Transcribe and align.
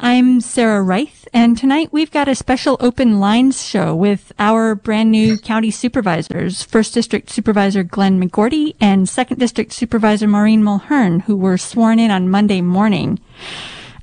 I'm 0.00 0.40
Sarah 0.40 0.80
Reith, 0.80 1.26
and 1.32 1.58
tonight 1.58 1.88
we've 1.90 2.12
got 2.12 2.28
a 2.28 2.36
special 2.36 2.76
open 2.78 3.18
lines 3.18 3.66
show 3.66 3.96
with 3.96 4.32
our 4.38 4.76
brand 4.76 5.10
new 5.10 5.36
county 5.36 5.72
supervisors, 5.72 6.62
First 6.62 6.94
District 6.94 7.28
Supervisor 7.28 7.82
Glenn 7.82 8.22
McGourty 8.22 8.76
and 8.80 9.08
Second 9.08 9.40
District 9.40 9.72
Supervisor 9.72 10.28
Maureen 10.28 10.62
Mulheren, 10.62 11.22
who 11.22 11.36
were 11.36 11.58
sworn 11.58 11.98
in 11.98 12.12
on 12.12 12.30
Monday 12.30 12.60
morning. 12.60 13.18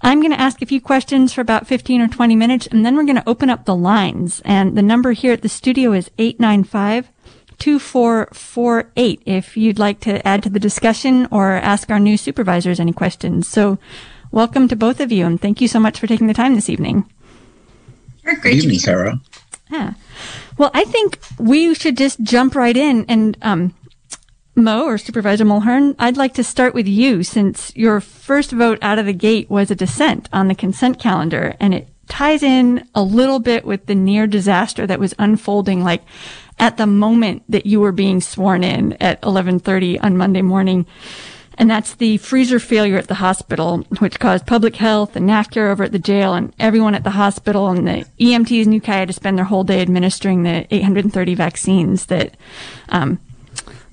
I'm 0.02 0.20
going 0.20 0.34
to 0.34 0.39
ask 0.39 0.62
a 0.62 0.66
few 0.66 0.81
questions 0.81 1.31
for 1.31 1.39
about 1.39 1.66
15 1.66 2.02
or 2.02 2.10
20 2.10 2.36
minutes, 2.36 2.68
and 2.68 2.86
then 2.86 2.98
we're 2.98 3.06
going 3.06 3.16
to 3.16 3.30
open 3.30 3.50
up 3.50 3.64
the 3.64 3.76
lines. 3.76 4.42
And 4.44 4.78
the 4.78 4.82
number 4.82 5.14
here 5.14 5.32
at 5.32 5.44
the 5.44 5.50
studio 5.50 5.94
is 5.94 6.12
895 6.18 7.10
2448 7.58 9.22
if 9.26 9.56
you'd 9.56 9.80
like 9.80 10.02
to 10.02 10.28
add 10.28 10.44
to 10.44 10.50
the 10.50 10.60
discussion 10.60 11.26
or 11.32 11.54
ask 11.54 11.90
our 11.90 12.02
new 12.02 12.18
supervisors 12.18 12.82
any 12.82 12.92
questions. 12.92 13.48
So 13.48 13.80
welcome 14.31 14.67
to 14.67 14.76
both 14.76 14.99
of 14.99 15.12
you, 15.12 15.26
and 15.26 15.39
thank 15.39 15.62
you 15.62 15.67
so 15.67 15.79
much 15.79 15.99
for 15.99 16.07
taking 16.07 16.27
the 16.27 16.34
time 16.34 16.55
this 16.55 16.70
evening. 16.70 17.09
Sure, 18.23 18.35
great 18.35 18.53
Good 18.53 18.63
evening, 18.63 18.79
Sarah. 18.79 19.21
Yeah. 19.70 19.93
Well, 20.57 20.71
I 20.73 20.83
think 20.85 21.20
we 21.38 21.73
should 21.73 21.97
just 21.97 22.21
jump 22.21 22.55
right 22.55 22.77
in 22.77 23.05
and 23.07 23.38
um, 23.41 23.73
Mo 24.55 24.85
or 24.85 24.97
Supervisor 24.97 25.43
Mulheren, 25.43 25.95
I'd 25.99 26.16
like 26.16 26.33
to 26.35 26.43
start 26.43 26.73
with 26.73 26.88
you 26.88 27.23
since 27.23 27.75
your 27.75 27.99
first 27.99 28.52
vote 28.52 28.80
out 28.81 28.97
of 28.97 29.05
the 29.05 29.13
gate 29.13 29.49
was 29.49 29.69
a 29.69 29.75
dissent 29.75 30.30
on 30.31 30.47
the 30.47 30.55
consent 30.55 30.97
calendar 30.97 31.55
and 31.59 31.73
it 31.73 31.89
ties 32.07 32.41
in 32.41 32.88
a 32.95 33.03
little 33.03 33.39
bit 33.39 33.66
with 33.66 33.88
the 33.88 33.95
near 33.95 34.27
disaster 34.27 34.88
that 34.88 34.99
was 34.99 35.13
unfolding 35.19 35.83
like 35.83 36.03
at 36.57 36.77
the 36.77 36.88
moment 36.88 37.44
that 37.49 37.66
you 37.66 37.81
were 37.81 37.91
being 37.91 38.21
sworn 38.21 38.63
in 38.63 38.94
at 38.94 39.21
11:30 39.23 40.02
on 40.02 40.16
Monday 40.16 40.41
morning. 40.41 40.85
And 41.58 41.70
that's 41.70 41.95
the 41.95 42.18
freezer 42.18 42.59
failure 42.59 42.98
at 42.98 43.08
the 43.08 43.16
hospital, 43.16 43.80
which 44.00 44.20
caused 44.20 44.45
public 44.45 44.76
health 44.76 45.16
and 45.16 45.30
NAFCA 45.30 45.70
over 45.72 45.84
at 45.84 45.91
the 45.91 46.00
jail 46.00 46.34
and 46.34 46.54
everyone 46.59 46.95
at 46.95 47.04
the 47.04 47.12
hospital 47.12 47.70
and 47.70 47.88
the 47.88 48.05
EMTs 48.20 48.66
in 48.66 48.73
Ukiah 48.73 49.05
to 49.05 49.14
spend 49.14 49.38
their 49.38 49.45
whole 49.45 49.64
day 49.64 49.81
administering 49.81 50.44
the 50.44 50.67
830 50.73 51.36
vaccines 51.36 52.08
that, 52.08 52.36
um, 52.89 53.20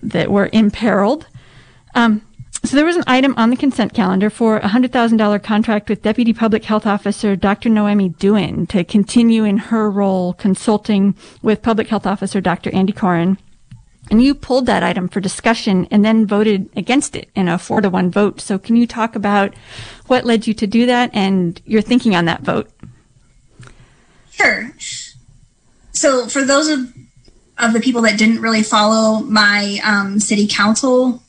that 0.03 0.31
were 0.31 0.51
imperiled. 0.53 1.27
Um, 1.95 2.23
so 2.65 2.77
there 2.77 2.87
was 2.87 2.97
an 2.97 3.05
item 3.09 3.35
on 3.37 3.51
the 3.51 3.57
consent 3.57 3.93
calendar 3.93 4.31
for 4.31 4.59
a 4.59 4.69
$100,000 4.69 5.43
contract 5.43 5.89
with 5.89 6.03
Deputy 6.03 6.33
Public 6.33 6.65
Health 6.65 6.87
Officer 6.87 7.35
Dr. 7.35 7.69
Noemi 7.69 8.11
Doohan 8.11 8.69
to 8.69 8.85
continue 8.85 9.45
in 9.45 9.57
her 9.57 9.91
role 9.91 10.33
consulting 10.35 11.17
with 11.43 11.63
Public 11.63 11.89
Health 11.89 12.07
Officer 12.07 12.41
Dr. 12.41 12.73
Andy 12.73 12.93
Coren. 12.93 13.37
And 14.11 14.23
you 14.23 14.35
pulled 14.35 14.67
that 14.67 14.83
item 14.83 15.09
for 15.09 15.21
discussion 15.21 15.87
and 15.91 16.05
then 16.05 16.27
voted 16.27 16.69
against 16.77 17.15
it 17.15 17.31
in 17.35 17.49
a 17.49 17.59
four 17.59 17.81
to 17.81 17.89
one 17.89 18.11
vote. 18.11 18.41
So 18.41 18.59
can 18.59 18.77
you 18.77 18.87
talk 18.87 19.15
about 19.15 19.55
what 20.07 20.25
led 20.25 20.47
you 20.47 20.55
to 20.55 20.67
do 20.67 20.87
that 20.87 21.11
and 21.15 21.61
your 21.65 21.83
thinking 21.83 22.15
on 22.15 22.25
that 22.27 22.43
vote? 22.43 22.71
Sure. 24.31 24.73
So 25.93 26.27
for 26.27 26.45
those 26.45 26.69
of, 26.69 26.93
of 27.59 27.73
the 27.73 27.81
people 27.81 28.03
that 28.03 28.19
didn't 28.19 28.41
really 28.41 28.63
follow 28.63 29.21
my 29.21 29.81
um, 29.85 30.19
city 30.19 30.49
council 30.49 31.23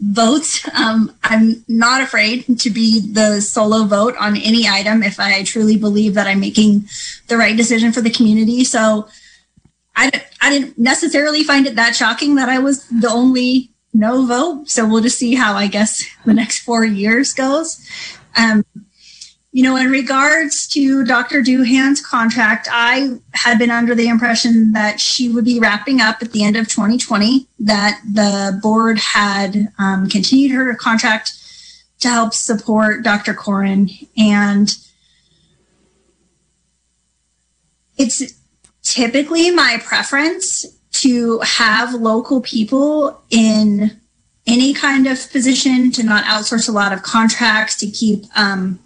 votes, 0.00 0.68
um, 0.76 1.14
I'm 1.22 1.64
not 1.68 2.02
afraid 2.02 2.58
to 2.58 2.70
be 2.70 3.00
the 3.12 3.40
solo 3.40 3.84
vote 3.84 4.16
on 4.18 4.36
any 4.36 4.66
item 4.66 5.02
if 5.02 5.20
I 5.20 5.44
truly 5.44 5.76
believe 5.76 6.14
that 6.14 6.26
I'm 6.26 6.40
making 6.40 6.88
the 7.28 7.36
right 7.36 7.56
decision 7.56 7.92
for 7.92 8.00
the 8.00 8.10
community. 8.10 8.64
So 8.64 9.06
I, 9.94 10.10
I 10.40 10.50
didn't 10.50 10.78
necessarily 10.78 11.44
find 11.44 11.66
it 11.66 11.76
that 11.76 11.94
shocking 11.94 12.34
that 12.36 12.48
I 12.48 12.58
was 12.58 12.86
the 12.88 13.10
only 13.10 13.70
no 13.92 14.26
vote. 14.26 14.68
So 14.68 14.88
we'll 14.88 15.02
just 15.02 15.18
see 15.18 15.34
how 15.34 15.54
I 15.54 15.66
guess 15.66 16.04
the 16.24 16.34
next 16.34 16.60
four 16.60 16.84
years 16.84 17.32
goes. 17.32 17.86
Um, 18.36 18.64
you 19.54 19.62
know, 19.62 19.76
in 19.76 19.90
regards 19.90 20.66
to 20.68 21.04
Dr. 21.04 21.42
Doohan's 21.42 22.00
contract, 22.00 22.68
I 22.72 23.18
had 23.34 23.58
been 23.58 23.70
under 23.70 23.94
the 23.94 24.08
impression 24.08 24.72
that 24.72 24.98
she 24.98 25.28
would 25.28 25.44
be 25.44 25.60
wrapping 25.60 26.00
up 26.00 26.22
at 26.22 26.32
the 26.32 26.42
end 26.42 26.56
of 26.56 26.68
2020, 26.68 27.46
that 27.60 28.00
the 28.02 28.58
board 28.62 28.98
had 28.98 29.68
um, 29.78 30.08
continued 30.08 30.52
her 30.52 30.74
contract 30.74 31.32
to 32.00 32.08
help 32.08 32.32
support 32.32 33.04
Dr. 33.04 33.34
Coren. 33.34 34.08
And 34.16 34.74
it's 37.98 38.22
typically 38.82 39.50
my 39.50 39.80
preference 39.82 40.66
to 40.92 41.38
have 41.40 41.94
local 41.94 42.40
people 42.40 43.22
in 43.30 43.98
any 44.46 44.74
kind 44.74 45.06
of 45.06 45.30
position 45.30 45.90
to 45.92 46.02
not 46.02 46.24
outsource 46.24 46.68
a 46.68 46.72
lot 46.72 46.92
of 46.92 47.02
contracts 47.02 47.76
to 47.76 47.86
keep 47.86 48.24
um, 48.36 48.78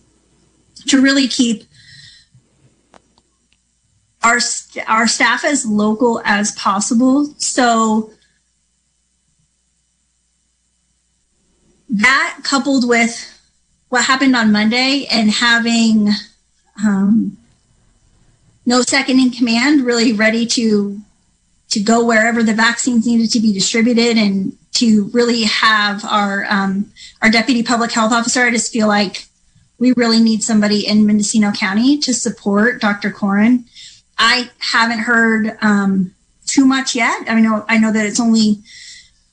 to 0.87 1.01
really 1.01 1.27
keep 1.27 1.65
our 4.23 4.39
our 4.87 5.07
staff 5.07 5.45
as 5.45 5.65
local 5.65 6.21
as 6.25 6.53
possible. 6.53 7.27
So 7.39 8.11
that 11.89 12.39
coupled 12.43 12.89
with 12.89 13.33
what 13.89 14.05
happened 14.05 14.35
on 14.35 14.51
monday 14.53 15.07
and 15.11 15.31
having 15.31 16.11
um, 16.85 17.39
no 18.67 18.83
second 18.83 19.21
in 19.21 19.31
command, 19.31 19.87
really 19.87 20.13
ready 20.13 20.45
to 20.47 21.01
to 21.69 21.81
go 21.81 22.05
wherever 22.05 22.43
the 22.43 22.55
vaccines 22.55 23.07
needed 23.07 23.31
to 23.31 23.41
be 23.41 23.53
distributed 23.53 24.17
and 24.17 24.57
to 24.73 25.05
really 25.13 25.45
have 25.45 26.05
our 26.05 26.45
um, 26.51 26.93
our 27.23 27.31
deputy 27.31 27.63
public 27.63 27.93
health 27.93 28.13
officer. 28.13 28.43
I 28.43 28.51
just 28.51 28.73
feel 28.73 28.89
like 28.89 29.27
we 29.79 29.93
really 29.97 30.21
need 30.21 30.43
somebody 30.43 30.87
in 30.87 31.07
Mendocino 31.07 31.53
County 31.53 31.99
to 31.99 32.13
support 32.13 32.81
Dr. 32.81 33.11
Coren. 33.11 33.65
I 34.19 34.51
haven't 34.59 35.01
heard 35.01 35.57
um, 35.61 36.15
too 36.47 36.65
much 36.65 36.95
yet. 36.95 37.29
I 37.29 37.35
mean, 37.35 37.63
I 37.69 37.79
know 37.79 37.93
that 37.93 38.07
it's 38.07 38.21
only 38.21 38.63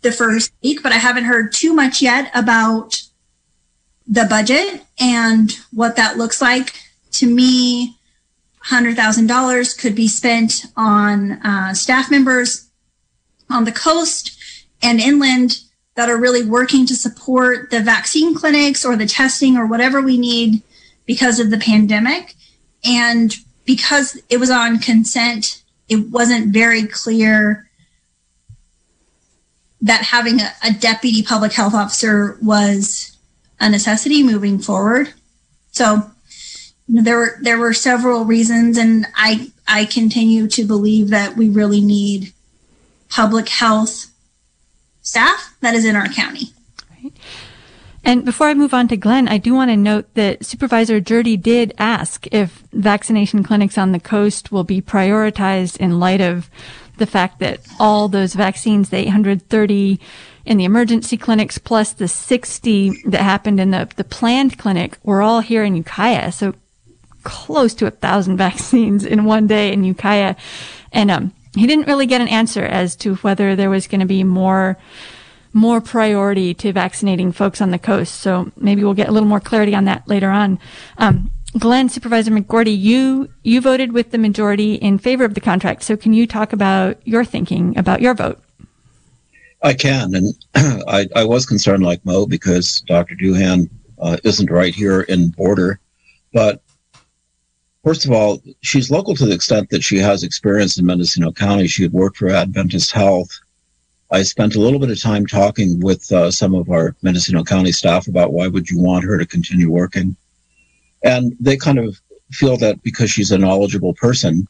the 0.01 0.11
first 0.11 0.51
week, 0.61 0.83
but 0.83 0.91
I 0.91 0.97
haven't 0.97 1.23
heard 1.23 1.53
too 1.53 1.73
much 1.73 2.01
yet 2.01 2.29
about 2.35 3.01
the 4.05 4.25
budget 4.25 4.81
and 4.99 5.57
what 5.72 5.95
that 5.95 6.17
looks 6.17 6.41
like. 6.41 6.75
To 7.13 7.27
me, 7.27 7.95
$100,000 8.68 9.79
could 9.79 9.96
be 9.96 10.07
spent 10.07 10.66
on 10.78 11.34
uh, 11.46 11.74
staff 11.74 12.09
members 12.09 12.69
on 13.50 13.66
the 13.66 13.72
coast 13.72 14.38
and 14.81 15.00
inland 15.00 15.59
that 15.96 16.09
are 16.09 16.18
really 16.18 16.44
working 16.44 16.85
to 16.85 16.96
support 16.96 17.69
the 17.69 17.79
vaccine 17.79 18.34
clinics 18.34 18.84
or 18.85 18.96
the 18.96 19.06
testing 19.06 19.57
or 19.57 19.66
whatever 19.66 20.02
we 20.02 20.18
need 20.18 20.62
because 21.06 21.40
of 21.40 21.52
the 21.52 21.57
pandemic. 21.57 22.35
And 22.84 23.35
because 23.66 24.19
it 24.29 24.38
was 24.38 24.50
on 24.50 24.79
consent, 24.79 25.62
it 25.88 26.09
wasn't 26.09 26.53
very 26.53 26.88
clear 26.88 27.69
that 29.81 30.02
having 30.03 30.40
a, 30.41 30.52
a 30.63 30.72
deputy 30.72 31.22
public 31.22 31.52
health 31.52 31.73
officer 31.73 32.38
was 32.41 33.18
a 33.59 33.69
necessity 33.69 34.23
moving 34.23 34.57
forward. 34.57 35.13
So 35.72 36.09
there 37.01 37.17
were 37.17 37.37
there 37.41 37.57
were 37.57 37.73
several 37.73 38.25
reasons, 38.25 38.77
and 38.77 39.07
I 39.15 39.51
I 39.67 39.85
continue 39.85 40.47
to 40.49 40.63
believe 40.63 41.09
that 41.09 41.35
we 41.35 41.49
really 41.49 41.81
need 41.81 42.33
public 43.09 43.49
health 43.49 44.11
staff 45.01 45.55
that 45.61 45.73
is 45.73 45.85
in 45.85 45.95
our 45.95 46.07
county. 46.07 46.53
And 48.05 48.25
before 48.25 48.47
I 48.47 48.53
move 48.53 48.73
on 48.73 48.87
to 48.89 48.97
Glenn, 48.97 49.27
I 49.29 49.37
do 49.37 49.53
want 49.53 49.71
to 49.71 49.77
note 49.77 50.13
that 50.15 50.45
Supervisor 50.45 50.99
Gjerde 50.99 51.41
did 51.41 51.73
ask 51.77 52.27
if 52.33 52.63
vaccination 52.73 53.43
clinics 53.43 53.77
on 53.77 53.93
the 53.93 53.99
coast 53.99 54.51
will 54.51 54.65
be 54.65 54.81
prioritized 54.81 55.77
in 55.77 55.99
light 55.99 56.19
of 56.19 56.49
the 56.97 57.05
fact 57.05 57.39
that 57.39 57.61
all 57.79 58.09
those 58.09 58.33
vaccines, 58.33 58.89
the 58.89 58.97
830 58.97 59.99
in 60.45 60.57
the 60.57 60.65
emergency 60.65 61.15
clinics 61.15 61.57
plus 61.57 61.93
the 61.93 62.07
60 62.07 63.03
that 63.05 63.21
happened 63.21 63.59
in 63.59 63.71
the, 63.71 63.89
the 63.95 64.03
planned 64.03 64.57
clinic 64.57 64.97
were 65.03 65.21
all 65.21 65.39
here 65.39 65.63
in 65.63 65.75
Ukiah. 65.75 66.31
So 66.33 66.53
close 67.23 67.73
to 67.75 67.87
a 67.87 67.91
thousand 67.91 68.37
vaccines 68.47 69.05
in 69.05 69.25
one 69.25 69.47
day 69.47 69.72
in 69.72 69.84
Ukiah. 69.84 70.35
And, 70.91 71.11
um, 71.11 71.34
he 71.55 71.67
didn't 71.67 71.87
really 71.87 72.05
get 72.05 72.22
an 72.22 72.28
answer 72.28 72.64
as 72.64 72.96
to 72.97 73.16
whether 73.17 73.55
there 73.55 73.70
was 73.70 73.87
going 73.87 73.99
to 73.99 74.08
be 74.08 74.23
more, 74.23 74.78
more 75.53 75.81
priority 75.81 76.53
to 76.55 76.73
vaccinating 76.73 77.31
folks 77.31 77.61
on 77.61 77.72
the 77.72 77.78
coast. 77.78 78.16
So 78.16 78.52
maybe 78.58 78.84
we'll 78.84 78.96
get 78.96 79.08
a 79.08 79.11
little 79.11 79.29
more 79.29 79.40
clarity 79.40 79.75
on 79.75 79.85
that 79.85 80.08
later 80.08 80.29
on. 80.29 80.59
Um, 80.97 81.31
Glenn, 81.58 81.90
Supervisor 81.90 82.31
McGourty, 82.31 82.75
you, 82.75 83.29
you 83.43 83.61
voted 83.61 83.91
with 83.91 84.09
the 84.09 84.17
majority 84.17 84.75
in 84.75 84.97
favor 84.97 85.23
of 85.23 85.35
the 85.35 85.41
contract. 85.41 85.84
So 85.84 85.96
can 85.96 86.14
you 86.14 86.25
talk 86.25 86.52
about 86.52 86.97
your 87.05 87.23
thinking 87.23 87.78
about 87.78 88.02
your 88.02 88.16
vote? 88.16 88.41
I 89.61 89.75
can. 89.75 90.16
And 90.16 90.34
I, 90.87 91.08
I 91.16 91.23
was 91.23 91.46
concerned 91.46 91.84
like 91.84 92.03
Mo 92.03 92.25
because 92.25 92.81
Dr. 92.81 93.16
Doohan 93.16 93.70
uh, 93.99 94.17
isn't 94.23 94.49
right 94.49 94.73
here 94.73 95.02
in 95.02 95.29
border. 95.29 95.79
But 96.34 96.64
First 97.84 98.06
of 98.06 98.12
all, 98.12 98.41
she's 98.62 98.90
local 98.90 99.14
to 99.16 99.26
the 99.26 99.34
extent 99.34 99.70
that 99.70 99.84
she 99.84 99.97
has 99.97 100.24
experience 100.24 100.78
in 100.78 100.85
Mendocino 100.85 101.32
County. 101.34 101.68
She 101.68 101.84
had 101.84 101.91
worked 101.91 102.18
for 102.18 102.30
Adventist 102.30 102.91
Health. 102.91 103.30
I 104.09 104.22
spent 104.24 104.56
a 104.56 104.59
little 104.59 104.80
bit 104.80 104.91
of 104.91 105.02
time 105.02 105.26
talking 105.26 105.82
with 105.82 106.09
uh, 106.12 106.32
some 106.32 106.56
of 106.56 106.70
our 106.70 106.96
Mendocino 107.02 107.44
County 107.44 107.72
staff 107.72 108.08
about 108.08 108.32
why 108.32 108.47
would 108.47 108.70
you 108.70 108.80
want 108.80 109.03
her 109.06 109.18
to 109.18 109.26
continue 109.26 109.70
working. 109.70 110.16
and 111.03 111.35
they 111.40 111.58
kind 111.58 111.80
of 111.80 112.00
feel 112.32 112.58
that 112.58 112.82
because 112.84 113.12
she's 113.12 113.32
a 113.32 113.38
knowledgeable 113.38 113.94
person 113.94 114.47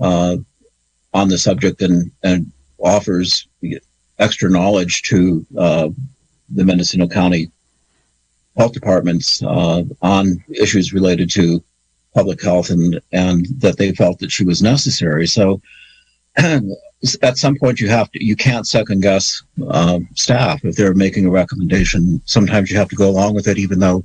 uh, 0.00 0.36
on 1.14 1.28
the 1.28 1.38
subject 1.38 1.80
and 1.82 2.10
and 2.22 2.52
offers 2.78 3.48
extra 4.18 4.50
knowledge 4.50 5.02
to 5.02 5.44
uh, 5.56 5.88
the 6.50 6.64
Mendocino 6.64 7.08
County 7.08 7.50
health 8.56 8.72
departments 8.72 9.42
uh, 9.42 9.82
on 10.02 10.44
issues 10.54 10.92
related 10.92 11.30
to 11.30 11.62
public 12.18 12.42
health 12.42 12.68
and 12.70 13.00
and 13.12 13.46
that 13.64 13.76
they 13.78 13.92
felt 13.92 14.18
that 14.18 14.32
she 14.32 14.44
was 14.44 14.60
necessary. 14.60 15.26
So 15.26 15.60
at 17.22 17.38
some 17.44 17.56
point 17.56 17.80
you 17.80 17.88
have 17.88 18.10
to 18.12 18.24
you 18.30 18.34
can't 18.34 18.66
second 18.66 19.02
guess 19.02 19.42
uh, 19.68 20.00
staff 20.14 20.64
if 20.64 20.74
they're 20.74 20.94
making 21.06 21.26
a 21.26 21.30
recommendation. 21.30 22.20
Sometimes 22.24 22.70
you 22.70 22.76
have 22.76 22.88
to 22.88 22.96
go 22.96 23.08
along 23.08 23.34
with 23.34 23.46
it, 23.46 23.58
even 23.58 23.78
though 23.78 24.02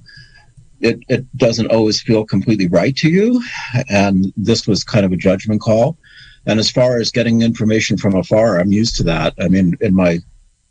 it, 0.79 0.99
it 1.09 1.25
doesn't 1.37 1.71
always 1.71 2.01
feel 2.01 2.23
completely 2.25 2.67
right 2.67 2.95
to 2.97 3.09
you. 3.09 3.41
And 3.89 4.31
this 4.37 4.67
was 4.67 4.83
kind 4.83 5.05
of 5.05 5.11
a 5.11 5.23
judgment 5.27 5.61
call. 5.61 5.97
And 6.45 6.59
as 6.59 6.69
far 6.69 6.99
as 6.99 7.09
getting 7.09 7.41
information 7.41 7.97
from 7.97 8.15
afar, 8.15 8.59
I'm 8.59 8.73
used 8.73 8.95
to 8.97 9.03
that. 9.03 9.33
I 9.39 9.47
mean, 9.47 9.77
in 9.79 9.95
my 9.95 10.19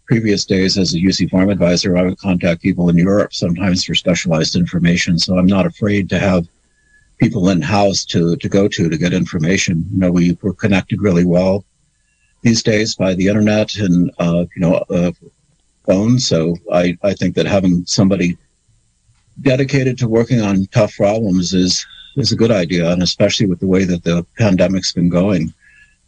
previous 0.06 0.44
days 0.44 0.76
as 0.76 0.92
a 0.94 0.98
UC 0.98 1.30
farm 1.30 1.48
advisor, 1.48 1.96
I 1.96 2.02
would 2.02 2.18
contact 2.18 2.62
people 2.62 2.90
in 2.90 2.96
Europe 2.98 3.32
sometimes 3.32 3.84
for 3.84 3.94
specialized 3.94 4.54
information. 4.54 5.18
So 5.18 5.38
I'm 5.38 5.46
not 5.46 5.66
afraid 5.66 6.10
to 6.10 6.18
have 6.18 6.46
people 7.18 7.48
in 7.50 7.60
house 7.60 8.04
to, 8.06 8.36
to 8.36 8.48
go 8.48 8.68
to 8.68 8.88
to 8.88 8.98
get 8.98 9.12
information. 9.12 9.86
You 9.92 9.98
know, 9.98 10.12
we 10.12 10.36
were 10.42 10.54
connected 10.54 11.00
really 11.00 11.24
well 11.24 11.64
these 12.42 12.62
days 12.62 12.94
by 12.96 13.14
the 13.14 13.28
internet 13.28 13.76
and, 13.76 14.10
uh, 14.18 14.44
you 14.54 14.60
know, 14.60 14.74
uh, 14.90 15.12
phones. 15.86 16.26
So 16.26 16.56
I, 16.72 16.98
I 17.02 17.14
think 17.14 17.36
that 17.36 17.46
having 17.46 17.86
somebody 17.86 18.36
dedicated 19.40 19.98
to 19.98 20.08
working 20.08 20.40
on 20.40 20.66
tough 20.66 20.96
problems 20.96 21.54
is, 21.54 21.86
is 22.16 22.32
a 22.32 22.36
good 22.36 22.50
idea. 22.50 22.90
And 22.90 23.02
especially 23.02 23.46
with 23.46 23.60
the 23.60 23.66
way 23.66 23.84
that 23.84 24.02
the 24.02 24.26
pandemic's 24.38 24.92
been 24.92 25.08
going, 25.08 25.54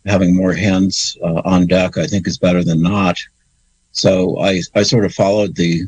having 0.07 0.37
more 0.37 0.53
hands 0.53 1.17
uh, 1.23 1.41
on 1.45 1.67
deck, 1.67 1.97
I 1.97 2.07
think 2.07 2.27
is 2.27 2.39
better 2.39 2.65
than 2.65 2.83
not. 2.83 3.19
So 3.93 4.39
I, 4.41 4.61
I 4.75 4.83
sort 4.83 5.05
of 5.05 5.15
followed 5.15 5.55
the, 5.55 5.83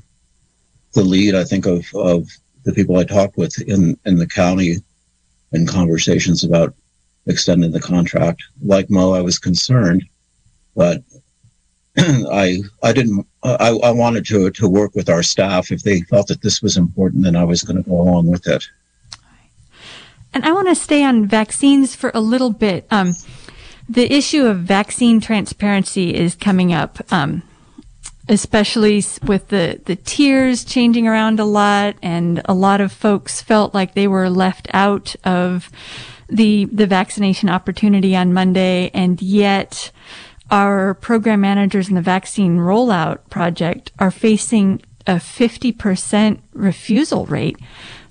the 0.94 1.02
lead, 1.02 1.34
I 1.34 1.44
think, 1.44 1.66
of, 1.66 1.84
of 1.94 2.28
the 2.64 2.72
people 2.72 2.96
I 2.96 3.04
talked 3.04 3.36
with 3.36 3.60
in, 3.62 3.98
in 4.06 4.16
the 4.16 4.28
county 4.28 4.76
in 5.52 5.66
conversations 5.66 6.44
about 6.44 6.74
extending 7.26 7.72
the 7.72 7.80
contract. 7.80 8.42
Like 8.62 8.90
Mo, 8.90 9.12
I 9.12 9.20
was 9.20 9.38
concerned, 9.38 10.04
but 10.74 11.02
I 11.98 12.60
I 12.82 12.92
didn't 12.92 13.26
I, 13.42 13.70
I 13.70 13.90
wanted 13.90 14.26
to 14.26 14.50
to 14.50 14.68
work 14.68 14.94
with 14.94 15.08
our 15.08 15.22
staff. 15.22 15.70
If 15.70 15.82
they 15.82 16.00
felt 16.02 16.28
that 16.28 16.42
this 16.42 16.62
was 16.62 16.76
important, 16.76 17.24
then 17.24 17.36
I 17.36 17.44
was 17.44 17.62
going 17.62 17.82
to 17.82 17.88
go 17.88 18.00
along 18.00 18.26
with 18.26 18.46
it. 18.46 18.68
And 20.34 20.44
I 20.44 20.52
want 20.52 20.68
to 20.68 20.74
stay 20.74 21.02
on 21.02 21.26
vaccines 21.26 21.94
for 21.94 22.10
a 22.12 22.20
little 22.20 22.50
bit. 22.50 22.86
Um, 22.90 23.14
the 23.88 24.12
issue 24.12 24.44
of 24.44 24.58
vaccine 24.58 25.20
transparency 25.20 26.14
is 26.14 26.34
coming 26.34 26.74
up. 26.74 27.00
Um, 27.10 27.42
especially 28.28 29.04
with 29.24 29.48
the, 29.48 29.80
the 29.84 29.96
tiers 29.96 30.64
changing 30.64 31.06
around 31.06 31.38
a 31.38 31.44
lot 31.44 31.94
and 32.02 32.42
a 32.46 32.54
lot 32.54 32.80
of 32.80 32.92
folks 32.92 33.40
felt 33.40 33.72
like 33.74 33.94
they 33.94 34.08
were 34.08 34.28
left 34.28 34.68
out 34.74 35.14
of 35.24 35.70
the, 36.28 36.64
the 36.66 36.86
vaccination 36.86 37.48
opportunity 37.48 38.16
on 38.16 38.32
Monday. 38.32 38.90
And 38.92 39.22
yet 39.22 39.92
our 40.50 40.94
program 40.94 41.40
managers 41.40 41.88
in 41.88 41.94
the 41.94 42.02
vaccine 42.02 42.58
rollout 42.58 43.18
project 43.30 43.92
are 43.98 44.10
facing 44.10 44.82
a 45.06 45.14
50% 45.16 46.40
refusal 46.52 47.26
rate. 47.26 47.58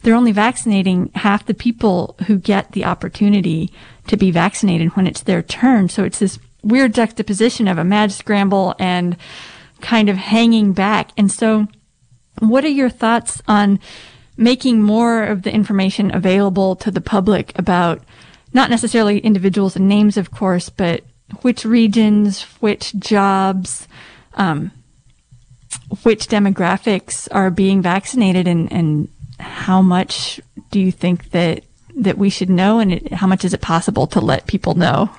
They're 0.02 0.16
only 0.16 0.32
vaccinating 0.32 1.12
half 1.16 1.46
the 1.46 1.54
people 1.54 2.16
who 2.28 2.38
get 2.38 2.72
the 2.72 2.86
opportunity 2.86 3.72
to 4.08 4.16
be 4.16 4.32
vaccinated 4.32 4.96
when 4.96 5.08
it's 5.08 5.22
their 5.22 5.42
turn. 5.42 5.90
So 5.90 6.04
it's 6.04 6.20
this 6.20 6.40
weird 6.64 6.94
juxtaposition 6.94 7.68
of 7.68 7.78
a 7.78 7.84
mad 7.84 8.12
scramble 8.12 8.76
and 8.80 9.18
kind 9.86 10.10
of 10.10 10.18
hanging 10.18 10.74
back. 10.74 11.12
And 11.16 11.32
so 11.32 11.68
what 12.40 12.66
are 12.66 12.70
your 12.70 12.90
thoughts 12.90 13.40
on 13.48 13.80
making 14.36 14.82
more 14.82 15.24
of 15.24 15.44
the 15.44 15.54
information 15.54 16.14
available 16.14 16.76
to 16.78 16.90
the 16.90 17.02
public 17.02 17.58
about 17.58 18.02
not 18.52 18.72
necessarily 18.72 19.20
individuals 19.20 19.76
and 19.76 19.88
names, 19.88 20.18
of 20.18 20.32
course, 20.32 20.70
but 20.70 21.04
which 21.42 21.64
regions, 21.64 22.44
which 22.62 22.96
jobs, 22.96 23.88
um, 24.34 24.72
which 26.02 26.28
demographics 26.28 27.28
are 27.32 27.52
being 27.52 27.84
vaccinated 27.84 28.48
and, 28.48 28.72
and 28.72 29.08
how 29.40 29.84
much 29.84 30.42
do 30.72 30.80
you 30.80 30.92
think 30.92 31.30
that 31.30 31.64
that 31.98 32.18
we 32.18 32.30
should 32.30 32.50
know 32.50 32.80
and 32.80 32.92
it, 32.92 33.14
how 33.14 33.28
much 33.28 33.46
is 33.46 33.54
it 33.54 33.62
possible 33.62 34.08
to 34.08 34.20
let 34.20 34.48
people 34.48 34.74
know? 34.74 35.10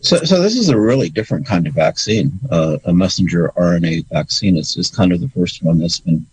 So, 0.00 0.18
so 0.18 0.40
this 0.40 0.56
is 0.56 0.68
a 0.68 0.78
really 0.78 1.08
different 1.08 1.46
kind 1.46 1.66
of 1.66 1.74
vaccine, 1.74 2.32
uh, 2.50 2.78
a 2.84 2.92
messenger 2.92 3.52
RNA 3.56 4.06
vaccine. 4.08 4.56
It's, 4.56 4.76
it's 4.76 4.94
kind 4.94 5.12
of 5.12 5.20
the 5.20 5.28
first 5.28 5.62
one 5.62 5.78
that's 5.78 6.00
been 6.00 6.24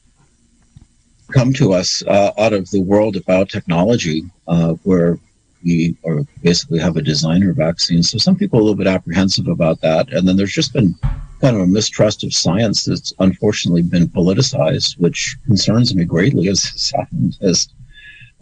come 1.32 1.52
to 1.54 1.74
us 1.74 2.04
uh, 2.08 2.32
out 2.38 2.54
of 2.54 2.70
the 2.70 2.82
world 2.82 3.16
of 3.16 3.26
biotechnology, 3.26 4.30
uh, 4.48 4.74
where 4.84 5.18
we 5.64 5.96
are 6.06 6.22
basically 6.44 6.80
have 6.80 6.96
a 6.96 7.02
designer 7.02 7.52
vaccine. 7.54 8.04
So 8.04 8.20
some 8.20 8.36
people 8.36 8.60
are 8.60 8.62
a 8.62 8.66
little 8.66 8.78
bit 8.78 8.88
apprehensive 8.88 9.48
about 9.48 9.82
that, 9.82 10.14
and 10.14 10.28
then 10.28 10.38
there's 10.38 10.54
just 10.54 10.74
been 10.74 10.94
kind 11.42 11.56
of 11.56 11.64
a 11.64 11.68
mistrust 11.68 12.24
of 12.24 12.34
science 12.34 12.86
that's 12.86 13.14
unfortunately 13.20 13.82
been 13.82 14.08
politicized, 14.08 15.00
which 15.00 15.36
concerns 15.46 15.96
me 15.96 16.06
greatly 16.06 16.48
as 16.48 16.94
as 17.42 17.68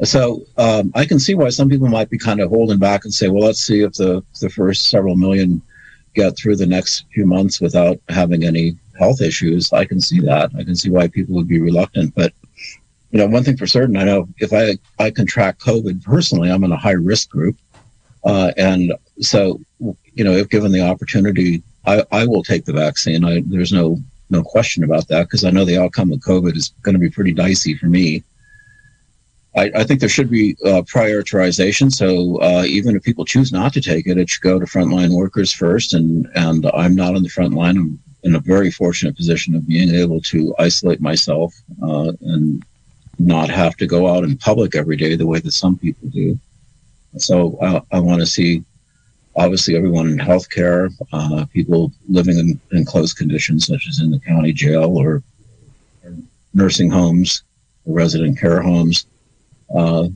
so 0.01 0.41
um, 0.57 0.91
I 0.95 1.05
can 1.05 1.19
see 1.19 1.35
why 1.35 1.49
some 1.49 1.69
people 1.69 1.87
might 1.87 2.09
be 2.09 2.17
kind 2.17 2.39
of 2.39 2.49
holding 2.49 2.79
back 2.79 3.05
and 3.05 3.13
say, 3.13 3.29
well, 3.29 3.43
let's 3.43 3.61
see 3.61 3.81
if 3.81 3.93
the, 3.93 4.23
the 4.41 4.49
first 4.49 4.89
several 4.89 5.15
million 5.15 5.61
get 6.13 6.37
through 6.37 6.55
the 6.55 6.65
next 6.65 7.05
few 7.13 7.25
months 7.25 7.61
without 7.61 7.99
having 8.09 8.43
any 8.43 8.75
health 8.97 9.21
issues. 9.21 9.71
I 9.71 9.85
can 9.85 10.01
see 10.01 10.19
that. 10.21 10.51
I 10.57 10.63
can 10.63 10.75
see 10.75 10.89
why 10.89 11.07
people 11.07 11.35
would 11.35 11.47
be 11.47 11.61
reluctant. 11.61 12.13
But, 12.15 12.33
you 13.11 13.19
know, 13.19 13.27
one 13.27 13.43
thing 13.43 13.57
for 13.57 13.67
certain, 13.67 13.97
I 13.97 14.03
know 14.03 14.27
if 14.39 14.51
I, 14.53 14.77
I 15.03 15.11
contract 15.11 15.61
COVID 15.61 16.03
personally, 16.03 16.51
I'm 16.51 16.63
in 16.63 16.71
a 16.71 16.77
high 16.77 16.91
risk 16.91 17.29
group. 17.29 17.57
Uh, 18.23 18.51
and 18.57 18.93
so, 19.19 19.59
you 19.79 20.23
know, 20.23 20.31
if 20.31 20.49
given 20.49 20.71
the 20.71 20.81
opportunity, 20.81 21.61
I, 21.85 22.03
I 22.11 22.25
will 22.25 22.43
take 22.43 22.65
the 22.65 22.73
vaccine. 22.73 23.25
I, 23.25 23.41
there's 23.45 23.73
no, 23.73 23.97
no 24.29 24.43
question 24.43 24.83
about 24.83 25.07
that 25.09 25.23
because 25.23 25.43
I 25.43 25.51
know 25.51 25.65
the 25.65 25.81
outcome 25.81 26.11
of 26.11 26.19
COVID 26.19 26.55
is 26.55 26.73
going 26.81 26.93
to 26.93 26.99
be 26.99 27.09
pretty 27.09 27.33
dicey 27.33 27.75
for 27.75 27.87
me. 27.87 28.23
I, 29.55 29.71
I, 29.75 29.83
think 29.83 29.99
there 29.99 30.09
should 30.09 30.31
be 30.31 30.55
uh, 30.65 30.81
prioritization. 30.81 31.91
So 31.91 32.41
uh, 32.41 32.63
even 32.65 32.95
if 32.95 33.03
people 33.03 33.25
choose 33.25 33.51
not 33.51 33.73
to 33.73 33.81
take 33.81 34.07
it, 34.07 34.17
it 34.17 34.29
should 34.29 34.41
go 34.41 34.59
to 34.59 34.65
frontline 34.65 35.15
workers 35.15 35.51
first. 35.51 35.93
And 35.93 36.27
and 36.35 36.65
I'm 36.73 36.95
not 36.95 37.15
on 37.15 37.23
the 37.23 37.29
front 37.29 37.53
line. 37.53 37.77
I'm 37.77 37.99
in 38.23 38.35
a 38.35 38.39
very 38.39 38.71
fortunate 38.71 39.15
position 39.15 39.53
of 39.53 39.67
being 39.67 39.93
able 39.93 40.21
to 40.21 40.55
isolate 40.57 41.01
myself 41.01 41.53
uh, 41.83 42.13
and 42.21 42.63
not 43.19 43.49
have 43.49 43.75
to 43.77 43.85
go 43.85 44.07
out 44.07 44.23
in 44.23 44.37
public 44.37 44.75
every 44.75 44.97
day 44.97 45.15
the 45.15 45.27
way 45.27 45.39
that 45.39 45.51
some 45.51 45.77
people 45.77 46.09
do. 46.09 46.39
So 47.17 47.59
I, 47.61 47.97
I 47.97 47.99
want 47.99 48.21
to 48.21 48.25
see, 48.25 48.63
obviously, 49.35 49.75
everyone 49.75 50.07
in 50.07 50.17
healthcare, 50.17 50.91
uh, 51.11 51.45
people 51.53 51.91
living 52.09 52.39
in, 52.39 52.59
in 52.71 52.85
close 52.85 53.13
conditions, 53.13 53.67
such 53.67 53.87
as 53.87 53.99
in 53.99 54.09
the 54.09 54.19
county 54.19 54.51
jail 54.51 54.97
or, 54.97 55.21
or 56.03 56.15
nursing 56.55 56.89
homes, 56.89 57.43
resident 57.85 58.39
care 58.39 58.61
homes 58.61 59.05
uh, 59.75 60.07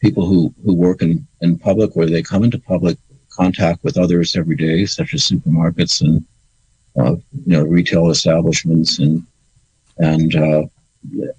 people 0.00 0.26
who, 0.26 0.54
who 0.64 0.74
work 0.74 1.02
in, 1.02 1.26
in 1.40 1.58
public 1.58 1.96
where 1.96 2.06
they 2.06 2.22
come 2.22 2.44
into 2.44 2.58
public 2.58 2.98
contact 3.30 3.82
with 3.82 3.98
others 3.98 4.36
every 4.36 4.56
day, 4.56 4.86
such 4.86 5.14
as 5.14 5.28
supermarkets 5.28 6.00
and 6.00 6.24
uh, 6.96 7.16
you 7.46 7.52
know 7.52 7.64
retail 7.64 8.10
establishments 8.10 9.00
and 9.00 9.26
and 9.98 10.36
uh, 10.36 10.62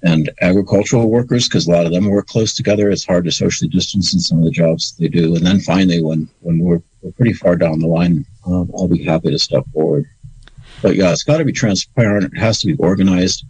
and 0.04 0.30
agricultural 0.42 1.10
workers 1.10 1.48
because 1.48 1.68
a 1.68 1.72
lot 1.72 1.86
of 1.86 1.92
them 1.92 2.10
work 2.10 2.28
close 2.28 2.54
together. 2.54 2.90
It's 2.90 3.06
hard 3.06 3.26
to 3.26 3.32
socially 3.32 3.70
distance 3.70 4.14
in 4.14 4.20
some 4.20 4.40
of 4.40 4.46
the 4.46 4.52
jobs 4.52 4.96
they 4.98 5.08
do. 5.08 5.36
And 5.36 5.46
then 5.46 5.60
finally, 5.60 6.04
when 6.04 6.28
when 6.42 6.60
we're, 6.60 6.82
we're 7.02 7.12
pretty 7.12 7.34
far 7.34 7.56
down 7.56 7.80
the 7.80 7.88
line, 7.88 8.26
um, 8.46 8.70
I'll 8.76 8.88
be 8.88 9.04
happy 9.04 9.32
to 9.32 9.40
step 9.40 9.64
forward. 9.74 10.06
But 10.82 10.96
yeah, 10.96 11.12
it's 11.12 11.24
got 11.24 11.38
to 11.38 11.46
be 11.46 11.54
transparent. 11.54 12.34
It 12.34 12.38
has 12.38 12.60
to 12.60 12.68
be 12.68 12.76
organized 12.76 13.46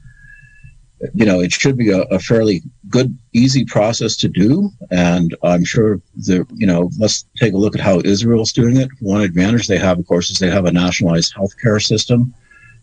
you 1.13 1.25
know, 1.25 1.41
it 1.41 1.51
should 1.51 1.77
be 1.77 1.91
a, 1.91 2.01
a, 2.03 2.19
fairly 2.19 2.61
good, 2.95 3.17
easy 3.33 3.65
process 3.65 4.15
to 4.15 4.29
do. 4.29 4.71
And 4.89 5.35
I'm 5.43 5.65
sure 5.65 5.99
the, 6.15 6.47
you 6.55 6.65
know, 6.65 6.89
let's 6.97 7.25
take 7.37 7.53
a 7.53 7.57
look 7.57 7.75
at 7.75 7.81
how 7.81 7.99
Israel's 8.05 8.53
doing 8.53 8.77
it. 8.77 8.89
One 9.01 9.21
advantage 9.21 9.67
they 9.67 9.77
have, 9.77 9.99
of 9.99 10.07
course, 10.07 10.29
is 10.29 10.39
they 10.39 10.49
have 10.49 10.63
a 10.63 10.71
nationalized 10.71 11.33
healthcare 11.35 11.85
system. 11.85 12.33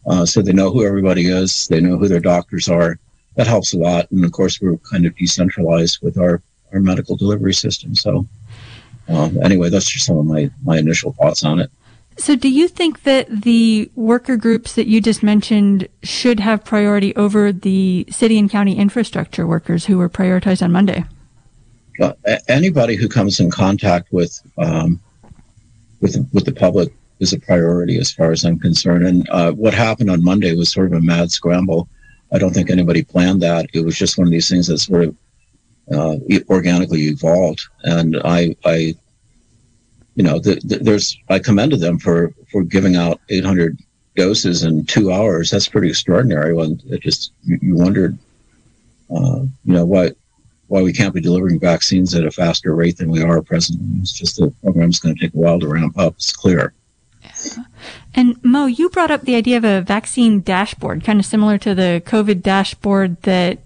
Uh, 0.06 0.26
so 0.26 0.42
they 0.42 0.52
know 0.52 0.70
who 0.70 0.86
everybody 0.86 1.28
is. 1.28 1.66
They 1.68 1.80
know 1.80 1.96
who 1.96 2.08
their 2.08 2.20
doctors 2.20 2.68
are. 2.68 2.98
That 3.36 3.46
helps 3.46 3.72
a 3.72 3.78
lot. 3.78 4.10
And 4.10 4.22
of 4.22 4.32
course, 4.32 4.60
we're 4.60 4.76
kind 4.78 5.06
of 5.06 5.16
decentralized 5.16 6.00
with 6.02 6.18
our, 6.18 6.42
our 6.74 6.80
medical 6.80 7.16
delivery 7.16 7.54
system. 7.54 7.94
So 7.94 8.28
um, 9.08 9.42
anyway, 9.42 9.70
that's 9.70 9.90
just 9.90 10.04
some 10.04 10.18
of 10.18 10.26
my, 10.26 10.50
my 10.62 10.76
initial 10.76 11.12
thoughts 11.12 11.42
on 11.42 11.58
it. 11.58 11.70
So, 12.18 12.36
do 12.36 12.48
you 12.48 12.68
think 12.68 13.04
that 13.04 13.28
the 13.28 13.90
worker 13.94 14.36
groups 14.36 14.74
that 14.74 14.86
you 14.86 15.00
just 15.00 15.22
mentioned 15.22 15.88
should 16.02 16.40
have 16.40 16.64
priority 16.64 17.14
over 17.16 17.52
the 17.52 18.06
city 18.10 18.38
and 18.38 18.50
county 18.50 18.76
infrastructure 18.76 19.46
workers 19.46 19.86
who 19.86 19.98
were 19.98 20.08
prioritized 20.08 20.62
on 20.62 20.72
Monday? 20.72 21.04
Uh, 22.00 22.12
anybody 22.48 22.96
who 22.96 23.08
comes 23.08 23.40
in 23.40 23.50
contact 23.50 24.12
with 24.12 24.40
um, 24.58 25.00
with 26.00 26.16
with 26.32 26.44
the 26.44 26.52
public 26.52 26.92
is 27.20 27.32
a 27.32 27.38
priority, 27.38 27.98
as 27.98 28.12
far 28.12 28.32
as 28.32 28.44
I'm 28.44 28.58
concerned. 28.58 29.06
And 29.06 29.28
uh, 29.30 29.52
what 29.52 29.74
happened 29.74 30.10
on 30.10 30.24
Monday 30.24 30.54
was 30.54 30.70
sort 30.72 30.88
of 30.88 30.94
a 30.94 31.00
mad 31.00 31.30
scramble. 31.30 31.88
I 32.32 32.38
don't 32.38 32.52
think 32.52 32.70
anybody 32.70 33.02
planned 33.04 33.42
that. 33.42 33.66
It 33.72 33.84
was 33.84 33.96
just 33.96 34.18
one 34.18 34.26
of 34.26 34.32
these 34.32 34.48
things 34.48 34.66
that 34.66 34.78
sort 34.78 35.04
of 35.04 35.16
uh, 35.92 36.16
organically 36.48 37.02
evolved. 37.02 37.60
And 37.84 38.16
I, 38.24 38.56
I 38.64 38.94
you 40.14 40.22
know, 40.22 40.38
the, 40.38 40.60
the, 40.64 40.78
there's 40.78 41.16
I 41.28 41.38
commended 41.38 41.80
them 41.80 41.98
for 41.98 42.34
for 42.50 42.62
giving 42.62 42.96
out 42.96 43.20
800 43.28 43.78
doses 44.16 44.62
in 44.62 44.84
two 44.84 45.12
hours. 45.12 45.50
That's 45.50 45.68
pretty 45.68 45.88
extraordinary. 45.88 46.54
When 46.54 46.80
it 46.86 47.00
just 47.00 47.32
you, 47.42 47.58
you 47.62 47.74
wondered, 47.76 48.18
uh, 49.10 49.40
you 49.64 49.74
know, 49.74 49.84
why 49.84 50.12
why 50.68 50.82
we 50.82 50.92
can't 50.92 51.14
be 51.14 51.20
delivering 51.20 51.60
vaccines 51.60 52.14
at 52.14 52.24
a 52.24 52.30
faster 52.30 52.74
rate 52.74 52.96
than 52.96 53.10
we 53.10 53.22
are 53.22 53.42
presently. 53.42 54.00
It's 54.00 54.12
just 54.12 54.36
the 54.36 54.52
program's 54.62 54.98
going 54.98 55.14
to 55.14 55.20
take 55.20 55.34
a 55.34 55.38
while 55.38 55.60
to 55.60 55.68
ramp 55.68 55.98
up. 55.98 56.14
It's 56.14 56.32
clear. 56.32 56.72
And 58.14 58.42
Mo, 58.44 58.66
you 58.66 58.88
brought 58.88 59.10
up 59.10 59.22
the 59.22 59.34
idea 59.34 59.56
of 59.56 59.64
a 59.64 59.80
vaccine 59.80 60.40
dashboard, 60.40 61.04
kind 61.04 61.20
of 61.20 61.26
similar 61.26 61.58
to 61.58 61.74
the 61.74 62.02
COVID 62.04 62.42
dashboard 62.42 63.20
that 63.22 63.58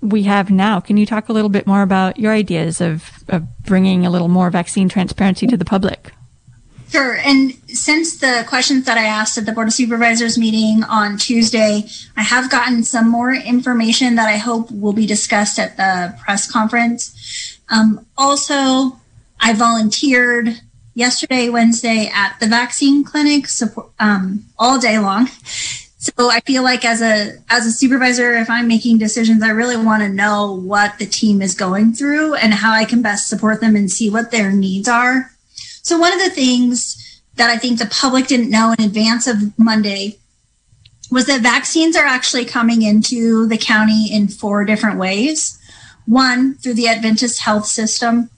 we 0.00 0.24
have 0.24 0.50
now. 0.50 0.80
Can 0.80 0.96
you 0.96 1.06
talk 1.06 1.28
a 1.28 1.32
little 1.32 1.48
bit 1.48 1.66
more 1.66 1.82
about 1.82 2.18
your 2.18 2.32
ideas 2.32 2.80
of, 2.80 3.24
of 3.28 3.44
bringing 3.64 4.06
a 4.06 4.10
little 4.10 4.28
more 4.28 4.50
vaccine 4.50 4.88
transparency 4.88 5.46
to 5.46 5.56
the 5.56 5.64
public? 5.64 6.12
Sure. 6.90 7.16
And 7.16 7.52
since 7.68 8.18
the 8.18 8.46
questions 8.48 8.86
that 8.86 8.96
I 8.96 9.04
asked 9.04 9.36
at 9.36 9.44
the 9.44 9.52
Board 9.52 9.68
of 9.68 9.74
Supervisors 9.74 10.38
meeting 10.38 10.84
on 10.84 11.18
Tuesday, 11.18 11.84
I 12.16 12.22
have 12.22 12.50
gotten 12.50 12.82
some 12.82 13.10
more 13.10 13.34
information 13.34 14.14
that 14.14 14.26
I 14.26 14.38
hope 14.38 14.70
will 14.70 14.94
be 14.94 15.06
discussed 15.06 15.58
at 15.58 15.76
the 15.76 16.16
press 16.24 16.50
conference. 16.50 17.58
Um, 17.68 18.06
also, 18.16 18.98
I 19.38 19.52
volunteered 19.52 20.60
yesterday, 20.94 21.50
Wednesday 21.50 22.10
at 22.12 22.40
the 22.40 22.46
vaccine 22.46 23.04
clinic 23.04 23.48
support, 23.48 23.90
um, 24.00 24.46
all 24.58 24.80
day 24.80 24.98
long. 24.98 25.28
So 26.16 26.30
I 26.30 26.40
feel 26.40 26.62
like 26.62 26.84
as 26.84 27.02
a 27.02 27.38
as 27.50 27.66
a 27.66 27.72
supervisor, 27.72 28.34
if 28.34 28.48
I'm 28.48 28.68
making 28.68 28.98
decisions, 28.98 29.42
I 29.42 29.50
really 29.50 29.76
want 29.76 30.02
to 30.02 30.08
know 30.08 30.52
what 30.52 30.98
the 30.98 31.06
team 31.06 31.42
is 31.42 31.54
going 31.54 31.92
through 31.92 32.34
and 32.34 32.54
how 32.54 32.72
I 32.72 32.84
can 32.84 33.02
best 33.02 33.28
support 33.28 33.60
them 33.60 33.76
and 33.76 33.90
see 33.90 34.10
what 34.10 34.30
their 34.30 34.52
needs 34.52 34.88
are. 34.88 35.30
So 35.82 35.98
one 35.98 36.12
of 36.12 36.20
the 36.20 36.30
things 36.30 37.22
that 37.36 37.50
I 37.50 37.56
think 37.56 37.78
the 37.78 37.86
public 37.86 38.26
didn't 38.26 38.50
know 38.50 38.74
in 38.78 38.84
advance 38.84 39.26
of 39.26 39.58
Monday 39.58 40.18
was 41.10 41.26
that 41.26 41.40
vaccines 41.40 41.96
are 41.96 42.04
actually 42.04 42.44
coming 42.44 42.82
into 42.82 43.46
the 43.46 43.58
county 43.58 44.12
in 44.12 44.28
four 44.28 44.64
different 44.64 44.98
ways. 44.98 45.58
One, 46.06 46.54
through 46.54 46.74
the 46.74 46.88
Adventist 46.88 47.40
health 47.40 47.66
system, 47.66 48.30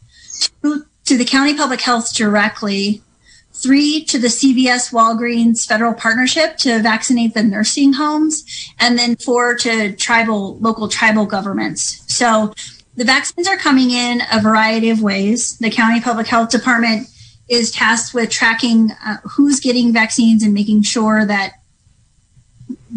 two, 0.63 0.87
to 1.07 1.17
the 1.17 1.25
county 1.25 1.57
public 1.57 1.81
health 1.81 2.15
directly, 2.15 3.03
three 3.53 4.05
to 4.05 4.19
the 4.19 4.29
CVS 4.29 4.93
Walgreens 4.93 5.67
federal 5.67 5.93
partnership 5.93 6.57
to 6.59 6.81
vaccinate 6.81 7.35
the 7.35 7.43
nursing 7.43 7.93
homes, 7.93 8.45
and 8.79 8.99
then 8.99 9.17
four 9.17 9.55
to 9.57 9.93
tribal, 9.97 10.57
local 10.59 10.89
tribal 10.89 11.27
governments. 11.27 12.03
So 12.15 12.55
the 12.97 13.05
vaccines 13.05 13.49
are 13.49 13.57
coming 13.57 13.91
in 13.91 14.23
a 14.33 14.41
variety 14.41 14.91
of 14.91 15.03
ways. 15.03 15.59
The 15.59 15.71
county 15.71 16.01
public 16.01 16.27
health 16.27 16.51
department 16.51 17.09
is 17.49 17.71
tasked 17.71 18.15
with 18.15 18.31
tracking 18.31 18.93
uh, 19.05 19.17
who's 19.25 19.61
getting 19.61 19.93
vaccines 19.93 20.43
and 20.43 20.55
making 20.55 20.83
sure 20.83 21.27
that 21.27 21.55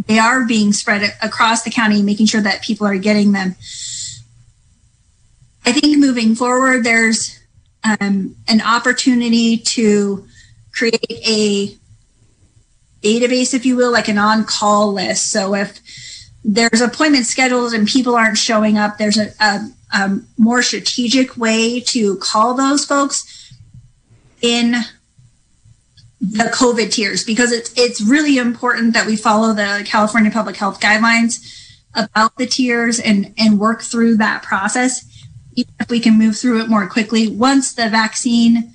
they 0.07 0.19
are 0.19 0.45
being 0.45 0.73
spread 0.73 1.13
across 1.21 1.63
the 1.63 1.71
county, 1.71 2.01
making 2.01 2.27
sure 2.27 2.41
that 2.41 2.61
people 2.61 2.85
are 2.85 2.97
getting 2.97 3.31
them. 3.31 3.55
I 5.65 5.71
think 5.71 5.97
moving 5.97 6.35
forward, 6.35 6.83
there's 6.83 7.39
um, 7.83 8.35
an 8.47 8.61
opportunity 8.61 9.57
to 9.57 10.27
create 10.73 11.05
a 11.09 11.77
database, 13.01 13.53
if 13.53 13.65
you 13.65 13.75
will, 13.75 13.91
like 13.91 14.07
an 14.07 14.17
on 14.17 14.45
call 14.45 14.93
list. 14.93 15.31
So 15.31 15.55
if 15.55 15.79
there's 16.43 16.81
appointment 16.81 17.25
schedules 17.25 17.73
and 17.73 17.87
people 17.87 18.15
aren't 18.15 18.37
showing 18.37 18.77
up, 18.77 18.97
there's 18.97 19.17
a, 19.17 19.31
a, 19.39 19.69
a 19.93 20.19
more 20.37 20.61
strategic 20.61 21.37
way 21.37 21.79
to 21.79 22.17
call 22.17 22.53
those 22.53 22.85
folks 22.85 23.53
in 24.41 24.75
the 26.19 26.45
COVID 26.45 26.91
tiers 26.91 27.23
because 27.23 27.51
it's 27.51 27.73
it's 27.77 28.01
really 28.01 28.37
important 28.37 28.93
that 28.93 29.05
we 29.05 29.17
follow 29.17 29.53
the 29.53 29.83
California 29.85 30.31
Public 30.31 30.55
Health 30.55 30.79
guidelines 30.79 31.69
about 31.95 32.37
the 32.37 32.45
tiers 32.45 32.99
and 32.99 33.33
and 33.37 33.59
work 33.59 33.81
through 33.81 34.17
that 34.17 34.41
process. 34.41 35.05
Even 35.55 35.73
if 35.79 35.89
we 35.89 35.99
can 35.99 36.17
move 36.17 36.37
through 36.37 36.61
it 36.61 36.69
more 36.69 36.87
quickly, 36.87 37.27
once 37.27 37.73
the 37.73 37.89
vaccine 37.89 38.72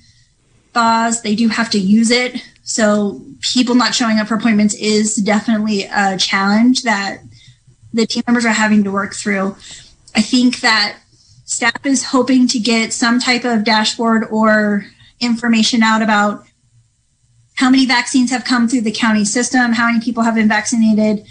thaws, 0.79 1.21
they 1.21 1.35
do 1.35 1.49
have 1.49 1.69
to 1.71 1.79
use 1.79 2.09
it. 2.09 2.41
So 2.63 3.21
people 3.41 3.75
not 3.75 3.93
showing 3.93 4.17
up 4.19 4.27
for 4.27 4.35
appointments 4.35 4.75
is 4.75 5.15
definitely 5.15 5.83
a 5.83 6.17
challenge 6.17 6.83
that 6.83 7.19
the 7.91 8.05
team 8.05 8.23
members 8.27 8.45
are 8.45 8.49
having 8.49 8.83
to 8.85 8.91
work 8.91 9.13
through. 9.13 9.55
I 10.15 10.21
think 10.21 10.61
that 10.61 10.99
staff 11.45 11.85
is 11.85 12.05
hoping 12.05 12.47
to 12.47 12.59
get 12.59 12.93
some 12.93 13.19
type 13.19 13.43
of 13.43 13.63
dashboard 13.63 14.25
or 14.29 14.85
information 15.19 15.83
out 15.83 16.01
about 16.01 16.45
how 17.55 17.69
many 17.69 17.85
vaccines 17.85 18.31
have 18.31 18.45
come 18.45 18.69
through 18.69 18.81
the 18.81 18.91
county 18.91 19.25
system, 19.25 19.73
how 19.73 19.87
many 19.87 19.99
people 19.99 20.23
have 20.23 20.35
been 20.35 20.47
vaccinated, 20.47 21.25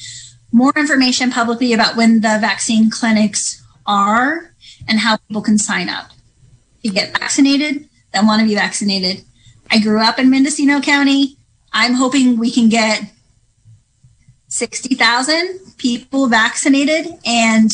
more 0.52 0.72
information 0.76 1.30
publicly 1.30 1.72
about 1.72 1.96
when 1.96 2.20
the 2.20 2.36
vaccine 2.40 2.90
clinics 2.90 3.62
are 3.86 4.52
and 4.86 4.98
how 4.98 5.16
people 5.16 5.40
can 5.40 5.56
sign 5.56 5.88
up 5.88 6.10
to 6.82 6.90
get 6.90 7.16
vaccinated 7.18 7.88
that 8.12 8.24
want 8.24 8.40
to 8.40 8.46
be 8.46 8.54
vaccinated. 8.54 9.24
I 9.70 9.80
grew 9.80 10.00
up 10.00 10.18
in 10.18 10.30
Mendocino 10.30 10.80
County. 10.80 11.36
I'm 11.72 11.94
hoping 11.94 12.38
we 12.38 12.50
can 12.50 12.68
get 12.68 13.02
60,000 14.48 15.60
people 15.76 16.26
vaccinated. 16.26 17.06
And 17.24 17.70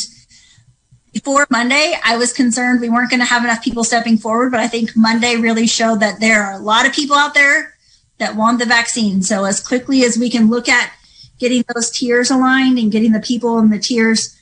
before 1.13 1.47
Monday, 1.51 1.95
I 2.05 2.17
was 2.17 2.33
concerned 2.33 2.81
we 2.81 2.91
weren't 2.91 3.11
going 3.11 3.21
to 3.21 3.27
have 3.27 3.45
enough 3.45 3.63
people 3.63 3.85
stepping 3.85 4.19
forward, 4.19 4.51
but 4.51 4.61
I 4.61 4.67
think 4.67 4.91
Monday 4.97 5.37
really 5.37 5.67
showed 5.67 6.01
that 6.01 6.21
there 6.21 6.43
are 6.43 6.55
a 6.55 6.63
lot 6.63 6.87
of 6.87 6.93
people 6.93 7.17
out 7.17 7.35
there 7.35 7.75
that 8.19 8.37
want 8.37 8.59
the 8.59 8.67
vaccine. 8.67 9.23
So, 9.23 9.45
as 9.45 9.65
quickly 9.65 10.03
as 10.05 10.19
we 10.19 10.29
can 10.29 10.51
look 10.51 10.69
at 10.69 10.93
getting 11.39 11.65
those 11.75 11.91
tiers 11.91 12.31
aligned 12.31 12.79
and 12.79 12.91
getting 12.91 13.13
the 13.13 13.21
people 13.21 13.59
in 13.59 13.71
the 13.71 13.79
tiers 13.79 14.37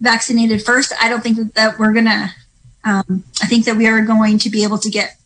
vaccinated 0.00 0.64
first, 0.64 0.92
I 1.00 1.08
don't 1.08 1.22
think 1.22 1.54
that, 1.54 1.78
we're 1.78 1.92
going 1.92 2.06
to, 2.06 2.30
um, 2.84 3.24
I 3.40 3.46
think 3.46 3.64
that 3.66 3.76
we 3.76 3.86
are 3.86 4.00
going 4.04 4.38
to 4.38 4.50
be 4.50 4.64
able 4.64 4.78
to 4.78 4.90
get 4.90 5.17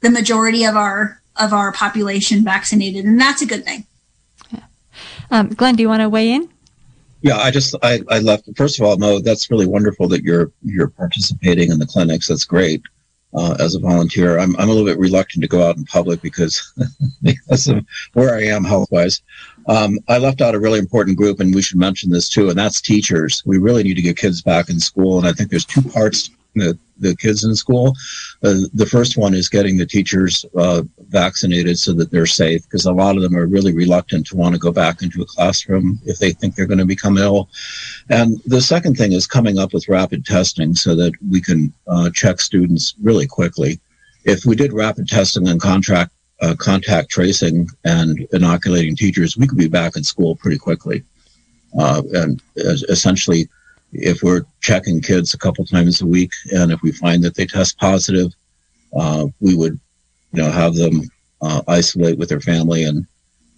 the 0.00 0.10
majority 0.10 0.64
of 0.64 0.76
our 0.76 1.20
of 1.36 1.52
our 1.52 1.72
population 1.72 2.44
vaccinated, 2.44 3.04
and 3.04 3.20
that's 3.20 3.42
a 3.42 3.46
good 3.46 3.64
thing. 3.64 3.86
Yeah. 4.50 4.64
Um, 5.30 5.48
Glenn, 5.48 5.76
do 5.76 5.82
you 5.82 5.88
want 5.88 6.00
to 6.00 6.08
weigh 6.08 6.32
in? 6.32 6.48
Yeah, 7.22 7.38
I 7.38 7.50
just 7.50 7.74
I, 7.82 8.00
I 8.10 8.20
left. 8.20 8.48
First 8.56 8.78
of 8.78 8.86
all, 8.86 8.96
no, 8.96 9.18
that's 9.18 9.50
really 9.50 9.66
wonderful 9.66 10.08
that 10.08 10.22
you're 10.22 10.52
you're 10.62 10.88
participating 10.88 11.70
in 11.70 11.78
the 11.78 11.86
clinics. 11.86 12.28
That's 12.28 12.44
great. 12.44 12.82
Uh, 13.34 13.56
as 13.58 13.74
a 13.74 13.80
volunteer, 13.80 14.38
I'm 14.38 14.56
I'm 14.56 14.68
a 14.68 14.72
little 14.72 14.86
bit 14.86 14.98
reluctant 14.98 15.42
to 15.42 15.48
go 15.48 15.68
out 15.68 15.76
in 15.76 15.84
public 15.84 16.22
because 16.22 16.72
because 17.22 17.68
of 17.68 17.84
where 18.12 18.36
I 18.36 18.44
am 18.44 18.64
health 18.64 18.90
wise. 18.90 19.22
Um, 19.68 19.98
I 20.08 20.18
left 20.18 20.40
out 20.40 20.54
a 20.54 20.60
really 20.60 20.78
important 20.78 21.16
group, 21.16 21.40
and 21.40 21.54
we 21.54 21.62
should 21.62 21.78
mention 21.78 22.10
this 22.10 22.28
too, 22.28 22.48
and 22.48 22.58
that's 22.58 22.80
teachers. 22.80 23.42
We 23.44 23.58
really 23.58 23.82
need 23.82 23.94
to 23.94 24.02
get 24.02 24.16
kids 24.16 24.40
back 24.42 24.68
in 24.68 24.78
school, 24.78 25.18
and 25.18 25.26
I 25.26 25.32
think 25.32 25.50
there's 25.50 25.64
two 25.64 25.82
parts 25.82 26.30
the, 26.56 26.78
the 26.98 27.14
kids 27.16 27.44
in 27.44 27.54
school. 27.54 27.94
Uh, 28.42 28.54
the 28.74 28.86
first 28.86 29.16
one 29.16 29.34
is 29.34 29.48
getting 29.48 29.76
the 29.76 29.86
teachers 29.86 30.44
uh, 30.56 30.82
vaccinated 31.08 31.78
so 31.78 31.92
that 31.92 32.10
they're 32.10 32.26
safe, 32.26 32.62
because 32.62 32.86
a 32.86 32.92
lot 32.92 33.16
of 33.16 33.22
them 33.22 33.36
are 33.36 33.46
really 33.46 33.74
reluctant 33.74 34.26
to 34.26 34.36
want 34.36 34.54
to 34.54 34.58
go 34.58 34.72
back 34.72 35.02
into 35.02 35.22
a 35.22 35.26
classroom 35.26 35.98
if 36.06 36.18
they 36.18 36.32
think 36.32 36.54
they're 36.54 36.66
going 36.66 36.78
to 36.78 36.84
become 36.86 37.18
ill. 37.18 37.48
And 38.08 38.40
the 38.46 38.60
second 38.60 38.96
thing 38.96 39.12
is 39.12 39.26
coming 39.26 39.58
up 39.58 39.72
with 39.72 39.88
rapid 39.88 40.24
testing 40.24 40.74
so 40.74 40.94
that 40.96 41.12
we 41.30 41.40
can 41.40 41.72
uh, 41.86 42.10
check 42.10 42.40
students 42.40 42.94
really 43.02 43.26
quickly. 43.26 43.78
If 44.24 44.44
we 44.44 44.56
did 44.56 44.72
rapid 44.72 45.08
testing 45.08 45.48
and 45.48 45.60
contract 45.60 46.12
uh, 46.42 46.54
contact 46.58 47.08
tracing 47.08 47.66
and 47.84 48.26
inoculating 48.32 48.94
teachers, 48.94 49.36
we 49.36 49.46
could 49.46 49.56
be 49.56 49.68
back 49.68 49.96
in 49.96 50.04
school 50.04 50.36
pretty 50.36 50.58
quickly. 50.58 51.02
Uh, 51.78 52.02
and 52.12 52.42
essentially 52.88 53.48
if 53.92 54.22
we're 54.22 54.42
checking 54.60 55.00
kids 55.00 55.34
a 55.34 55.38
couple 55.38 55.64
times 55.64 56.00
a 56.00 56.06
week, 56.06 56.32
and 56.52 56.72
if 56.72 56.80
we 56.82 56.92
find 56.92 57.22
that 57.24 57.34
they 57.34 57.46
test 57.46 57.78
positive, 57.78 58.32
uh, 58.98 59.26
we 59.40 59.54
would, 59.54 59.78
you 60.32 60.42
know, 60.42 60.50
have 60.50 60.74
them 60.74 61.02
uh, 61.42 61.62
isolate 61.68 62.18
with 62.18 62.28
their 62.28 62.40
family, 62.40 62.84
and 62.84 63.06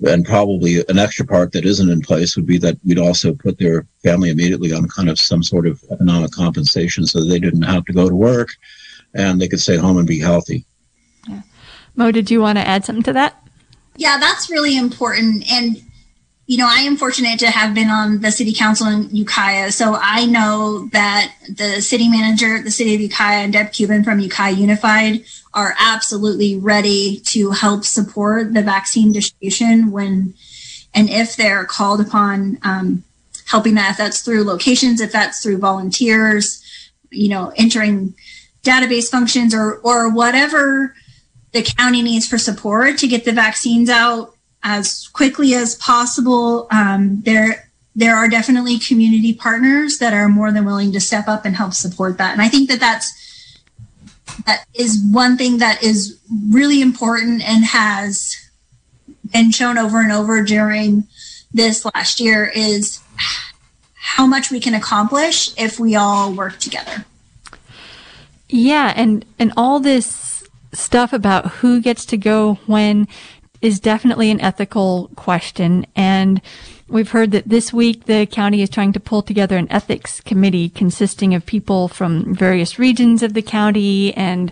and 0.07 0.25
probably 0.25 0.85
an 0.89 0.99
extra 0.99 1.27
part 1.27 1.51
that 1.53 1.65
isn't 1.65 1.91
in 1.91 2.01
place 2.01 2.37
would 2.37 2.47
be 2.47 2.57
that 2.59 2.79
we'd 2.87 3.01
also 3.01 3.35
put 3.35 3.59
their 3.59 3.85
family 4.05 4.31
immediately 4.31 4.73
on 4.73 4.87
kind 4.89 5.11
of 5.11 5.19
some 5.19 5.43
sort 5.43 5.67
of 5.67 5.83
economic 5.91 6.31
compensation, 6.31 7.05
so 7.05 7.25
they 7.25 7.41
didn't 7.41 7.63
have 7.63 7.85
to 7.87 7.93
go 7.93 8.09
to 8.09 8.15
work, 8.15 8.51
and 9.15 9.41
they 9.41 9.49
could 9.49 9.61
stay 9.61 9.77
home 9.77 9.99
and 9.99 10.07
be 10.07 10.21
healthy. 10.21 10.65
Yeah. 11.29 11.43
Mo, 11.97 12.13
did 12.13 12.31
you 12.31 12.41
want 12.41 12.59
to 12.59 12.67
add 12.67 12.85
something 12.85 13.03
to 13.05 13.13
that? 13.15 13.43
Yeah, 13.97 14.19
that's 14.19 14.49
really 14.49 14.77
important. 14.77 15.51
And, 15.51 15.83
you 16.49 16.57
know, 16.57 16.67
I 16.67 16.81
am 16.81 16.97
fortunate 16.97 17.39
to 17.41 17.51
have 17.51 17.75
been 17.75 17.91
on 17.91 18.23
the 18.23 18.33
city 18.33 18.55
council 18.55 18.87
in 18.87 19.15
Ukiah. 19.15 19.71
So 19.71 19.99
I 20.01 20.25
know 20.25 20.89
that 20.93 21.35
the 21.47 21.83
city 21.83 22.09
manager, 22.09 22.63
the 22.63 22.71
city 22.71 22.95
of 22.95 23.03
Ukiah, 23.03 23.45
and 23.45 23.53
Deb 23.53 23.71
Kubin 23.71 24.03
from 24.03 24.19
Ukiah 24.19 24.55
Unified 24.55 25.27
are 25.53 25.75
absolutely 25.79 26.57
ready 26.57 27.21
to 27.27 27.51
help 27.51 27.85
support 27.85 28.55
the 28.55 28.63
vaccine 28.63 29.13
distribution 29.13 29.91
when 29.91 30.33
and 30.95 31.11
if 31.11 31.37
they're 31.37 31.67
called 31.67 32.01
upon 32.01 32.59
um, 32.63 33.05
helping 33.47 33.75
that, 33.75 33.91
if 33.91 33.97
that's 33.99 34.23
through 34.23 34.45
locations, 34.45 35.03
if 35.03 35.13
that's 35.13 35.43
through 35.43 35.59
volunteers, 35.59 36.65
you 37.11 37.29
know, 37.29 37.53
entering 37.57 38.15
database 38.63 39.11
functions 39.11 39.55
or 39.55 39.75
or 39.81 40.11
whatever 40.11 40.95
the 41.53 41.63
county 41.63 42.01
needs 42.01 42.27
for 42.27 42.39
support 42.39 42.97
to 42.99 43.07
get 43.07 43.27
the 43.27 43.33
vaccines 43.33 43.91
out 43.91 44.35
as 44.63 45.09
quickly 45.09 45.55
as 45.55 45.75
possible. 45.77 46.67
Um, 46.71 47.23
there 47.23 47.71
there 47.95 48.15
are 48.15 48.29
definitely 48.29 48.79
community 48.79 49.35
partners 49.35 49.99
that 49.99 50.13
are 50.13 50.29
more 50.29 50.53
than 50.53 50.65
willing 50.65 50.93
to 50.93 51.01
step 51.01 51.27
up 51.27 51.45
and 51.45 51.57
help 51.57 51.75
support 51.75 52.17
that. 52.19 52.33
And 52.33 52.41
I 52.41 52.49
think 52.49 52.69
that 52.69 52.79
that's 52.79 53.13
that 54.47 54.65
is 54.75 55.03
one 55.11 55.37
thing 55.37 55.59
that 55.59 55.83
is 55.83 56.19
really 56.51 56.81
important 56.81 57.43
and 57.43 57.65
has 57.65 58.37
been 59.33 59.51
shown 59.51 59.79
over 59.79 60.01
and 60.01 60.13
over 60.13 60.43
during 60.45 61.09
this 61.53 61.85
last 61.85 62.21
year 62.21 62.51
is 62.55 63.01
how 63.95 64.27
much 64.27 64.51
we 64.51 64.61
can 64.61 64.75
accomplish 64.75 65.51
if 65.59 65.79
we 65.81 65.95
all 65.95 66.33
work 66.33 66.59
together. 66.59 67.05
Yeah, 68.49 68.93
and 68.97 69.25
and 69.39 69.53
all 69.57 69.81
this 69.81 70.45
stuff 70.73 71.13
about 71.13 71.47
who 71.53 71.81
gets 71.81 72.05
to 72.07 72.17
go 72.17 72.55
when 72.67 73.09
is 73.61 73.81
definitely 73.81 74.31
an 74.31 74.41
ethical 74.41 75.11
question 75.17 75.87
and 75.97 76.41
We've 76.91 77.11
heard 77.11 77.33
that 77.33 77.47
this 77.47 77.71
week 77.71 78.05
the 78.07 78.25
county 78.25 78.63
is 78.63 78.71
trying 78.71 78.95
to 78.95 79.01
pull 79.01 79.21
together 79.21 79.59
an 79.59 79.71
ethics 79.71 80.23
committee 80.23 80.71
consisting 80.71 81.35
of 81.35 81.45
people 81.45 81.87
from 81.87 82.35
various 82.35 82.79
regions 82.79 83.23
of 83.23 83.35
the 83.35 83.43
county 83.43 84.15
and, 84.15 84.51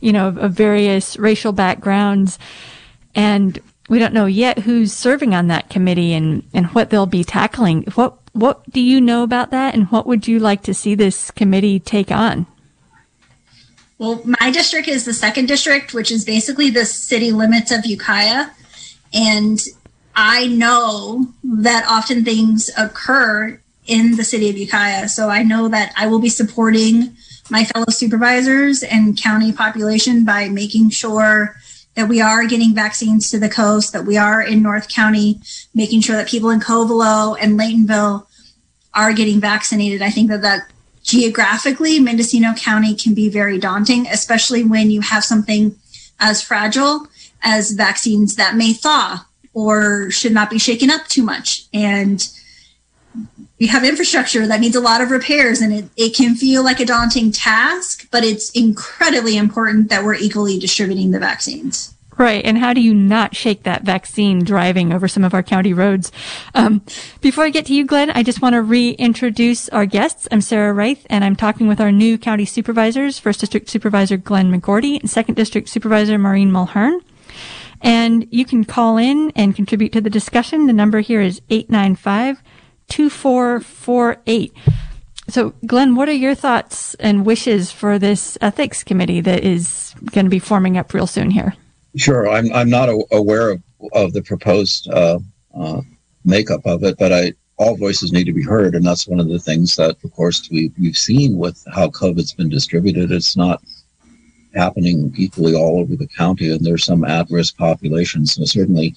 you 0.00 0.12
know, 0.12 0.28
of 0.28 0.52
various 0.52 1.16
racial 1.16 1.52
backgrounds. 1.52 2.40
And 3.14 3.60
we 3.88 4.00
don't 4.00 4.14
know 4.14 4.26
yet 4.26 4.60
who's 4.60 4.92
serving 4.92 5.32
on 5.32 5.46
that 5.46 5.70
committee 5.70 6.12
and, 6.12 6.42
and 6.52 6.66
what 6.68 6.90
they'll 6.90 7.06
be 7.06 7.22
tackling. 7.22 7.84
What, 7.94 8.18
what 8.32 8.68
do 8.70 8.80
you 8.80 9.00
know 9.00 9.22
about 9.22 9.52
that? 9.52 9.72
And 9.72 9.86
what 9.86 10.08
would 10.08 10.26
you 10.26 10.40
like 10.40 10.64
to 10.64 10.74
see 10.74 10.96
this 10.96 11.30
committee 11.30 11.78
take 11.78 12.10
on? 12.10 12.48
Well, 13.98 14.20
my 14.24 14.50
district 14.50 14.88
is 14.88 15.04
the 15.04 15.14
second 15.14 15.46
district, 15.46 15.94
which 15.94 16.10
is 16.10 16.24
basically 16.24 16.70
the 16.70 16.84
city 16.84 17.32
limits 17.32 17.70
of 17.70 17.86
Ukiah. 17.86 18.50
And 19.14 19.58
I 20.14 20.48
know 20.48 21.28
that 21.42 21.86
often 21.88 22.24
things 22.24 22.70
occur 22.76 23.58
in 23.86 24.16
the 24.16 24.24
city 24.24 24.50
of 24.50 24.58
Ukiah. 24.58 25.08
So 25.08 25.30
I 25.30 25.42
know 25.42 25.68
that 25.68 25.92
I 25.96 26.08
will 26.08 26.18
be 26.18 26.28
supporting 26.28 27.16
my 27.50 27.64
fellow 27.64 27.86
supervisors 27.88 28.82
and 28.82 29.16
county 29.16 29.52
population 29.52 30.24
by 30.24 30.48
making 30.48 30.90
sure 30.90 31.56
that 31.94 32.08
we 32.08 32.20
are 32.20 32.46
getting 32.46 32.74
vaccines 32.74 33.30
to 33.30 33.38
the 33.38 33.48
coast, 33.48 33.92
that 33.92 34.04
we 34.04 34.18
are 34.18 34.42
in 34.42 34.62
North 34.62 34.88
County, 34.88 35.40
making 35.74 36.02
sure 36.02 36.16
that 36.16 36.28
people 36.28 36.50
in 36.50 36.60
Covelo 36.60 37.36
and 37.40 37.58
Laytonville 37.58 38.26
are 38.92 39.14
getting 39.14 39.40
vaccinated. 39.40 40.02
I 40.02 40.10
think 40.10 40.28
that 40.28 40.42
that 40.42 40.70
geographically, 41.06 42.00
Mendocino 42.00 42.52
County 42.54 42.94
can 42.94 43.14
be 43.14 43.28
very 43.28 43.58
daunting, 43.58 44.06
especially 44.08 44.64
when 44.64 44.90
you 44.90 45.00
have 45.00 45.24
something 45.24 45.76
as 46.18 46.42
fragile 46.42 47.06
as 47.42 47.70
vaccines 47.70 48.34
that 48.36 48.56
may 48.56 48.72
thaw 48.72 49.24
or 49.54 50.10
should 50.10 50.32
not 50.32 50.50
be 50.50 50.58
shaken 50.58 50.90
up 50.90 51.06
too 51.06 51.22
much. 51.22 51.66
And 51.72 52.28
we 53.58 53.68
have 53.68 53.84
infrastructure 53.84 54.46
that 54.46 54.60
needs 54.60 54.76
a 54.76 54.80
lot 54.80 55.00
of 55.00 55.10
repairs 55.10 55.60
and 55.60 55.72
it, 55.72 55.84
it 55.96 56.14
can 56.14 56.34
feel 56.34 56.62
like 56.62 56.80
a 56.80 56.84
daunting 56.84 57.30
task, 57.30 58.08
but 58.10 58.24
it's 58.24 58.50
incredibly 58.50 59.36
important 59.36 59.88
that 59.88 60.04
we're 60.04 60.14
equally 60.14 60.58
distributing 60.58 61.12
the 61.12 61.20
vaccines. 61.20 61.95
Right. 62.18 62.42
And 62.46 62.56
how 62.56 62.72
do 62.72 62.80
you 62.80 62.94
not 62.94 63.36
shake 63.36 63.64
that 63.64 63.82
vaccine 63.82 64.42
driving 64.42 64.90
over 64.90 65.06
some 65.06 65.22
of 65.22 65.34
our 65.34 65.42
county 65.42 65.74
roads? 65.74 66.10
Um, 66.54 66.82
before 67.20 67.44
I 67.44 67.50
get 67.50 67.66
to 67.66 67.74
you, 67.74 67.84
Glenn, 67.84 68.10
I 68.10 68.22
just 68.22 68.40
want 68.40 68.54
to 68.54 68.62
reintroduce 68.62 69.68
our 69.68 69.84
guests. 69.84 70.26
I'm 70.32 70.40
Sarah 70.40 70.72
Reith 70.72 71.06
and 71.10 71.24
I'm 71.24 71.36
talking 71.36 71.68
with 71.68 71.78
our 71.78 71.92
new 71.92 72.16
county 72.16 72.46
supervisors, 72.46 73.18
First 73.18 73.40
District 73.40 73.68
Supervisor 73.68 74.16
Glenn 74.16 74.50
McGourty 74.50 74.98
and 74.98 75.10
Second 75.10 75.34
District 75.34 75.68
Supervisor 75.68 76.18
Maureen 76.18 76.50
Mulheren. 76.50 77.00
And 77.82 78.26
you 78.30 78.46
can 78.46 78.64
call 78.64 78.96
in 78.96 79.30
and 79.36 79.54
contribute 79.54 79.92
to 79.92 80.00
the 80.00 80.08
discussion. 80.08 80.66
The 80.66 80.72
number 80.72 81.00
here 81.00 81.20
is 81.20 81.42
895 81.50 82.42
2448. 82.88 84.54
So, 85.28 85.52
Glenn, 85.66 85.96
what 85.96 86.08
are 86.08 86.12
your 86.12 86.34
thoughts 86.34 86.94
and 86.94 87.26
wishes 87.26 87.72
for 87.72 87.98
this 87.98 88.38
ethics 88.40 88.82
committee 88.82 89.20
that 89.20 89.44
is 89.44 89.94
going 90.12 90.24
to 90.24 90.30
be 90.30 90.38
forming 90.38 90.78
up 90.78 90.94
real 90.94 91.06
soon 91.06 91.30
here? 91.30 91.54
Sure. 91.96 92.28
I'm, 92.28 92.52
I'm 92.52 92.70
not 92.70 92.88
a, 92.88 93.04
aware 93.12 93.50
of, 93.50 93.62
of 93.92 94.12
the 94.12 94.22
proposed 94.22 94.88
uh, 94.90 95.18
uh, 95.58 95.80
makeup 96.24 96.64
of 96.66 96.84
it, 96.84 96.98
but 96.98 97.12
I, 97.12 97.32
all 97.56 97.76
voices 97.76 98.12
need 98.12 98.24
to 98.24 98.32
be 98.32 98.42
heard. 98.42 98.74
And 98.74 98.84
that's 98.84 99.08
one 99.08 99.20
of 99.20 99.28
the 99.28 99.38
things 99.38 99.76
that, 99.76 99.96
of 100.04 100.12
course, 100.12 100.48
we, 100.50 100.72
we've 100.78 100.96
seen 100.96 101.38
with 101.38 101.64
how 101.72 101.88
COVID's 101.88 102.34
been 102.34 102.50
distributed. 102.50 103.10
It's 103.10 103.36
not 103.36 103.62
happening 104.54 105.12
equally 105.16 105.54
all 105.54 105.80
over 105.80 105.96
the 105.96 106.08
county, 106.08 106.50
and 106.50 106.64
there's 106.64 106.84
some 106.84 107.04
at-risk 107.04 107.56
populations. 107.56 108.34
So 108.34 108.44
certainly, 108.44 108.94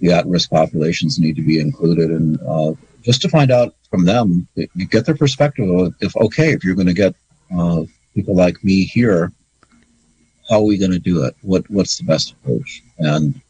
the 0.00 0.12
at-risk 0.12 0.50
populations 0.50 1.18
need 1.18 1.36
to 1.36 1.42
be 1.42 1.60
included, 1.60 2.10
and 2.10 2.38
uh, 2.48 2.74
just 3.02 3.22
to 3.22 3.28
find 3.28 3.50
out 3.50 3.74
from 3.90 4.04
them, 4.04 4.46
get 4.90 5.06
their 5.06 5.16
perspective 5.16 5.68
of 5.70 5.94
if 6.00 6.16
okay, 6.16 6.52
if 6.52 6.62
you're 6.64 6.74
going 6.74 6.86
to 6.88 6.94
get 6.94 7.14
uh, 7.56 7.82
people 8.14 8.34
like 8.34 8.62
me 8.62 8.84
here, 8.84 9.32
how 10.48 10.56
are 10.56 10.66
we 10.66 10.78
going 10.78 10.92
to 10.92 10.98
do 10.98 11.24
it? 11.24 11.36
What 11.42 11.68
what's 11.70 11.98
the 11.98 12.04
best 12.04 12.32
approach? 12.32 12.82
And 12.98 13.40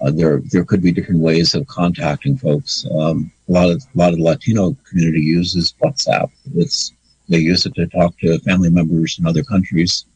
uh, 0.00 0.10
there 0.10 0.40
there 0.52 0.64
could 0.64 0.82
be 0.82 0.92
different 0.92 1.20
ways 1.20 1.54
of 1.54 1.66
contacting 1.66 2.36
folks. 2.36 2.86
Um, 2.98 3.30
a 3.48 3.52
lot 3.52 3.70
of 3.70 3.82
a 3.82 3.98
lot 3.98 4.12
of 4.12 4.18
the 4.18 4.24
Latino 4.24 4.76
community 4.88 5.20
uses 5.20 5.74
WhatsApp. 5.82 6.30
It's 6.54 6.92
they 7.28 7.38
use 7.38 7.66
it 7.66 7.74
to 7.74 7.86
talk 7.86 8.18
to 8.18 8.38
family 8.40 8.70
members 8.70 9.18
in 9.18 9.26
other 9.26 9.42
countries 9.42 10.06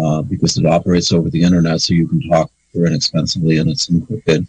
uh, 0.00 0.22
because 0.22 0.56
it 0.56 0.66
operates 0.66 1.12
over 1.12 1.28
the 1.28 1.42
internet, 1.42 1.80
so 1.80 1.94
you 1.94 2.08
can 2.08 2.22
talk 2.28 2.50
very 2.74 2.88
inexpensively 2.88 3.58
and 3.58 3.68
it's 3.68 3.88
encrypted. 3.88 4.46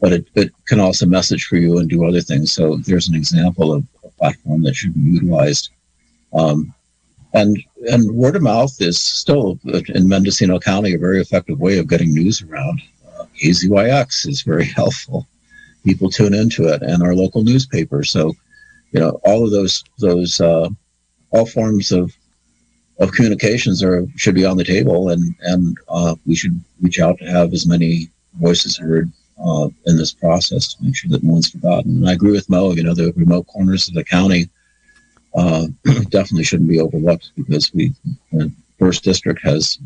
But 0.00 0.12
it, 0.12 0.26
it 0.34 0.52
can 0.66 0.80
also 0.80 1.06
message 1.06 1.44
for 1.44 1.56
you 1.56 1.78
and 1.78 1.88
do 1.88 2.04
other 2.04 2.20
things. 2.20 2.52
So 2.52 2.76
there's 2.78 3.08
an 3.08 3.14
example 3.14 3.72
of 3.72 3.84
a 4.04 4.08
platform 4.08 4.62
that 4.64 4.74
should 4.74 4.94
be 4.94 5.00
utilized. 5.00 5.70
Um, 6.32 6.74
and 7.34 7.58
and 7.90 8.12
word 8.12 8.36
of 8.36 8.42
mouth 8.42 8.80
is 8.80 9.00
still 9.00 9.58
in 9.64 10.08
Mendocino 10.08 10.58
County 10.58 10.94
a 10.94 10.98
very 10.98 11.20
effective 11.20 11.58
way 11.58 11.78
of 11.78 11.88
getting 11.88 12.14
news 12.14 12.42
around. 12.42 12.80
Uh, 13.18 13.24
KZYX 13.42 14.28
is 14.28 14.42
very 14.42 14.64
helpful. 14.76 15.26
People 15.84 16.10
tune 16.10 16.34
into 16.34 16.68
it, 16.68 16.82
and 16.82 17.02
our 17.02 17.14
local 17.14 17.42
newspaper. 17.42 18.04
So, 18.04 18.34
you 18.92 19.00
know, 19.00 19.20
all 19.24 19.44
of 19.44 19.50
those 19.50 19.82
those 19.98 20.40
uh, 20.40 20.68
all 21.30 21.46
forms 21.46 21.90
of 21.90 22.12
of 22.98 23.12
communications 23.12 23.82
are 23.82 24.06
should 24.16 24.34
be 24.34 24.44
on 24.44 24.56
the 24.56 24.64
table, 24.64 25.08
and 25.08 25.34
and 25.40 25.76
uh, 25.88 26.14
we 26.26 26.36
should 26.36 26.62
reach 26.80 27.00
out 27.00 27.18
to 27.18 27.24
have 27.24 27.52
as 27.52 27.66
many 27.66 28.08
voices 28.34 28.78
heard 28.78 29.10
uh, 29.44 29.68
in 29.86 29.96
this 29.96 30.12
process 30.12 30.74
to 30.74 30.84
make 30.84 30.94
sure 30.94 31.10
that 31.10 31.24
no 31.24 31.32
one's 31.32 31.50
forgotten. 31.50 31.96
And 31.96 32.08
I 32.08 32.12
agree 32.12 32.32
with 32.32 32.48
Mo. 32.48 32.72
You 32.72 32.84
know, 32.84 32.94
the 32.94 33.12
remote 33.16 33.48
corners 33.48 33.88
of 33.88 33.94
the 33.94 34.04
county 34.04 34.48
uh, 35.34 35.66
definitely 36.10 36.44
shouldn't 36.44 36.68
be 36.68 36.80
overlooked 36.80 37.32
because 37.36 37.72
we 37.74 37.92
the 38.32 38.52
first 38.78 39.04
district 39.04 39.40
has 39.42 39.78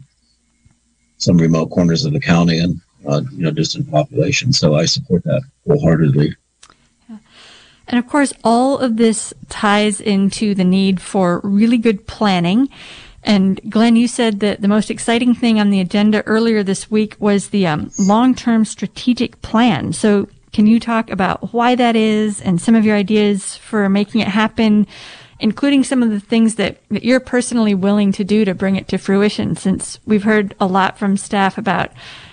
some 1.19 1.39
remote 1.39 1.71
corners 1.71 2.05
of 2.05 2.13
the 2.13 2.21
county 2.21 2.59
and 2.59 2.81
uh, 3.07 3.23
you 3.33 3.45
know 3.45 3.51
distant 3.51 3.91
population. 3.91 4.53
So 4.53 4.75
I 4.75 4.85
support 4.85 5.25
that 5.25 5.43
wholeheartedly. 5.67 6.35
And 7.89 7.99
of 8.01 8.09
course, 8.09 8.33
all 8.43 8.79
of 8.79 8.97
this 8.97 9.33
ties 9.49 10.01
into 10.01 10.55
the 10.55 10.65
need 10.65 11.01
for 11.01 11.41
really 11.45 11.79
good 11.79 12.07
planning. 12.07 12.69
And 13.23 13.61
Glenn, 13.71 13.97
you 13.97 14.09
said 14.09 14.41
that 14.41 14.61
the 14.61 14.69
most 14.69 14.91
exciting 14.91 15.35
thing 15.35 15.61
on 15.61 15.71
the 15.71 15.81
agenda 15.81 16.25
earlier 16.27 16.63
this 16.63 16.91
week 16.91 17.17
was 17.19 17.49
the 17.49 17.67
um, 17.67 17.91
long-term 17.99 18.65
strategic 18.65 19.41
plan. 19.43 19.93
So 19.93 20.29
can 20.53 20.67
you 20.67 20.81
talk 20.81 21.11
about 21.11 21.53
why 21.53 21.75
that 21.75 21.97
is 21.97 22.41
and 22.41 22.61
some 22.61 22.75
of 22.75 22.85
your 22.85 22.97
ideas 22.97 23.57
for 23.57 23.89
making 23.89 24.21
it 24.21 24.29
happen, 24.29 24.87
including 25.40 25.85
some 25.85 26.03
of 26.03 26.11
the 26.11 26.20
things 26.20 26.55
that, 26.57 26.79
that 26.90 27.05
you're 27.05 27.20
personally 27.20 27.75
willing 27.75 28.12
to 28.12 28.25
do 28.25 28.44
to 28.44 28.55
bring 28.55 28.77
it 28.77 28.88
to 28.88 28.99
fruition? 28.99 29.57
Since 29.57 29.99
we've 30.07 30.25
heard 30.25 30.55
a 30.61 30.66
lot 30.66 30.99
from 30.99 31.16
staff 31.16 31.59
about 31.59 31.92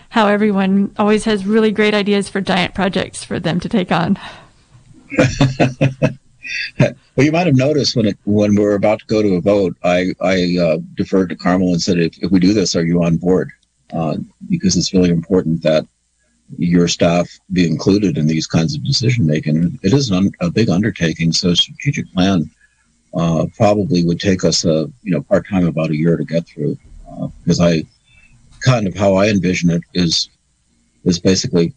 how 0.09 0.27
everyone 0.27 0.93
always 0.99 1.25
has 1.25 1.45
really 1.45 1.71
great 1.71 1.93
ideas 1.93 2.29
for 2.29 2.39
giant 2.39 2.75
projects 2.75 3.23
for 3.23 3.39
them 3.39 3.59
to 3.59 3.67
take 3.67 3.91
on. 3.91 4.17
well, 6.79 6.95
you 7.17 7.31
might 7.31 7.47
have 7.47 7.55
noticed 7.55 7.95
when 7.95 8.05
it, 8.05 8.17
when 8.25 8.55
we 8.55 8.63
are 8.63 8.75
about 8.75 8.99
to 8.99 9.05
go 9.05 9.23
to 9.23 9.35
a 9.35 9.41
vote, 9.41 9.75
I 9.83 10.13
I 10.21 10.57
uh, 10.61 10.77
deferred 10.95 11.29
to 11.29 11.35
Carmel 11.35 11.73
and 11.73 11.81
said, 11.81 11.97
if, 11.97 12.21
if 12.21 12.31
we 12.31 12.39
do 12.39 12.53
this, 12.53 12.75
are 12.75 12.85
you 12.85 13.03
on 13.03 13.17
board? 13.17 13.51
Uh, 13.91 14.17
because 14.49 14.77
it's 14.77 14.93
really 14.93 15.09
important 15.09 15.63
that 15.63 15.85
your 16.57 16.87
staff 16.87 17.27
be 17.51 17.65
included 17.65 18.17
in 18.17 18.27
these 18.27 18.47
kinds 18.47 18.75
of 18.75 18.83
decision 18.83 19.25
making. 19.25 19.79
It 19.81 19.93
is 19.93 20.11
a 20.11 20.51
big 20.51 20.69
undertaking, 20.69 21.31
so 21.31 21.53
strategic 21.53 22.11
plan 22.13 22.49
uh, 23.13 23.45
probably 23.55 24.03
would 24.03 24.19
take 24.19 24.43
us 24.43 24.65
a 24.65 24.91
you 25.03 25.11
know 25.11 25.21
part 25.21 25.47
time 25.47 25.67
about 25.67 25.91
a 25.91 25.97
year 25.97 26.17
to 26.17 26.23
get 26.23 26.45
through. 26.47 26.77
Because 27.43 27.59
uh, 27.59 27.65
I 27.65 27.83
kind 28.61 28.87
of 28.87 28.95
how 28.95 29.15
I 29.15 29.29
envision 29.29 29.69
it 29.69 29.83
is 29.93 30.29
is 31.03 31.19
basically 31.19 31.73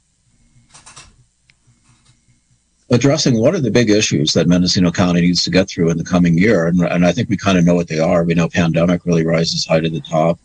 addressing 2.91 3.41
what 3.41 3.55
are 3.55 3.61
the 3.61 3.71
big 3.71 3.91
issues 3.91 4.33
that 4.33 4.47
Mendocino 4.47 4.93
County 4.93 5.21
needs 5.21 5.43
to 5.43 5.51
get 5.51 5.69
through 5.69 5.91
in 5.91 5.99
the 5.99 6.05
coming 6.05 6.39
year, 6.39 6.67
and, 6.67 6.81
and 6.81 7.05
I 7.05 7.13
think 7.13 7.29
we 7.29 7.37
kind 7.37 7.59
of 7.59 7.65
know 7.65 7.75
what 7.75 7.89
they 7.89 7.99
are. 7.99 8.23
We 8.23 8.35
know 8.35 8.49
pandemic 8.49 9.05
really 9.05 9.27
rises 9.27 9.67
high 9.67 9.81
to 9.81 9.91
the 9.91 10.01
top. 10.01 10.39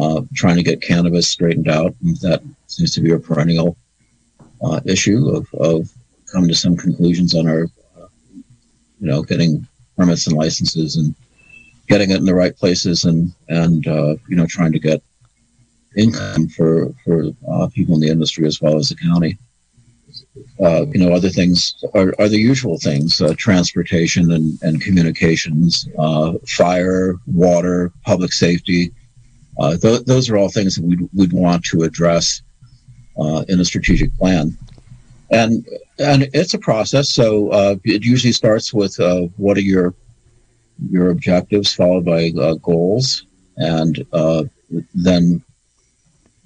Uh, 0.00 0.22
trying 0.34 0.56
to 0.56 0.62
get 0.62 0.80
cannabis 0.80 1.28
straightened 1.28 1.68
out, 1.68 1.94
that 2.22 2.40
seems 2.68 2.94
to 2.94 3.00
be 3.00 3.10
a 3.10 3.18
perennial 3.18 3.76
uh, 4.62 4.80
issue 4.86 5.28
of, 5.28 5.52
of 5.54 5.90
coming 6.32 6.48
to 6.48 6.54
some 6.54 6.76
conclusions 6.76 7.34
on 7.34 7.48
our, 7.48 7.64
uh, 7.98 8.06
you 9.00 9.08
know, 9.08 9.22
getting 9.22 9.66
permits 10.00 10.26
and 10.26 10.36
licenses 10.36 10.96
and 10.96 11.14
getting 11.86 12.10
it 12.10 12.16
in 12.16 12.24
the 12.24 12.34
right 12.34 12.56
places 12.56 13.04
and 13.04 13.32
and 13.48 13.86
uh, 13.86 14.14
you 14.28 14.36
know 14.36 14.46
trying 14.46 14.72
to 14.72 14.78
get 14.78 15.02
income 15.96 16.48
for 16.48 16.92
for 17.04 17.24
uh, 17.52 17.68
people 17.74 17.94
in 17.94 18.00
the 18.00 18.08
industry 18.08 18.46
as 18.46 18.60
well 18.60 18.76
as 18.76 18.88
the 18.88 18.96
county. 18.96 19.36
Uh, 20.62 20.86
you 20.92 21.00
know, 21.00 21.12
other 21.12 21.28
things 21.28 21.74
are, 21.94 22.14
are 22.18 22.28
the 22.28 22.38
usual 22.38 22.78
things: 22.78 23.20
uh, 23.20 23.34
transportation 23.36 24.32
and, 24.32 24.58
and 24.62 24.80
communications, 24.80 25.86
uh, 25.98 26.32
fire, 26.46 27.16
water, 27.26 27.92
public 28.06 28.32
safety. 28.32 28.90
Uh, 29.58 29.76
th- 29.76 30.04
those 30.04 30.30
are 30.30 30.38
all 30.38 30.48
things 30.48 30.76
that 30.76 30.84
we'd, 30.84 31.06
we'd 31.14 31.32
want 31.32 31.62
to 31.64 31.82
address 31.82 32.42
in 33.48 33.60
a 33.60 33.64
strategic 33.64 34.16
plan. 34.16 34.56
And 35.30 35.66
and 36.00 36.28
it's 36.32 36.54
a 36.54 36.58
process. 36.58 37.10
So 37.10 37.78
it 37.84 38.04
usually 38.04 38.32
starts 38.32 38.72
with 38.72 38.96
what 39.36 39.56
are 39.56 39.62
your 39.62 39.94
your 40.88 41.10
objectives, 41.10 41.74
followed 41.74 42.04
by 42.04 42.30
goals, 42.62 43.26
and 43.56 44.04
then 44.94 45.42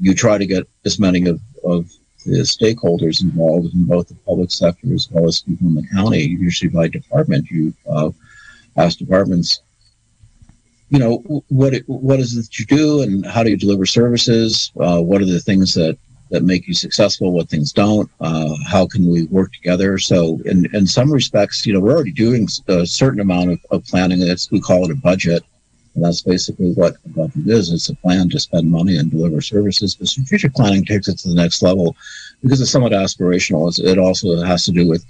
you 0.00 0.14
try 0.14 0.38
to 0.38 0.46
get 0.46 0.68
as 0.84 0.98
many 0.98 1.28
of, 1.28 1.40
of 1.64 1.90
the 2.26 2.40
stakeholders 2.40 3.22
involved 3.22 3.72
in 3.74 3.84
both 3.84 4.08
the 4.08 4.14
public 4.26 4.50
sector 4.50 4.92
as 4.92 5.08
well 5.10 5.26
as 5.26 5.42
people 5.42 5.68
in 5.68 5.74
the 5.74 5.86
county, 5.92 6.22
usually 6.22 6.70
by 6.70 6.88
department. 6.88 7.50
You 7.50 7.74
uh, 7.88 8.10
ask 8.76 8.98
departments, 8.98 9.60
you 10.88 10.98
know, 10.98 11.18
what 11.48 11.74
what 11.86 12.18
is 12.20 12.36
it 12.36 12.42
that 12.42 12.58
you 12.58 12.66
do 12.66 13.02
and 13.02 13.26
how 13.26 13.42
do 13.42 13.50
you 13.50 13.56
deliver 13.56 13.86
services? 13.86 14.72
Uh, 14.78 15.00
what 15.00 15.20
are 15.20 15.26
the 15.26 15.40
things 15.40 15.74
that, 15.74 15.98
that 16.34 16.42
make 16.42 16.66
you 16.66 16.74
successful? 16.74 17.32
What 17.32 17.48
things 17.48 17.72
don't? 17.72 18.10
Uh, 18.20 18.56
how 18.68 18.86
can 18.86 19.08
we 19.08 19.24
work 19.26 19.52
together? 19.52 19.98
So, 19.98 20.40
in, 20.44 20.66
in 20.74 20.84
some 20.84 21.12
respects, 21.12 21.64
you 21.64 21.72
know, 21.72 21.78
we're 21.80 21.94
already 21.94 22.10
doing 22.10 22.48
a 22.66 22.84
certain 22.84 23.20
amount 23.20 23.52
of, 23.52 23.60
of 23.70 23.84
planning. 23.84 24.20
It's, 24.20 24.50
we 24.50 24.60
call 24.60 24.84
it 24.84 24.90
a 24.90 24.96
budget. 24.96 25.44
And 25.94 26.04
that's 26.04 26.22
basically 26.22 26.72
what 26.72 26.96
a 27.04 27.08
budget 27.10 27.46
is. 27.46 27.72
It's 27.72 27.88
a 27.88 27.94
plan 27.94 28.28
to 28.30 28.40
spend 28.40 28.68
money 28.68 28.96
and 28.96 29.12
deliver 29.12 29.40
services. 29.40 29.94
But 29.94 30.08
strategic 30.08 30.52
planning 30.54 30.84
takes 30.84 31.06
it 31.06 31.18
to 31.18 31.28
the 31.28 31.36
next 31.36 31.62
level 31.62 31.96
because 32.42 32.60
it's 32.60 32.72
somewhat 32.72 32.90
aspirational. 32.90 33.72
It 33.78 33.98
also 33.98 34.42
has 34.42 34.64
to 34.64 34.72
do 34.72 34.88
with 34.88 35.04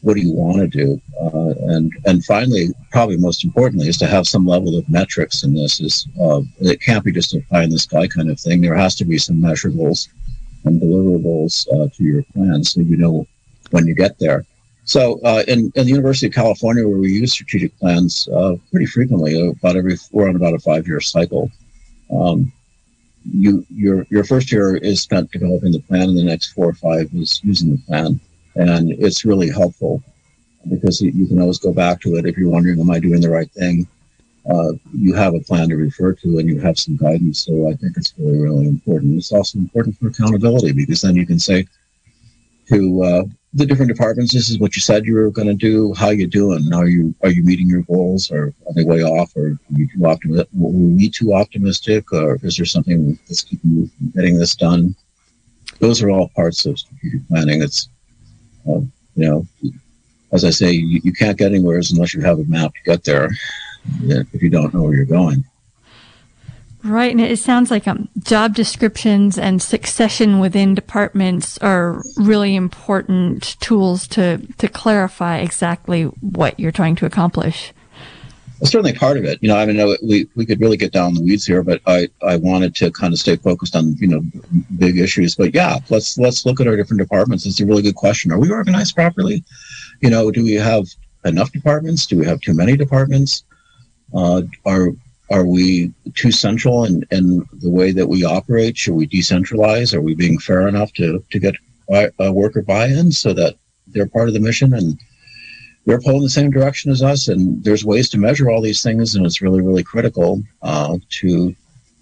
what 0.00 0.14
do 0.14 0.22
you 0.22 0.32
want 0.32 0.56
to 0.56 0.66
do, 0.66 0.98
uh, 1.20 1.52
and 1.74 1.92
and 2.06 2.24
finally, 2.24 2.68
probably 2.90 3.18
most 3.18 3.44
importantly, 3.44 3.86
is 3.86 3.98
to 3.98 4.06
have 4.06 4.26
some 4.26 4.46
level 4.46 4.78
of 4.78 4.88
metrics 4.88 5.44
in 5.44 5.52
this. 5.52 5.78
Is 5.78 6.08
uh, 6.18 6.40
it 6.58 6.80
can't 6.80 7.04
be 7.04 7.12
just 7.12 7.34
a 7.34 7.42
pie 7.50 7.64
in 7.64 7.70
the 7.70 7.78
sky 7.78 8.06
kind 8.06 8.30
of 8.30 8.40
thing. 8.40 8.62
There 8.62 8.74
has 8.74 8.94
to 8.96 9.04
be 9.04 9.18
some 9.18 9.36
measurables 9.36 10.08
and 10.64 10.80
deliverables 10.80 11.66
uh, 11.68 11.88
to 11.94 12.04
your 12.04 12.22
plan, 12.34 12.62
so 12.64 12.80
you 12.80 12.96
know 12.96 13.26
when 13.70 13.86
you 13.86 13.94
get 13.94 14.18
there. 14.18 14.44
So 14.84 15.20
uh, 15.24 15.44
in, 15.46 15.72
in 15.76 15.84
the 15.84 15.90
University 15.90 16.26
of 16.26 16.32
California, 16.32 16.86
where 16.86 16.98
we 16.98 17.12
use 17.12 17.32
strategic 17.32 17.78
plans 17.78 18.28
uh, 18.28 18.56
pretty 18.70 18.86
frequently, 18.86 19.48
about 19.48 19.76
every 19.76 19.96
we're 20.10 20.28
on 20.28 20.36
about 20.36 20.54
a 20.54 20.58
five 20.58 20.86
year 20.86 21.00
cycle. 21.00 21.50
Um, 22.12 22.52
you 23.24 23.64
your 23.68 24.06
your 24.10 24.24
first 24.24 24.50
year 24.50 24.76
is 24.76 25.02
spent 25.02 25.30
developing 25.30 25.72
the 25.72 25.80
plan, 25.80 26.08
and 26.08 26.18
the 26.18 26.24
next 26.24 26.52
four 26.52 26.68
or 26.68 26.74
five 26.74 27.10
is 27.14 27.40
using 27.44 27.70
the 27.70 27.82
plan, 27.86 28.18
and 28.56 28.90
it's 28.92 29.24
really 29.24 29.50
helpful 29.50 30.02
because 30.68 31.00
you 31.00 31.26
can 31.26 31.40
always 31.40 31.58
go 31.58 31.72
back 31.72 32.00
to 32.02 32.16
it 32.16 32.26
if 32.26 32.36
you're 32.36 32.50
wondering, 32.50 32.80
am 32.80 32.90
I 32.90 32.98
doing 32.98 33.20
the 33.20 33.30
right 33.30 33.50
thing? 33.52 33.86
Uh, 34.50 34.72
you 34.92 35.14
have 35.14 35.34
a 35.34 35.40
plan 35.40 35.68
to 35.68 35.76
refer 35.76 36.12
to 36.12 36.38
and 36.38 36.48
you 36.48 36.58
have 36.58 36.78
some 36.78 36.96
guidance. 36.96 37.44
So 37.44 37.68
I 37.68 37.74
think 37.74 37.96
it's 37.96 38.12
really, 38.18 38.38
really 38.38 38.66
important. 38.66 39.16
It's 39.16 39.32
also 39.32 39.58
important 39.58 39.96
for 39.98 40.08
accountability 40.08 40.72
because 40.72 41.02
then 41.02 41.14
you 41.14 41.26
can 41.26 41.38
say 41.38 41.66
to 42.68 43.02
uh, 43.02 43.22
the 43.52 43.66
different 43.66 43.90
departments. 43.90 44.32
This 44.32 44.48
is 44.48 44.58
what 44.58 44.76
you 44.76 44.82
said 44.82 45.04
you 45.04 45.14
were 45.14 45.30
going 45.30 45.48
to 45.48 45.54
do. 45.54 45.92
How 45.94 46.10
you 46.10 46.26
doing? 46.26 46.72
Are 46.72 46.88
you 46.88 47.14
are 47.22 47.30
you 47.30 47.42
meeting 47.42 47.68
your 47.68 47.82
goals, 47.82 48.30
or 48.30 48.52
are 48.66 48.72
they 48.74 48.84
way 48.84 49.02
off, 49.02 49.36
or 49.36 49.46
are 49.46 49.58
you 49.70 49.88
too 49.88 50.06
optimistic? 50.06 50.48
Were 50.52 50.70
we 50.70 51.10
too 51.10 51.34
optimistic, 51.34 52.12
or 52.12 52.38
is 52.42 52.56
there 52.56 52.66
something 52.66 53.18
that's 53.26 53.42
keeping 53.42 53.70
you 53.70 53.90
from 53.98 54.10
getting 54.10 54.38
this 54.38 54.54
done? 54.54 54.94
Those 55.80 56.02
are 56.02 56.10
all 56.10 56.28
parts 56.28 56.64
of 56.66 56.78
strategic 56.78 57.26
planning. 57.28 57.62
It's 57.62 57.88
uh, 58.68 58.80
you 59.16 59.28
know, 59.28 59.46
as 60.32 60.44
I 60.44 60.50
say, 60.50 60.70
you, 60.70 61.00
you 61.02 61.12
can't 61.12 61.38
get 61.38 61.52
anywhere 61.52 61.80
unless 61.90 62.14
you 62.14 62.20
have 62.20 62.38
a 62.38 62.44
map 62.44 62.72
to 62.74 62.82
get 62.84 63.04
there. 63.04 63.30
If 64.02 64.42
you 64.42 64.50
don't 64.50 64.72
know 64.74 64.82
where 64.82 64.94
you're 64.94 65.04
going. 65.04 65.44
Right, 66.82 67.10
and 67.10 67.20
it 67.20 67.38
sounds 67.38 67.70
like 67.70 67.86
um, 67.86 68.08
job 68.22 68.54
descriptions 68.54 69.36
and 69.36 69.60
succession 69.60 70.40
within 70.40 70.74
departments 70.74 71.58
are 71.58 72.02
really 72.16 72.56
important 72.56 73.60
tools 73.60 74.08
to 74.08 74.38
to 74.56 74.66
clarify 74.66 75.38
exactly 75.38 76.04
what 76.04 76.58
you're 76.58 76.72
trying 76.72 76.96
to 76.96 77.06
accomplish. 77.06 77.74
Well, 78.60 78.70
certainly 78.70 78.94
part 78.94 79.18
of 79.18 79.24
it. 79.24 79.38
You 79.42 79.48
know, 79.48 79.56
I 79.56 79.66
mean, 79.66 79.96
we 80.02 80.26
we 80.34 80.46
could 80.46 80.58
really 80.60 80.78
get 80.78 80.90
down 80.90 81.12
the 81.12 81.22
weeds 81.22 81.46
here, 81.46 81.62
but 81.62 81.82
I 81.86 82.08
I 82.22 82.36
wanted 82.36 82.74
to 82.76 82.90
kind 82.90 83.12
of 83.12 83.18
stay 83.18 83.36
focused 83.36 83.76
on 83.76 83.96
you 83.96 84.08
know 84.08 84.22
big 84.78 84.98
issues. 84.98 85.34
But 85.34 85.54
yeah, 85.54 85.78
let's 85.90 86.16
let's 86.16 86.46
look 86.46 86.60
at 86.60 86.66
our 86.66 86.76
different 86.76 87.00
departments. 87.00 87.44
It's 87.44 87.60
a 87.60 87.66
really 87.66 87.82
good 87.82 87.94
question. 87.94 88.32
Are 88.32 88.38
we 88.38 88.50
organized 88.50 88.94
properly? 88.94 89.44
You 90.00 90.08
know, 90.08 90.30
do 90.30 90.42
we 90.42 90.54
have 90.54 90.86
enough 91.26 91.52
departments? 91.52 92.06
Do 92.06 92.16
we 92.16 92.24
have 92.24 92.40
too 92.40 92.54
many 92.54 92.76
departments? 92.76 93.44
Uh, 94.14 94.42
are 94.64 94.90
are 95.30 95.46
we 95.46 95.92
too 96.14 96.32
central 96.32 96.84
in, 96.84 97.04
in 97.12 97.46
the 97.60 97.70
way 97.70 97.92
that 97.92 98.08
we 98.08 98.24
operate? 98.24 98.76
Should 98.76 98.94
we 98.94 99.06
decentralize? 99.06 99.94
Are 99.94 100.00
we 100.00 100.14
being 100.14 100.38
fair 100.38 100.66
enough 100.66 100.92
to, 100.94 101.24
to 101.30 101.38
get 101.38 101.54
a 102.18 102.32
worker 102.32 102.62
buy-in 102.62 103.12
so 103.12 103.32
that 103.34 103.54
they're 103.86 104.08
part 104.08 104.26
of 104.26 104.34
the 104.34 104.40
mission 104.40 104.74
and 104.74 104.98
they're 105.86 106.00
pulling 106.00 106.22
the 106.22 106.30
same 106.30 106.50
direction 106.50 106.90
as 106.90 107.00
us? 107.00 107.28
And 107.28 107.62
there's 107.62 107.84
ways 107.84 108.08
to 108.10 108.18
measure 108.18 108.50
all 108.50 108.60
these 108.60 108.82
things, 108.82 109.14
and 109.14 109.24
it's 109.24 109.40
really, 109.40 109.60
really 109.60 109.84
critical 109.84 110.42
uh, 110.62 110.98
to 111.20 111.54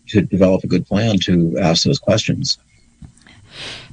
to 0.08 0.22
develop 0.22 0.64
a 0.64 0.66
good 0.66 0.86
plan 0.86 1.18
to 1.18 1.58
ask 1.58 1.84
those 1.84 1.98
questions. 1.98 2.56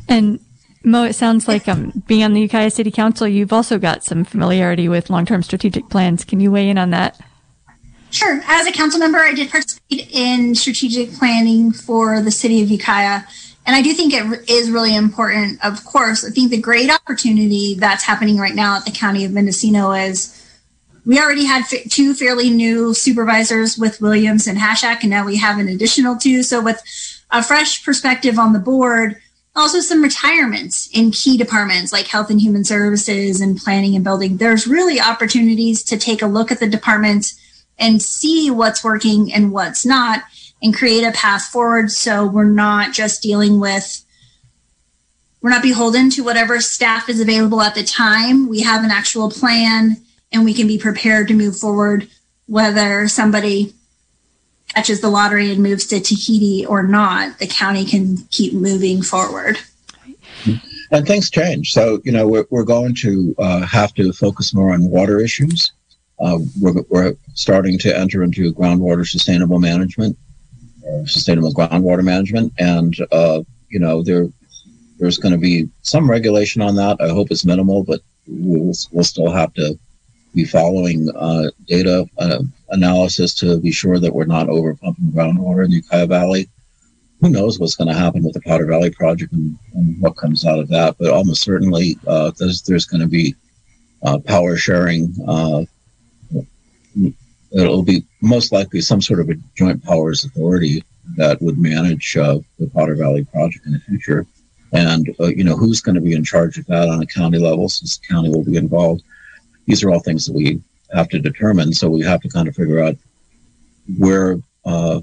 And 0.07 0.39
Mo, 0.85 1.03
it 1.03 1.13
sounds 1.13 1.45
like 1.47 1.67
um, 1.67 2.03
being 2.07 2.23
on 2.23 2.31
the 2.31 2.39
Ukiah 2.39 2.69
City 2.71 2.91
Council, 2.91 3.27
you've 3.27 3.51
also 3.51 3.77
got 3.77 4.03
some 4.03 4.23
familiarity 4.23 4.87
with 4.87 5.09
long-term 5.09 5.43
strategic 5.43 5.89
plans. 5.89 6.23
Can 6.23 6.39
you 6.39 6.51
weigh 6.51 6.69
in 6.69 6.77
on 6.77 6.91
that? 6.91 7.19
Sure. 8.15 8.39
As 8.47 8.65
a 8.65 8.71
council 8.71 8.97
member, 8.97 9.17
I 9.17 9.33
did 9.33 9.51
participate 9.51 10.09
in 10.09 10.55
strategic 10.55 11.11
planning 11.15 11.73
for 11.73 12.21
the 12.21 12.31
city 12.31 12.63
of 12.63 12.71
Ukiah. 12.71 13.23
And 13.65 13.75
I 13.75 13.81
do 13.81 13.91
think 13.91 14.13
it 14.13 14.49
is 14.49 14.71
really 14.71 14.95
important. 14.95 15.59
Of 15.65 15.83
course, 15.83 16.23
I 16.23 16.29
think 16.29 16.49
the 16.49 16.61
great 16.61 16.89
opportunity 16.89 17.75
that's 17.75 18.05
happening 18.05 18.37
right 18.37 18.55
now 18.55 18.77
at 18.77 18.85
the 18.85 18.91
County 18.91 19.25
of 19.25 19.33
Mendocino 19.33 19.91
is 19.91 20.41
we 21.05 21.19
already 21.19 21.43
had 21.43 21.65
two 21.89 22.13
fairly 22.13 22.49
new 22.49 22.93
supervisors 22.93 23.77
with 23.77 23.99
Williams 23.99 24.47
and 24.47 24.59
Haschak, 24.59 25.01
and 25.01 25.09
now 25.09 25.25
we 25.25 25.35
have 25.35 25.59
an 25.59 25.67
additional 25.67 26.15
two. 26.15 26.41
So, 26.41 26.61
with 26.61 26.81
a 27.31 27.43
fresh 27.43 27.83
perspective 27.83 28.39
on 28.39 28.53
the 28.53 28.59
board, 28.59 29.17
also 29.57 29.81
some 29.81 30.01
retirements 30.01 30.89
in 30.93 31.11
key 31.11 31.37
departments 31.37 31.91
like 31.91 32.07
health 32.07 32.29
and 32.29 32.39
human 32.39 32.63
services 32.63 33.41
and 33.41 33.57
planning 33.57 33.93
and 33.93 34.05
building, 34.05 34.37
there's 34.37 34.67
really 34.67 35.01
opportunities 35.01 35.83
to 35.83 35.97
take 35.97 36.21
a 36.21 36.27
look 36.27 36.49
at 36.49 36.61
the 36.61 36.67
departments 36.67 37.41
and 37.77 38.01
see 38.01 38.49
what's 38.49 38.83
working 38.83 39.33
and 39.33 39.51
what's 39.51 39.85
not 39.85 40.23
and 40.61 40.75
create 40.75 41.03
a 41.03 41.11
path 41.11 41.43
forward 41.43 41.91
so 41.91 42.25
we're 42.25 42.45
not 42.45 42.93
just 42.93 43.21
dealing 43.21 43.59
with 43.59 44.05
we're 45.45 45.51
not 45.51 45.61
beholden 45.61 46.09
to 46.09 46.23
whatever 46.23 46.59
staff 46.59 47.07
is 47.07 47.21
available 47.21 47.61
at 47.61 47.75
the 47.75 47.83
time. 47.83 48.49
We 48.49 48.61
have 48.61 48.83
an 48.83 48.89
actual 48.89 49.29
plan 49.29 49.97
and 50.31 50.43
we 50.43 50.55
can 50.55 50.65
be 50.65 50.79
prepared 50.79 51.27
to 51.27 51.35
move 51.35 51.55
forward 51.55 52.09
whether 52.47 53.07
somebody 53.07 53.75
catches 54.73 55.01
the 55.01 55.09
lottery 55.09 55.51
and 55.51 55.61
moves 55.61 55.85
to 55.85 55.99
tahiti 55.99 56.65
or 56.65 56.81
not 56.81 57.37
the 57.37 57.45
county 57.45 57.85
can 57.85 58.17
keep 58.31 58.53
moving 58.53 59.03
forward. 59.03 59.59
And 60.89 61.05
things 61.05 61.29
change. 61.29 61.73
So 61.73 62.01
you 62.03 62.11
know 62.11 62.27
we're, 62.27 62.47
we're 62.49 62.63
going 62.63 62.95
to 63.01 63.35
uh, 63.37 63.67
have 63.67 63.93
to 63.93 64.13
focus 64.13 64.51
more 64.51 64.73
on 64.73 64.89
water 64.89 65.19
issues 65.19 65.71
uh, 66.19 66.39
we're, 66.61 66.81
we're, 66.89 67.13
starting 67.33 67.77
to 67.77 67.97
enter 67.97 68.23
into 68.23 68.53
groundwater 68.53 69.05
sustainable 69.05 69.59
management, 69.59 70.17
uh, 70.87 71.05
sustainable 71.05 71.53
groundwater 71.53 72.03
management, 72.03 72.53
and 72.57 72.95
uh, 73.11 73.41
you 73.69 73.77
know 73.79 74.01
there 74.01 74.27
there's 74.97 75.17
going 75.17 75.33
to 75.33 75.37
be 75.37 75.67
some 75.81 76.09
regulation 76.09 76.61
on 76.61 76.75
that. 76.75 76.97
I 77.01 77.09
hope 77.09 77.29
it's 77.29 77.45
minimal, 77.45 77.83
but 77.83 77.99
we'll, 78.27 78.73
we'll 78.91 79.03
still 79.03 79.29
have 79.31 79.53
to 79.55 79.77
be 80.33 80.45
following 80.45 81.09
uh, 81.15 81.49
data 81.67 82.05
uh, 82.17 82.39
analysis 82.69 83.33
to 83.35 83.59
be 83.59 83.71
sure 83.71 83.99
that 83.99 84.13
we're 84.13 84.25
not 84.25 84.49
over 84.49 84.75
pumping 84.75 85.11
groundwater 85.11 85.65
in 85.65 85.71
the 85.71 85.77
Ukiah 85.77 86.07
Valley. 86.07 86.47
Who 87.21 87.29
knows 87.29 87.59
what's 87.59 87.75
going 87.75 87.87
to 87.87 87.99
happen 87.99 88.23
with 88.23 88.33
the 88.33 88.41
Potter 88.41 88.65
Valley 88.65 88.91
project 88.91 89.31
and, 89.33 89.57
and 89.73 90.01
what 90.01 90.17
comes 90.17 90.45
out 90.45 90.59
of 90.59 90.69
that? 90.69 90.95
But 90.97 91.11
almost 91.11 91.41
certainly, 91.41 91.97
uh, 92.07 92.31
there's, 92.37 92.61
there's 92.61 92.85
going 92.85 93.01
to 93.01 93.07
be 93.07 93.35
power 94.25 94.55
sharing. 94.55 95.13
Uh, 97.55 97.61
it'll 97.61 97.83
be 97.83 98.03
most 98.21 98.51
likely 98.51 98.81
some 98.81 99.01
sort 99.01 99.19
of 99.19 99.29
a 99.29 99.35
joint 99.55 99.83
powers 99.83 100.25
authority 100.25 100.83
that 101.15 101.41
would 101.41 101.57
manage 101.57 102.17
uh, 102.17 102.39
the 102.59 102.67
Potter 102.67 102.95
Valley 102.95 103.23
project 103.25 103.65
in 103.65 103.73
the 103.73 103.79
future. 103.79 104.25
And, 104.73 105.15
uh, 105.19 105.27
you 105.27 105.43
know, 105.43 105.55
who's 105.55 105.81
going 105.81 105.95
to 105.95 106.01
be 106.01 106.13
in 106.13 106.23
charge 106.23 106.57
of 106.57 106.65
that 106.65 106.89
on 106.89 107.01
a 107.01 107.05
county 107.05 107.37
level 107.37 107.69
since 107.69 107.97
the 107.97 108.07
county 108.07 108.29
will 108.29 108.43
be 108.43 108.57
involved? 108.57 109.03
These 109.67 109.83
are 109.83 109.91
all 109.91 109.99
things 109.99 110.25
that 110.25 110.33
we 110.33 110.61
have 110.93 111.07
to 111.09 111.19
determine. 111.19 111.71
So 111.73 111.89
we 111.89 112.01
have 112.01 112.21
to 112.21 112.29
kind 112.29 112.47
of 112.47 112.55
figure 112.55 112.83
out 112.83 112.97
where, 113.97 114.37
uh, 114.65 115.01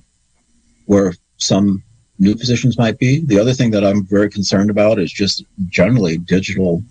where 0.86 1.14
some 1.38 1.82
new 2.18 2.34
positions 2.34 2.76
might 2.76 2.98
be. 2.98 3.20
The 3.20 3.38
other 3.38 3.54
thing 3.54 3.70
that 3.70 3.84
I'm 3.84 4.04
very 4.04 4.28
concerned 4.28 4.70
about 4.70 4.98
is 4.98 5.10
just 5.10 5.44
generally 5.68 6.18
digital 6.18 6.82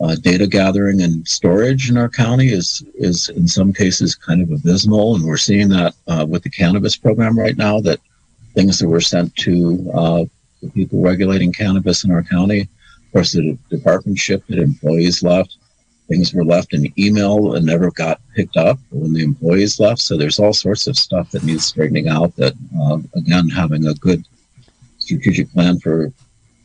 uh, 0.00 0.16
data 0.16 0.46
gathering 0.46 1.00
and 1.00 1.26
storage 1.26 1.88
in 1.88 1.96
our 1.96 2.08
county 2.08 2.48
is 2.48 2.84
is 2.94 3.28
in 3.30 3.46
some 3.46 3.72
cases 3.72 4.14
kind 4.14 4.42
of 4.42 4.50
abysmal, 4.50 5.14
and 5.14 5.24
we're 5.24 5.36
seeing 5.36 5.68
that 5.68 5.94
uh, 6.08 6.26
with 6.28 6.42
the 6.42 6.50
cannabis 6.50 6.96
program 6.96 7.38
right 7.38 7.56
now. 7.56 7.80
That 7.80 8.00
things 8.54 8.78
that 8.78 8.88
were 8.88 9.00
sent 9.00 9.34
to 9.36 9.90
uh, 9.94 10.24
the 10.62 10.70
people 10.70 11.00
regulating 11.00 11.52
cannabis 11.52 12.04
in 12.04 12.10
our 12.10 12.22
county, 12.22 12.62
of 12.62 13.12
course, 13.12 13.32
the 13.32 13.56
department 13.70 14.18
shifted, 14.18 14.58
employees 14.58 15.22
left, 15.22 15.56
things 16.08 16.34
were 16.34 16.44
left 16.44 16.74
in 16.74 16.92
email 16.98 17.54
and 17.54 17.64
never 17.64 17.90
got 17.90 18.20
picked 18.34 18.56
up 18.56 18.78
when 18.90 19.12
the 19.12 19.22
employees 19.22 19.80
left. 19.80 20.00
So 20.00 20.16
there's 20.16 20.38
all 20.38 20.52
sorts 20.52 20.86
of 20.86 20.96
stuff 20.96 21.30
that 21.30 21.44
needs 21.44 21.66
straightening 21.66 22.08
out. 22.08 22.34
That 22.36 22.54
uh, 22.80 22.98
again, 23.16 23.48
having 23.48 23.86
a 23.86 23.94
good 23.94 24.24
strategic 24.98 25.52
plan 25.52 25.78
for 25.78 26.12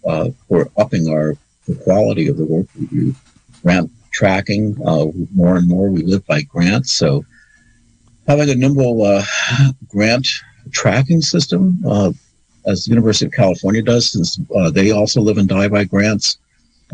uh, 0.07 0.29
for 0.47 0.69
upping 0.77 1.09
our 1.09 1.35
the 1.69 1.75
quality 1.83 2.27
of 2.27 2.37
the 2.37 2.45
work 2.45 2.67
we 2.77 2.87
do. 2.87 3.15
Grant 3.61 3.91
tracking, 4.11 4.75
uh, 4.85 5.05
more 5.33 5.55
and 5.57 5.67
more 5.67 5.89
we 5.89 6.01
live 6.03 6.25
by 6.25 6.41
grants. 6.41 6.91
So 6.93 7.23
having 8.27 8.49
a 8.49 8.55
nimble 8.55 9.05
uh, 9.05 9.23
grant 9.87 10.27
tracking 10.71 11.21
system, 11.21 11.79
uh, 11.85 12.11
as 12.65 12.85
the 12.85 12.89
University 12.89 13.25
of 13.25 13.31
California 13.31 13.81
does, 13.81 14.11
since 14.11 14.39
uh, 14.55 14.69
they 14.69 14.91
also 14.91 15.21
live 15.21 15.37
and 15.37 15.47
die 15.47 15.67
by 15.67 15.83
grants, 15.85 16.37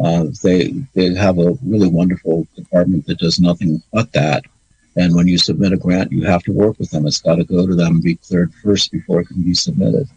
uh, 0.03 0.25
they 0.43 0.71
they 0.93 1.13
have 1.13 1.39
a 1.39 1.57
really 1.65 1.87
wonderful 1.87 2.45
department 2.55 3.05
that 3.07 3.17
does 3.17 3.39
nothing 3.39 3.81
but 3.93 4.11
that. 4.11 4.43
And 4.97 5.15
when 5.15 5.27
you 5.27 5.37
submit 5.37 5.73
a 5.73 5.77
grant, 5.77 6.11
you 6.11 6.23
have 6.23 6.43
to 6.43 6.51
work 6.51 6.79
with 6.79 6.89
them. 6.91 7.05
It's 7.05 7.19
got 7.19 7.35
to 7.35 7.43
go 7.43 7.65
to 7.65 7.75
them 7.75 7.95
and 7.95 8.03
be 8.03 8.15
cleared 8.15 8.53
first 8.63 8.91
before 8.91 9.21
it 9.21 9.27
can 9.27 9.41
be 9.41 9.53
submitted. 9.53 10.07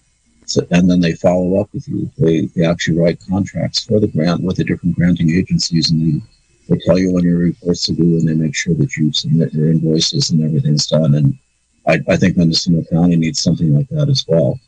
So, 0.50 0.66
and 0.70 0.88
then 0.90 1.00
they 1.00 1.14
follow 1.14 1.60
up 1.60 1.68
with 1.74 1.86
you. 1.88 2.10
They, 2.16 2.46
they 2.56 2.64
actually 2.64 2.98
write 2.98 3.20
contracts 3.28 3.84
for 3.84 4.00
the 4.00 4.08
grant 4.08 4.42
with 4.42 4.56
the 4.56 4.64
different 4.64 4.96
granting 4.96 5.30
agencies, 5.30 5.90
and 5.90 6.00
they, 6.00 6.26
they 6.68 6.80
tell 6.86 6.98
you 6.98 7.12
when 7.12 7.24
your 7.24 7.38
reports 7.38 7.84
to 7.86 7.92
do, 7.92 8.02
and 8.02 8.26
they 8.26 8.34
make 8.34 8.54
sure 8.54 8.74
that 8.74 8.96
you 8.96 9.12
submit 9.12 9.52
your 9.52 9.70
invoices 9.70 10.30
and 10.30 10.42
everything's 10.42 10.86
done. 10.86 11.14
And 11.14 11.38
I, 11.86 12.00
I 12.12 12.16
think 12.16 12.36
Mendocino 12.36 12.82
County 12.84 13.16
needs 13.16 13.42
something 13.42 13.74
like 13.74 13.88
that 13.90 14.08
as 14.08 14.24
well. 14.26 14.58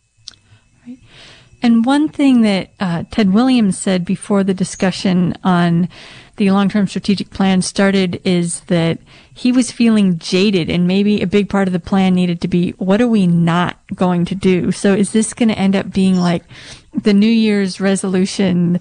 And 1.63 1.85
one 1.85 2.09
thing 2.09 2.41
that 2.43 2.71
uh, 2.81 3.05
Ted 3.11 3.33
Williams 3.33 3.79
said 3.79 4.05
before 4.05 4.43
the 4.45 4.55
discussion 4.55 5.35
on 5.45 5.89
the 6.37 6.51
long-term 6.51 6.87
strategic 6.87 7.31
plan 7.31 7.61
started 7.61 8.21
is 8.25 8.61
that 8.61 8.99
he 9.41 9.53
was 9.53 9.73
feeling 9.73 10.19
jaded 10.19 10.69
and 10.69 10.87
maybe 10.87 11.23
a 11.23 11.27
big 11.27 11.49
part 11.49 11.67
of 11.67 11.73
the 11.73 11.81
plan 11.81 12.15
needed 12.15 12.43
to 12.43 12.47
be 12.47 12.73
what 12.73 13.01
are 13.01 13.09
we 13.09 13.27
not 13.27 13.79
going 13.95 14.27
to 14.27 14.35
do? 14.35 14.71
So 14.71 14.93
is 14.93 15.13
this 15.13 15.33
going 15.33 15.49
to 15.49 15.59
end 15.59 15.75
up 15.75 15.91
being 15.91 16.17
like 16.17 16.45
the 16.93 17.15
New 17.15 17.27
Year's 17.27 17.81
resolution 17.81 18.81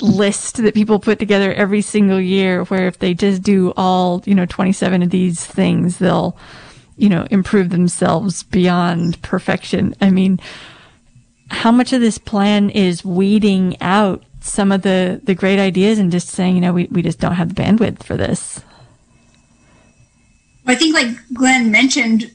list 0.00 0.56
that 0.56 0.74
people 0.74 0.98
put 0.98 1.20
together 1.20 1.54
every 1.54 1.82
single 1.82 2.20
year 2.20 2.64
where 2.64 2.88
if 2.88 2.98
they 2.98 3.14
just 3.14 3.42
do 3.44 3.72
all, 3.76 4.24
you 4.26 4.34
know, 4.34 4.44
27 4.44 5.04
of 5.04 5.10
these 5.10 5.46
things, 5.46 5.98
they'll, 5.98 6.36
you 6.96 7.08
know, 7.08 7.24
improve 7.30 7.70
themselves 7.70 8.42
beyond 8.42 9.22
perfection. 9.22 9.94
I 10.00 10.10
mean, 10.10 10.40
how 11.48 11.70
much 11.70 11.92
of 11.92 12.00
this 12.00 12.18
plan 12.18 12.70
is 12.70 13.04
weeding 13.04 13.80
out 13.80 14.24
some 14.40 14.72
of 14.72 14.82
the, 14.82 15.20
the 15.22 15.36
great 15.36 15.60
ideas 15.60 16.00
and 16.00 16.10
just 16.10 16.26
saying, 16.26 16.56
you 16.56 16.60
know, 16.60 16.72
we, 16.72 16.86
we 16.86 17.02
just 17.02 17.20
don't 17.20 17.36
have 17.36 17.54
the 17.54 17.62
bandwidth 17.62 18.02
for 18.02 18.16
this? 18.16 18.62
I 20.66 20.74
think, 20.74 20.94
like 20.94 21.16
Glenn 21.32 21.70
mentioned, 21.70 22.32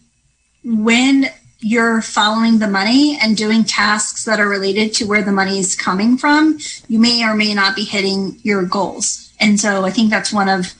when 0.63 1.25
you're 1.59 2.01
following 2.01 2.59
the 2.59 2.67
money 2.67 3.17
and 3.21 3.37
doing 3.37 3.63
tasks 3.63 4.25
that 4.25 4.39
are 4.39 4.47
related 4.47 4.93
to 4.95 5.05
where 5.05 5.21
the 5.21 5.31
money 5.31 5.59
is 5.59 5.75
coming 5.75 6.17
from, 6.17 6.57
you 6.87 6.99
may 6.99 7.23
or 7.23 7.35
may 7.35 7.53
not 7.53 7.75
be 7.75 7.83
hitting 7.83 8.39
your 8.41 8.63
goals. 8.63 9.31
And 9.39 9.59
so 9.59 9.85
I 9.85 9.91
think 9.91 10.09
that's 10.09 10.33
one 10.33 10.49
of 10.49 10.73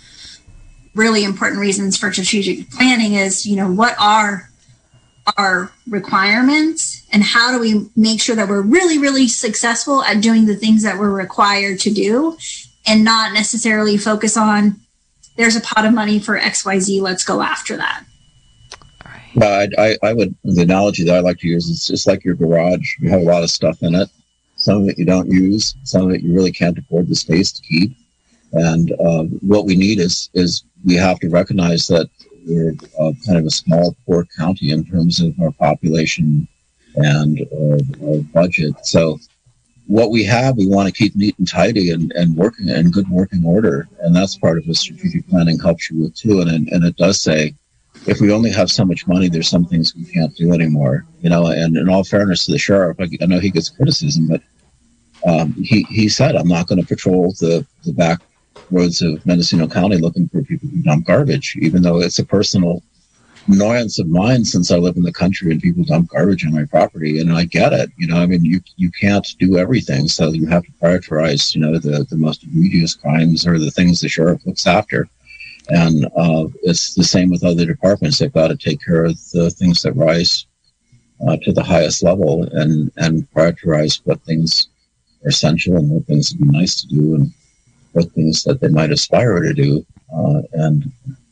really 0.96 1.24
important 1.24 1.62
reasons 1.62 1.98
for 1.98 2.12
strategic 2.12 2.70
planning 2.72 3.14
is, 3.14 3.46
you 3.46 3.56
know, 3.56 3.72
what 3.72 3.96
are 4.00 4.50
our 5.38 5.72
requirements 5.88 7.06
and 7.12 7.24
how 7.24 7.52
do 7.52 7.60
we 7.60 7.88
make 7.96 8.20
sure 8.20 8.36
that 8.36 8.50
we're 8.50 8.62
really, 8.62 8.98
really 8.98 9.28
successful 9.28 10.04
at 10.04 10.22
doing 10.22 10.46
the 10.46 10.56
things 10.56 10.84
that 10.84 10.98
we're 10.98 11.12
required 11.12 11.80
to 11.80 11.94
do 11.94 12.38
and 12.88 13.04
not 13.04 13.34
necessarily 13.34 13.98
focus 13.98 14.36
on 14.36 14.80
there's 15.38 15.56
a 15.56 15.62
pot 15.62 15.86
of 15.86 15.94
money 15.94 16.20
for 16.20 16.39
XYZ, 16.39 17.02
let's 17.02 17.24
go 17.24 17.41
after 17.41 17.78
that. 17.78 18.06
Well, 19.36 19.67
I, 19.78 19.98
I, 20.04 20.13
would, 20.13 20.36
the 20.44 20.63
analogy 20.63 21.06
that 21.06 21.15
I 21.15 21.20
like 21.20 21.39
to 21.39 21.48
use 21.48 21.67
is 21.67 21.88
just 21.88 22.06
like 22.06 22.26
your 22.26 22.36
garage. 22.36 22.96
You 23.00 23.10
have 23.10 23.22
a 23.22 23.26
lot 23.26 23.44
of 23.44 23.50
stuff 23.50 23.82
in 23.82 23.96
it. 23.96 24.10
Some 24.58 24.84
of 24.84 24.89
it 24.89 25.00
you 25.00 25.06
don't 25.06 25.32
use, 25.32 25.76
some 25.84 26.08
of 26.08 26.13
it 26.13 26.22
you 26.22 26.34
really 26.34 26.52
can't 26.52 26.78
afford 26.78 27.08
the 27.08 27.15
space 27.15 27.52
to 27.54 27.62
keep. 27.62 27.96
And 28.54 28.91
uh, 28.91 29.24
what 29.39 29.65
we 29.65 29.76
need 29.76 30.00
is, 30.00 30.30
is 30.34 30.65
we 30.86 30.96
have 30.96 31.20
to 31.22 31.30
recognize 31.30 31.88
that 31.88 32.10
we're 32.46 32.76
uh, 33.00 33.13
kind 33.26 33.38
of 33.38 33.46
a 33.46 33.52
small, 33.52 33.96
poor 34.06 34.28
county 34.38 34.72
in 34.72 34.84
terms 34.84 35.22
of 35.22 35.34
our 35.39 35.52
population 35.52 36.48
and 36.96 37.39
uh, 37.41 38.08
our 38.08 38.20
budget. 38.34 38.74
So 38.86 39.20
what 39.91 40.10
we 40.10 40.23
have, 40.23 40.56
we 40.56 40.65
want 40.65 40.88
to 40.88 40.93
keep 40.93 41.13
neat 41.17 41.38
and 41.38 41.45
tidy 41.45 41.91
and, 41.91 42.13
and 42.13 42.38
working 42.38 42.69
in 42.69 42.91
good 42.91 43.10
working 43.10 43.43
order. 43.45 43.89
And 43.99 44.15
that's 44.15 44.38
part 44.38 44.58
of 44.58 44.65
what 44.65 44.77
strategic 44.77 45.27
planning 45.27 45.60
helps 45.60 45.91
you 45.91 46.04
with 46.04 46.15
too. 46.15 46.39
And, 46.39 46.69
and 46.69 46.86
it 46.86 46.95
does 46.95 47.21
say, 47.21 47.54
if 48.08 48.21
we 48.21 48.32
only 48.32 48.51
have 48.51 48.71
so 48.71 48.86
much 48.86 49.06
money, 49.06 49.27
there's 49.27 49.49
some 49.49 49.65
things 49.65 49.93
we 49.93 50.06
can't 50.06 50.34
do 50.38 50.54
anymore, 50.54 51.06
you 51.19 51.30
know, 51.30 51.47
and 51.47 51.75
in 51.75 51.89
all 51.89 52.06
fairness 52.06 52.45
to 52.45 52.54
the 52.54 52.58
sheriff, 52.58 53.01
I, 53.01 53.25
know 53.25 53.39
he 53.41 53.51
gets 53.51 53.69
criticism, 53.69 54.30
but 54.30 54.41
um, 55.27 55.51
he, 55.62 55.84
he 55.89 56.08
said, 56.08 56.38
I'm 56.38 56.47
not 56.47 56.67
going 56.67 56.80
to 56.80 56.88
patrol 56.88 57.34
the, 57.41 57.67
the 57.84 57.91
back 57.91 58.21
roads 58.71 59.01
of 59.01 59.25
Mendocino 59.25 59.67
County 59.67 59.97
looking 59.97 60.30
for 60.30 60.41
people 60.41 60.69
who 60.69 60.84
dump 60.84 61.06
garbage, 61.06 61.58
even 61.60 61.82
though 61.82 61.99
it's 61.99 62.19
a 62.19 62.25
personal 62.25 62.82
annoyance 63.47 63.99
of 63.99 64.08
mine 64.08 64.45
since 64.45 64.71
I 64.71 64.77
live 64.77 64.95
in 64.95 65.04
the 65.04 65.12
country 65.12 65.51
and 65.51 65.62
people 65.62 65.84
dump 65.84 66.10
garbage 66.10 66.45
on 66.45 66.54
my 66.54 66.65
property. 66.65 67.19
And 67.19 67.32
I 67.32 67.45
get 67.45 67.73
it. 67.73 67.89
You 67.97 68.08
know, 68.08 68.17
I 68.17 68.25
mean, 68.25 68.45
you, 68.45 68.62
you 68.77 68.91
can't 68.91 69.27
do 69.39 69.58
everything. 69.58 70.08
So 70.08 70.32
you 70.32 70.47
have 70.47 70.63
to 70.63 70.71
prioritize, 70.82 71.54
you 71.56 71.62
know, 71.62 71.77
the, 71.77 72.06
the 72.10 72.17
most 72.17 72.43
egregious 72.43 72.95
crimes 72.95 73.45
or 73.45 73.58
the 73.60 73.71
things 73.71 73.99
the 73.99 74.10
sheriff 74.10 74.45
looks 74.45 74.67
after. 74.67 75.08
And 75.69 76.06
uh, 76.15 76.47
it's 76.63 76.93
the 76.95 77.04
same 77.04 77.30
with 77.30 77.43
other 77.43 77.65
departments. 77.65 78.19
They've 78.19 78.32
got 78.32 78.49
to 78.49 78.58
take 78.58 78.84
care 78.84 79.06
of 79.06 79.17
the 79.32 79.49
things 79.51 79.82
that 79.82 79.95
rise 79.95 80.45
uh, 81.27 81.38
to 81.43 81.54
the 81.54 81.63
highest 81.63 82.04
level 82.04 82.43
and, 82.51 82.91
and 82.97 83.30
prioritize 83.32 84.01
what 84.06 84.21
things 84.23 84.67
are 85.23 85.30
essential 85.30 85.77
and 85.77 85.89
what 85.89 86.06
things 86.06 86.34
would 86.34 86.51
be 86.51 86.58
nice 86.58 86.82
to 86.82 86.88
do 86.88 87.15
and 87.15 87.32
what 87.93 88.12
things 88.12 88.43
that 88.43 88.60
they 88.60 88.69
might 88.69 88.91
aspire 88.91 89.39
to 89.41 89.54
do 89.54 89.86
uh, 90.13 90.41
and 90.54 90.91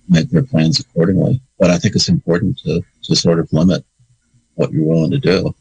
make 0.09 0.29
their 0.29 0.43
plans 0.43 0.79
accordingly. 0.79 1.41
But 1.59 1.71
I 1.71 1.77
think 1.77 1.95
it's 1.95 2.09
important 2.09 2.59
to, 2.59 2.81
to 3.03 3.15
sort 3.15 3.39
of 3.39 3.51
limit 3.53 3.85
what 4.55 4.71
you're 4.71 4.85
willing 4.85 5.11
to 5.11 5.19
do. 5.19 5.55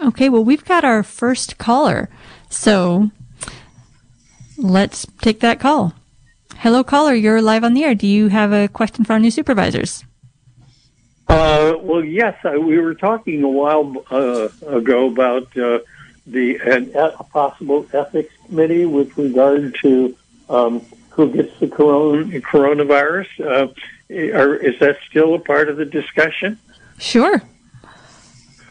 Okay, 0.00 0.28
well, 0.28 0.44
we've 0.44 0.64
got 0.64 0.84
our 0.84 1.02
first 1.02 1.58
caller. 1.58 2.08
So 2.50 3.10
let's 4.58 5.06
take 5.20 5.40
that 5.40 5.60
call. 5.60 5.94
Hello, 6.56 6.84
caller. 6.84 7.14
You're 7.14 7.42
live 7.42 7.64
on 7.64 7.74
the 7.74 7.84
air. 7.84 7.94
Do 7.94 8.06
you 8.06 8.28
have 8.28 8.52
a 8.52 8.68
question 8.68 9.04
for 9.04 9.14
our 9.14 9.18
new 9.18 9.30
supervisors? 9.30 10.04
Uh, 11.28 11.74
well, 11.80 12.04
yes. 12.04 12.36
Uh, 12.44 12.60
we 12.60 12.78
were 12.78 12.94
talking 12.94 13.42
a 13.42 13.48
while 13.48 14.04
uh, 14.10 14.48
ago 14.66 15.06
about 15.06 15.56
uh, 15.56 15.78
the 16.26 16.56
an, 16.64 16.90
a 16.94 17.24
possible 17.24 17.86
ethics 17.92 18.34
committee 18.46 18.84
with 18.84 19.16
regard 19.16 19.74
to 19.82 20.16
um, 20.48 20.84
who 21.12 21.30
gets 21.30 21.58
the 21.60 21.68
corona, 21.68 22.24
coronavirus. 22.40 23.28
Uh, 23.40 23.68
are, 24.10 24.54
is 24.56 24.78
that 24.80 24.98
still 25.08 25.34
a 25.34 25.38
part 25.38 25.68
of 25.68 25.76
the 25.76 25.84
discussion? 25.84 26.58
Sure. 26.98 27.42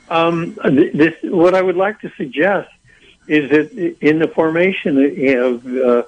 Um, 0.09 0.57
this, 0.63 1.15
what 1.23 1.55
I 1.55 1.61
would 1.61 1.77
like 1.77 2.01
to 2.01 2.11
suggest 2.17 2.69
is 3.27 3.49
that 3.51 3.71
in 4.01 4.19
the 4.19 4.27
formation 4.27 4.97
of 5.37 5.65
uh, 5.65 6.03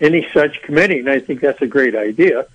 any 0.00 0.28
such 0.32 0.62
committee, 0.62 1.00
and 1.00 1.08
I 1.08 1.18
think 1.18 1.40
that's 1.40 1.60
a 1.62 1.66
great 1.66 1.96
idea, 1.96 2.46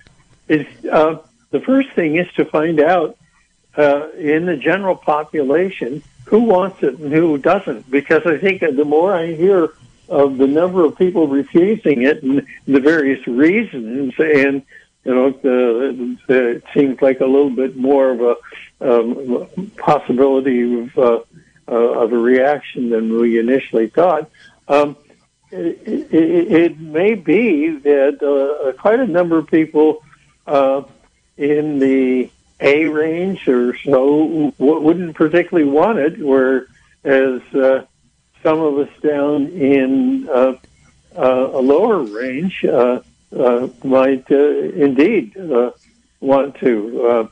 is 0.48 0.66
uh, 0.90 1.18
the 1.50 1.60
first 1.60 1.90
thing 1.92 2.16
is 2.16 2.32
to 2.34 2.44
find 2.44 2.80
out 2.80 3.18
uh, 3.76 4.08
in 4.16 4.46
the 4.46 4.56
general 4.56 4.96
population 4.96 6.02
who 6.24 6.40
wants 6.40 6.82
it 6.82 6.98
and 6.98 7.12
who 7.12 7.36
doesn't. 7.38 7.90
Because 7.90 8.24
I 8.24 8.38
think 8.38 8.60
the 8.60 8.84
more 8.84 9.14
I 9.14 9.34
hear 9.34 9.74
of 10.08 10.38
the 10.38 10.46
number 10.46 10.84
of 10.84 10.96
people 10.96 11.26
refusing 11.26 12.02
it 12.02 12.22
and 12.22 12.46
the 12.66 12.80
various 12.80 13.26
reasons, 13.26 14.14
and 14.18 14.62
you 15.04 15.14
know, 15.14 15.30
the, 15.30 16.18
the, 16.26 16.48
it 16.56 16.64
seems 16.74 17.00
like 17.00 17.20
a 17.20 17.26
little 17.26 17.50
bit 17.50 17.76
more 17.76 18.10
of 18.10 18.20
a 18.20 18.36
um, 18.80 19.70
possibility 19.76 20.80
of, 20.80 20.98
uh, 20.98 21.20
uh, 21.68 21.74
of 21.74 22.12
a 22.12 22.18
reaction 22.18 22.90
than 22.90 23.16
we 23.16 23.38
initially 23.38 23.86
thought. 23.86 24.28
Um, 24.68 24.96
it, 25.52 26.12
it, 26.12 26.52
it, 26.52 26.80
may 26.80 27.14
be 27.14 27.70
that 27.70 28.20
uh, 28.20 28.72
quite 28.80 28.98
a 28.98 29.06
number 29.06 29.38
of 29.38 29.46
people 29.46 30.02
uh, 30.46 30.82
in 31.36 31.78
the 31.78 32.28
A 32.60 32.86
range 32.86 33.46
or 33.46 33.76
so 33.78 34.52
wouldn't 34.58 35.14
particularly 35.14 35.70
want 35.70 35.98
it, 35.98 36.18
whereas 36.18 37.42
uh, 37.54 37.84
some 38.46 38.60
of 38.60 38.78
us 38.78 38.88
down 39.02 39.48
in 39.48 40.28
uh, 40.28 40.54
uh, 41.16 41.50
a 41.52 41.60
lower 41.60 41.98
range 42.04 42.64
uh, 42.64 43.00
uh, 43.36 43.66
might 43.82 44.30
uh, 44.30 44.36
indeed 44.86 45.36
uh, 45.36 45.72
want 46.20 46.54
to 46.54 47.28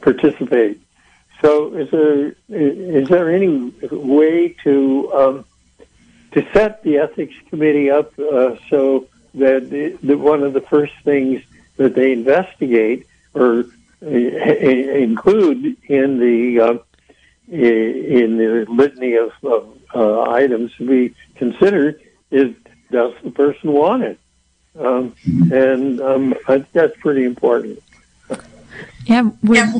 participate. 0.00 0.80
So, 1.40 1.72
is 1.74 1.88
there 1.92 2.34
is 2.48 3.08
there 3.08 3.30
any 3.30 3.72
way 3.92 4.48
to 4.64 5.12
um, 5.12 5.44
to 6.32 6.44
set 6.52 6.82
the 6.82 6.98
ethics 6.98 7.36
committee 7.48 7.88
up 7.88 8.12
so 8.68 9.06
that, 9.34 9.98
one 10.02 10.42
of 10.42 10.54
the 10.54 10.60
first 10.62 10.94
things 11.04 11.40
that 11.76 11.94
they 11.94 12.10
investigate 12.12 13.06
or 13.32 13.66
include 14.00 15.76
in 15.86 16.18
the 16.18 16.80
in 17.48 18.36
the 18.36 18.66
litany 18.68 19.14
of, 19.14 19.32
of 19.44 19.79
uh, 19.94 20.22
items 20.30 20.74
to 20.76 20.86
be 20.86 21.14
considered 21.34 22.00
is 22.30 22.54
does 22.90 23.14
the 23.22 23.30
person 23.30 23.72
want 23.72 24.02
it? 24.02 24.18
Um, 24.78 25.14
and 25.52 26.00
um, 26.00 26.34
I 26.46 26.64
that's 26.72 26.96
pretty 26.98 27.24
important. 27.24 27.82
Yeah, 29.04 29.30
yeah. 29.42 29.72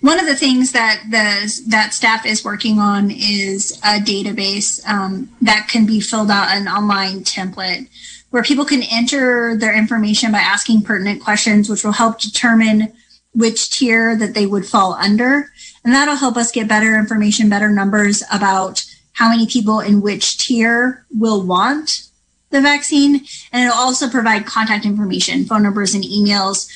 One 0.00 0.20
of 0.20 0.26
the 0.26 0.36
things 0.36 0.72
that 0.72 1.02
the 1.10 1.62
that 1.68 1.94
staff 1.94 2.26
is 2.26 2.44
working 2.44 2.78
on 2.78 3.10
is 3.10 3.80
a 3.84 3.98
database 4.00 4.86
um, 4.86 5.30
that 5.42 5.68
can 5.68 5.86
be 5.86 6.00
filled 6.00 6.30
out 6.30 6.48
an 6.48 6.68
online 6.68 7.20
template 7.20 7.88
where 8.30 8.42
people 8.42 8.64
can 8.64 8.82
enter 8.82 9.56
their 9.56 9.76
information 9.76 10.32
by 10.32 10.38
asking 10.38 10.82
pertinent 10.82 11.22
questions, 11.22 11.68
which 11.68 11.84
will 11.84 11.92
help 11.92 12.20
determine 12.20 12.92
which 13.34 13.70
tier 13.70 14.16
that 14.16 14.34
they 14.34 14.46
would 14.46 14.66
fall 14.66 14.94
under. 14.94 15.50
And 15.86 15.94
that'll 15.94 16.16
help 16.16 16.36
us 16.36 16.52
get 16.52 16.68
better 16.68 16.98
information, 16.98 17.48
better 17.48 17.70
numbers 17.70 18.22
about 18.30 18.84
how 19.14 19.30
many 19.30 19.46
people 19.46 19.80
in 19.80 20.02
which 20.02 20.36
tier 20.36 21.06
will 21.16 21.42
want 21.42 22.08
the 22.50 22.60
vaccine. 22.60 23.24
And 23.52 23.64
it'll 23.64 23.78
also 23.78 24.10
provide 24.10 24.44
contact 24.44 24.84
information, 24.84 25.46
phone 25.46 25.62
numbers 25.62 25.94
and 25.94 26.04
emails 26.04 26.68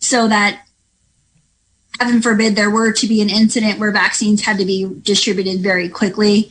so 0.00 0.28
that 0.28 0.66
heaven 1.98 2.20
forbid 2.20 2.56
there 2.56 2.68
were 2.68 2.92
to 2.92 3.06
be 3.06 3.22
an 3.22 3.30
incident 3.30 3.78
where 3.78 3.92
vaccines 3.92 4.42
had 4.42 4.58
to 4.58 4.66
be 4.66 4.92
distributed 5.02 5.60
very 5.62 5.88
quickly 5.88 6.50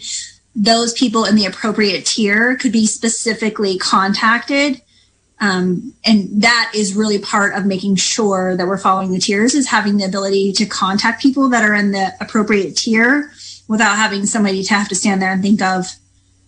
those 0.55 0.93
people 0.93 1.25
in 1.25 1.35
the 1.35 1.45
appropriate 1.45 2.05
tier 2.05 2.55
could 2.55 2.71
be 2.71 2.87
specifically 2.87 3.77
contacted 3.77 4.81
um, 5.41 5.93
and 6.05 6.41
that 6.41 6.71
is 6.73 6.95
really 6.95 7.19
part 7.19 7.55
of 7.55 7.65
making 7.65 7.95
sure 7.97 8.55
that 8.55 8.67
we're 8.67 8.77
following 8.77 9.11
the 9.11 9.19
tiers 9.19 9.53
is 9.53 9.67
having 9.67 9.97
the 9.97 10.05
ability 10.05 10.53
to 10.53 10.65
contact 10.65 11.21
people 11.21 11.49
that 11.49 11.63
are 11.63 11.73
in 11.73 11.91
the 11.91 12.13
appropriate 12.21 12.77
tier 12.77 13.31
without 13.67 13.97
having 13.97 14.25
somebody 14.25 14.63
to 14.63 14.73
have 14.73 14.87
to 14.89 14.95
stand 14.95 15.21
there 15.21 15.31
and 15.31 15.41
think 15.41 15.61
of 15.61 15.87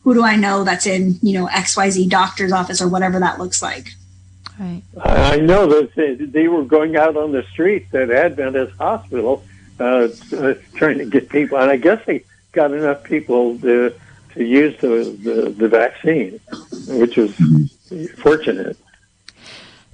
who 0.04 0.14
do 0.14 0.24
I 0.24 0.38
know 0.38 0.64
that's 0.64 0.88
in, 0.88 1.20
you 1.22 1.38
know, 1.38 1.48
XYZ 1.48 2.10
doctor's 2.10 2.54
office 2.54 2.82
or 2.82 2.88
whatever 2.88 3.20
that 3.20 3.40
looks 3.40 3.62
like. 3.62 3.90
Right. 4.58 4.82
I 5.04 5.38
know 5.38 5.68
that 5.68 6.30
they 6.32 6.48
were 6.48 6.64
going 6.64 6.96
out 6.96 7.18
on 7.18 7.32
the 7.32 7.44
streets 7.52 7.94
at 7.94 8.10
Adventist 8.10 8.76
Hospital 8.78 9.44
uh, 9.80 10.08
uh, 10.34 10.54
trying 10.76 10.98
to 11.00 11.06
get 11.06 11.30
people, 11.30 11.58
and 11.60 11.70
I 11.70 11.78
guess 11.78 12.04
they 12.06 12.24
got 12.54 12.72
enough 12.72 13.04
people 13.04 13.60
to 13.60 13.94
to 14.34 14.44
use 14.44 14.80
the, 14.80 15.16
the, 15.24 15.50
the 15.50 15.68
vaccine, 15.68 16.40
which 16.88 17.18
was 17.18 17.36
fortunate. 18.18 18.78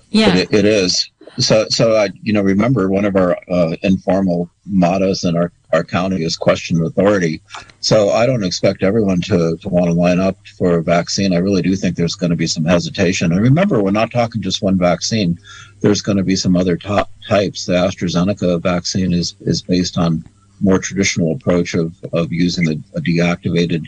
Yeah, 0.10 0.36
it, 0.36 0.54
it 0.54 0.66
is. 0.66 1.10
So, 1.40 1.66
so 1.70 1.96
I, 1.96 2.10
you 2.22 2.32
know, 2.32 2.42
remember 2.42 2.90
one 2.90 3.06
of 3.06 3.16
our 3.16 3.36
uh, 3.50 3.76
informal 3.82 4.50
mottos 4.66 5.24
in 5.24 5.36
our, 5.36 5.52
our 5.72 5.84
county 5.84 6.24
is 6.24 6.38
question 6.38 6.84
authority. 6.86 7.42
So 7.80 8.12
I 8.12 8.28
don't 8.28 8.44
expect 8.44 8.84
everyone 8.84 9.22
to, 9.22 9.58
to 9.58 9.70
want 9.70 9.88
to 9.88 9.94
line 9.94 10.20
up 10.20 10.38
for 10.60 10.78
a 10.78 10.84
vaccine. 10.84 11.34
I 11.34 11.38
really 11.38 11.64
do 11.64 11.76
think 11.76 11.96
there's 11.96 12.14
going 12.14 12.30
to 12.30 12.36
be 12.36 12.46
some 12.46 12.66
hesitation. 12.66 13.32
And 13.32 13.42
remember, 13.42 13.82
we're 13.82 13.90
not 13.90 14.12
talking 14.12 14.44
just 14.44 14.62
one 14.62 14.78
vaccine. 14.78 15.40
There's 15.82 16.02
going 16.02 16.18
to 16.18 16.24
be 16.24 16.36
some 16.36 16.56
other 16.56 16.78
top 16.78 17.10
types. 17.28 17.66
The 17.66 17.74
AstraZeneca 17.74 18.62
vaccine 18.62 19.12
is, 19.12 19.36
is 19.42 19.64
based 19.64 19.98
on 19.98 20.24
more 20.62 20.78
traditional 20.78 21.32
approach 21.32 21.74
of, 21.74 21.96
of 22.14 22.32
using 22.32 22.68
a, 22.70 22.98
a 22.98 23.02
deactivated 23.02 23.88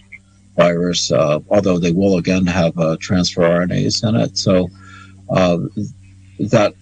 virus, 0.56 1.12
uh, 1.12 1.39
although 1.50 1.78
they 1.78 1.91
will 1.91 2.18
again 2.18 2.46
have 2.46 2.78
uh, 2.78 2.98
transfer 3.00 3.41
RNAs 3.41 4.08
in 4.08 4.15
it. 4.15 4.38
So 4.38 4.70
uh, 5.30 5.58
that 6.39 6.74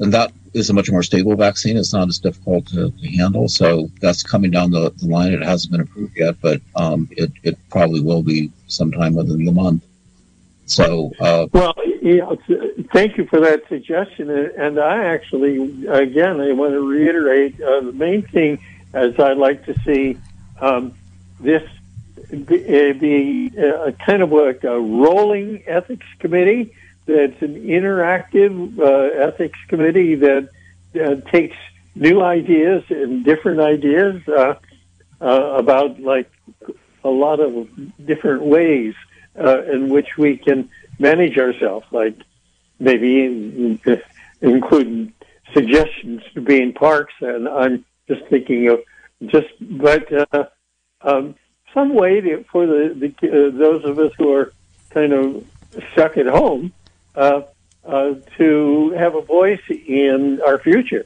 and 0.00 0.12
that 0.12 0.32
is 0.54 0.70
a 0.70 0.72
much 0.72 0.90
more 0.90 1.02
stable 1.02 1.34
vaccine. 1.36 1.76
It's 1.76 1.92
not 1.92 2.08
as 2.08 2.18
difficult 2.18 2.66
to, 2.68 2.90
to 2.90 3.08
handle. 3.08 3.48
So 3.48 3.90
that's 4.00 4.22
coming 4.22 4.50
down 4.50 4.70
the, 4.70 4.90
the, 4.90 5.06
line. 5.06 5.32
It 5.32 5.42
hasn't 5.42 5.72
been 5.72 5.80
approved 5.80 6.16
yet, 6.16 6.36
but 6.40 6.60
um, 6.76 7.08
it, 7.12 7.32
it 7.42 7.58
probably 7.70 8.00
will 8.00 8.22
be 8.22 8.50
sometime 8.68 9.14
within 9.14 9.44
the 9.44 9.52
month. 9.52 9.84
So, 10.66 11.12
uh, 11.20 11.48
well, 11.52 11.74
thank 12.92 13.18
you 13.18 13.26
for 13.26 13.40
that 13.40 13.62
suggestion. 13.68 14.30
And 14.30 14.78
I 14.78 15.04
actually, 15.04 15.86
again, 15.88 16.40
I 16.40 16.52
want 16.52 16.72
to 16.72 16.80
reiterate 16.80 17.60
uh, 17.60 17.80
the 17.80 17.92
main 17.92 18.22
thing 18.22 18.58
as 18.94 19.18
I'd 19.18 19.36
like 19.36 19.64
to 19.66 19.74
see 19.80 20.16
um, 20.60 20.94
this 21.40 21.68
be, 22.30 22.92
be 22.92 23.50
a 23.56 23.92
kind 23.92 24.22
of 24.22 24.32
like 24.32 24.64
a 24.64 24.80
rolling 24.80 25.62
ethics 25.66 26.06
committee 26.18 26.74
that's 27.06 27.40
an 27.42 27.54
interactive 27.66 28.78
uh, 28.78 29.26
ethics 29.26 29.58
committee 29.68 30.14
that 30.14 30.48
uh, 31.00 31.16
takes 31.30 31.56
new 31.94 32.22
ideas 32.22 32.82
and 32.88 33.24
different 33.24 33.60
ideas 33.60 34.26
uh, 34.28 34.54
uh, 35.20 35.26
about 35.56 36.00
like 36.00 36.30
a 37.04 37.10
lot 37.10 37.40
of 37.40 37.68
different 38.04 38.42
ways 38.42 38.94
uh, 39.38 39.62
in 39.64 39.88
which 39.88 40.16
we 40.16 40.36
can 40.36 40.68
manage 40.98 41.38
ourselves, 41.38 41.86
like 41.90 42.16
maybe 42.78 43.24
in, 43.24 43.78
in, 43.84 44.02
including 44.40 45.12
suggestions 45.52 46.22
to 46.34 46.40
be 46.40 46.60
in 46.60 46.72
parks. 46.72 47.14
And 47.20 47.48
I'm 47.48 47.84
just 48.08 48.24
thinking 48.26 48.68
of 48.68 48.80
just, 49.26 49.48
but 49.60 50.32
uh, 50.32 50.44
um, 51.02 51.34
some 51.74 51.94
way 51.94 52.20
to, 52.20 52.44
for 52.44 52.66
the, 52.66 52.94
the 53.20 53.28
uh, 53.28 53.50
those 53.50 53.84
of 53.84 53.98
us 53.98 54.12
who 54.16 54.32
are 54.32 54.52
kind 54.90 55.12
of 55.12 55.44
stuck 55.92 56.16
at 56.16 56.26
home 56.26 56.72
uh, 57.16 57.42
uh, 57.84 58.14
to 58.38 58.90
have 58.92 59.14
a 59.16 59.20
voice 59.20 59.60
in 59.68 60.40
our 60.46 60.58
future. 60.58 61.04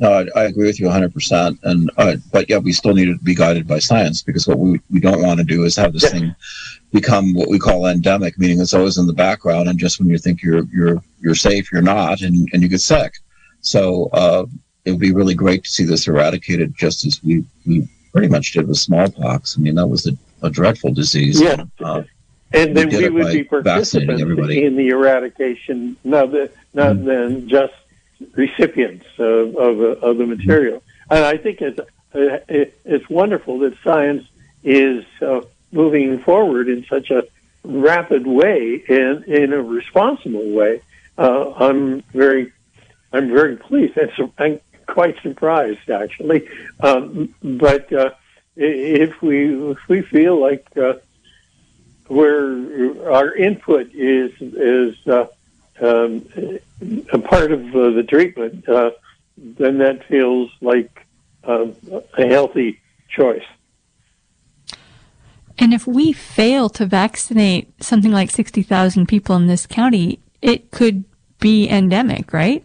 No, 0.00 0.12
I, 0.12 0.40
I 0.40 0.44
agree 0.44 0.66
with 0.66 0.80
you 0.80 0.86
100%. 0.86 1.58
And 1.62 1.90
uh, 1.96 2.16
but 2.32 2.50
yeah, 2.50 2.58
we 2.58 2.72
still 2.72 2.94
need 2.94 3.06
to 3.06 3.18
be 3.18 3.34
guided 3.34 3.66
by 3.66 3.78
science 3.78 4.22
because 4.22 4.46
what 4.46 4.58
we, 4.58 4.80
we 4.90 5.00
don't 5.00 5.22
want 5.22 5.38
to 5.38 5.44
do 5.44 5.64
is 5.64 5.76
have 5.76 5.92
this 5.92 6.10
thing 6.10 6.34
become 6.92 7.34
what 7.34 7.48
we 7.48 7.58
call 7.58 7.86
endemic, 7.86 8.38
meaning 8.38 8.60
it's 8.60 8.74
always 8.74 8.98
in 8.98 9.06
the 9.06 9.12
background, 9.12 9.68
and 9.68 9.78
just 9.78 9.98
when 9.98 10.08
you 10.08 10.18
think 10.18 10.42
you're 10.42 10.64
you're 10.72 11.02
you're 11.20 11.34
safe, 11.34 11.70
you're 11.70 11.82
not, 11.82 12.22
and 12.22 12.48
and 12.52 12.62
you 12.62 12.68
get 12.68 12.80
sick. 12.80 13.14
So 13.60 14.10
uh, 14.12 14.46
it 14.84 14.90
would 14.90 15.00
be 15.00 15.12
really 15.12 15.34
great 15.34 15.64
to 15.64 15.70
see 15.70 15.84
this 15.84 16.08
eradicated, 16.08 16.74
just 16.76 17.06
as 17.06 17.22
we 17.22 17.44
we 17.64 17.88
pretty 18.14 18.28
much 18.28 18.52
did 18.52 18.68
with 18.68 18.78
smallpox. 18.78 19.58
I 19.58 19.60
mean, 19.60 19.74
that 19.74 19.88
was 19.88 20.06
a, 20.06 20.12
a 20.40 20.48
dreadful 20.48 20.92
disease. 20.94 21.40
Yeah. 21.40 21.64
Uh, 21.80 22.04
and 22.52 22.76
then 22.76 22.88
we, 22.88 23.08
we 23.08 23.10
would 23.10 23.32
be 23.32 23.42
participants 23.42 24.22
in 24.22 24.76
the 24.76 24.88
eradication, 24.90 25.96
not, 26.04 26.30
the, 26.30 26.48
not 26.72 26.94
mm-hmm. 26.94 27.06
then 27.06 27.48
just 27.48 27.74
recipients 28.36 29.06
of, 29.18 29.56
of, 29.56 29.80
of 29.80 30.16
the 30.18 30.26
material. 30.26 30.78
Mm-hmm. 30.78 31.14
And 31.14 31.24
I 31.24 31.36
think 31.36 31.60
it's, 31.60 31.80
uh, 31.80 32.38
it's 32.48 33.10
wonderful 33.10 33.58
that 33.58 33.76
science 33.82 34.24
is 34.62 35.04
uh, 35.20 35.40
moving 35.72 36.20
forward 36.20 36.68
in 36.68 36.84
such 36.84 37.10
a 37.10 37.26
rapid 37.64 38.28
way 38.28 38.84
and 38.88 39.24
in 39.24 39.52
a 39.52 39.60
responsible 39.60 40.52
way. 40.52 40.82
Uh, 41.18 41.52
I'm 41.56 42.02
very, 42.12 42.52
I'm 43.12 43.28
very 43.28 43.56
pleased. 43.56 43.98
I'm 44.38 44.60
quite 44.86 45.20
surprised 45.22 45.90
actually. 45.90 46.48
Um, 46.80 47.34
but 47.42 47.92
uh, 47.92 48.10
if 48.56 49.20
we 49.22 49.70
if 49.70 49.88
we 49.88 50.02
feel 50.02 50.40
like 50.40 50.66
uh, 50.76 50.94
where 52.08 53.12
our 53.12 53.34
input 53.34 53.90
is 53.94 54.32
is 54.40 54.96
uh, 55.06 55.26
um, 55.80 56.26
a 57.12 57.18
part 57.18 57.52
of 57.52 57.74
uh, 57.74 57.90
the 57.90 58.04
treatment, 58.08 58.68
uh, 58.68 58.92
then 59.36 59.78
that 59.78 60.04
feels 60.06 60.50
like 60.60 61.06
uh, 61.44 61.66
a 62.16 62.26
healthy 62.26 62.80
choice. 63.08 63.44
And 65.58 65.72
if 65.72 65.86
we 65.86 66.12
fail 66.12 66.68
to 66.70 66.86
vaccinate 66.86 67.82
something 67.82 68.10
like 68.10 68.30
60,000 68.30 69.06
people 69.06 69.36
in 69.36 69.46
this 69.46 69.66
county, 69.66 70.18
it 70.42 70.70
could 70.72 71.04
be 71.38 71.68
endemic, 71.68 72.32
right? 72.32 72.64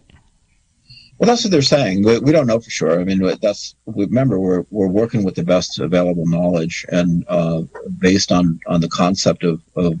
Well, 1.20 1.26
that's 1.26 1.44
what 1.44 1.50
they're 1.50 1.60
saying. 1.60 2.02
We, 2.02 2.18
we 2.18 2.32
don't 2.32 2.46
know 2.46 2.60
for 2.60 2.70
sure. 2.70 2.98
I 2.98 3.04
mean, 3.04 3.20
that's 3.42 3.74
remember 3.84 4.40
we're 4.40 4.64
we're 4.70 4.88
working 4.88 5.22
with 5.22 5.34
the 5.34 5.42
best 5.42 5.78
available 5.78 6.26
knowledge 6.26 6.86
and 6.88 7.26
uh, 7.28 7.64
based 7.98 8.32
on 8.32 8.58
on 8.66 8.80
the 8.80 8.88
concept 8.88 9.44
of 9.44 9.60
of 9.76 10.00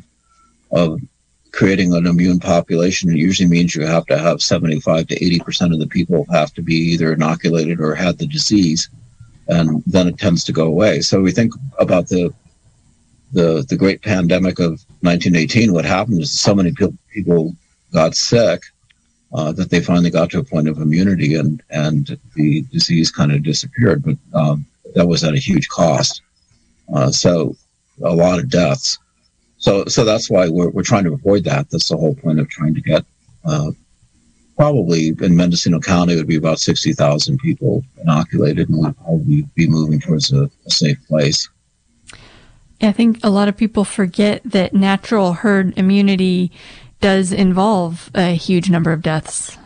of 0.70 0.98
creating 1.52 1.92
an 1.92 2.06
immune 2.06 2.40
population. 2.40 3.10
It 3.10 3.18
usually 3.18 3.50
means 3.50 3.74
you 3.74 3.84
have 3.84 4.06
to 4.06 4.16
have 4.16 4.40
seventy 4.40 4.80
five 4.80 5.08
to 5.08 5.22
eighty 5.22 5.38
percent 5.40 5.74
of 5.74 5.78
the 5.78 5.86
people 5.86 6.24
have 6.30 6.54
to 6.54 6.62
be 6.62 6.76
either 6.76 7.12
inoculated 7.12 7.80
or 7.80 7.94
had 7.94 8.16
the 8.16 8.26
disease, 8.26 8.88
and 9.46 9.82
then 9.86 10.08
it 10.08 10.16
tends 10.16 10.42
to 10.44 10.52
go 10.54 10.68
away. 10.68 11.02
So 11.02 11.20
we 11.20 11.32
think 11.32 11.52
about 11.78 12.08
the 12.08 12.32
the 13.34 13.66
the 13.68 13.76
great 13.76 14.00
pandemic 14.00 14.58
of 14.58 14.80
1918. 15.02 15.74
What 15.74 15.84
happened 15.84 16.22
is 16.22 16.40
so 16.40 16.54
many 16.54 16.72
people 17.12 17.54
got 17.92 18.14
sick 18.14 18.62
uh, 19.32 19.52
that 19.52 19.70
they 19.70 19.80
finally 19.80 20.10
got 20.10 20.30
to 20.30 20.38
a 20.38 20.44
point 20.44 20.68
of 20.68 20.78
immunity 20.78 21.36
and, 21.36 21.62
and 21.70 22.18
the 22.34 22.62
disease 22.72 23.10
kind 23.10 23.32
of 23.32 23.42
disappeared. 23.42 24.02
But 24.02 24.16
um, 24.34 24.66
that 24.94 25.06
was 25.06 25.22
at 25.24 25.34
a 25.34 25.38
huge 25.38 25.68
cost. 25.68 26.22
Uh, 26.92 27.10
so 27.10 27.56
a 28.02 28.14
lot 28.14 28.38
of 28.38 28.48
deaths. 28.48 28.98
So, 29.58 29.84
so 29.86 30.04
that's 30.04 30.30
why 30.30 30.48
we're, 30.48 30.70
we're 30.70 30.82
trying 30.82 31.04
to 31.04 31.12
avoid 31.12 31.44
that. 31.44 31.70
That's 31.70 31.88
the 31.88 31.96
whole 31.96 32.14
point 32.14 32.40
of 32.40 32.48
trying 32.48 32.74
to 32.74 32.80
get, 32.80 33.04
uh, 33.44 33.70
probably 34.56 35.08
in 35.20 35.36
Mendocino 35.36 35.80
County, 35.80 36.14
it 36.14 36.16
would 36.16 36.26
be 36.26 36.36
about 36.36 36.58
60,000 36.58 37.38
people 37.38 37.84
inoculated 38.02 38.68
and 38.68 38.78
we'd 38.84 38.96
probably 38.96 39.42
be 39.54 39.68
moving 39.68 40.00
towards 40.00 40.32
a, 40.32 40.50
a 40.66 40.70
safe 40.70 40.98
place. 41.06 41.48
I 42.82 42.92
think 42.92 43.20
a 43.22 43.30
lot 43.30 43.48
of 43.48 43.56
people 43.56 43.84
forget 43.84 44.40
that 44.44 44.74
natural 44.74 45.34
herd 45.34 45.76
immunity 45.76 46.50
does 47.00 47.32
involve 47.32 48.10
a 48.14 48.34
huge 48.34 48.70
number 48.70 48.92
of 48.92 49.02
deaths. 49.02 49.56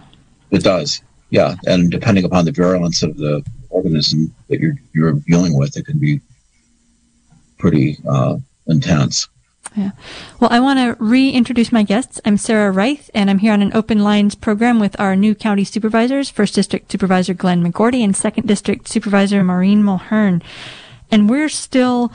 It 0.51 0.63
does, 0.63 1.03
yeah. 1.31 1.55
And 1.67 1.91
depending 1.91 2.25
upon 2.25 2.45
the 2.45 2.53
virulence 2.53 3.03
of 3.03 3.17
the 3.17 3.45
organism 3.71 4.35
that 4.49 4.61
you're 4.61 4.77
you're 4.95 5.13
dealing 5.13 5.59
with, 5.59 5.77
it 5.77 5.87
can 5.87 5.99
be 5.99 6.21
pretty 7.59 7.99
uh, 8.09 8.37
intense. 8.67 9.29
Yeah. 9.77 9.91
Well, 10.39 10.51
I 10.53 10.61
want 10.61 10.79
to 10.79 11.03
reintroduce 11.03 11.73
my 11.73 11.83
guests. 11.83 12.21
I'm 12.25 12.37
Sarah 12.37 12.71
Reith, 12.71 13.11
and 13.13 13.29
I'm 13.29 13.39
here 13.39 13.53
on 13.53 13.63
an 13.63 13.75
open 13.75 14.05
lines 14.05 14.37
program 14.37 14.79
with 14.79 14.99
our 15.01 15.17
new 15.17 15.35
county 15.35 15.65
supervisors, 15.65 16.31
First 16.31 16.55
District 16.55 16.91
Supervisor 16.93 17.35
Glenn 17.35 17.65
McGourty 17.65 18.05
and 18.05 18.15
Second 18.15 18.47
District 18.47 18.87
Supervisor 18.87 19.43
Maureen 19.43 19.83
Mulheren. 19.83 20.43
And 21.11 21.29
we're 21.29 21.49
still 21.49 22.13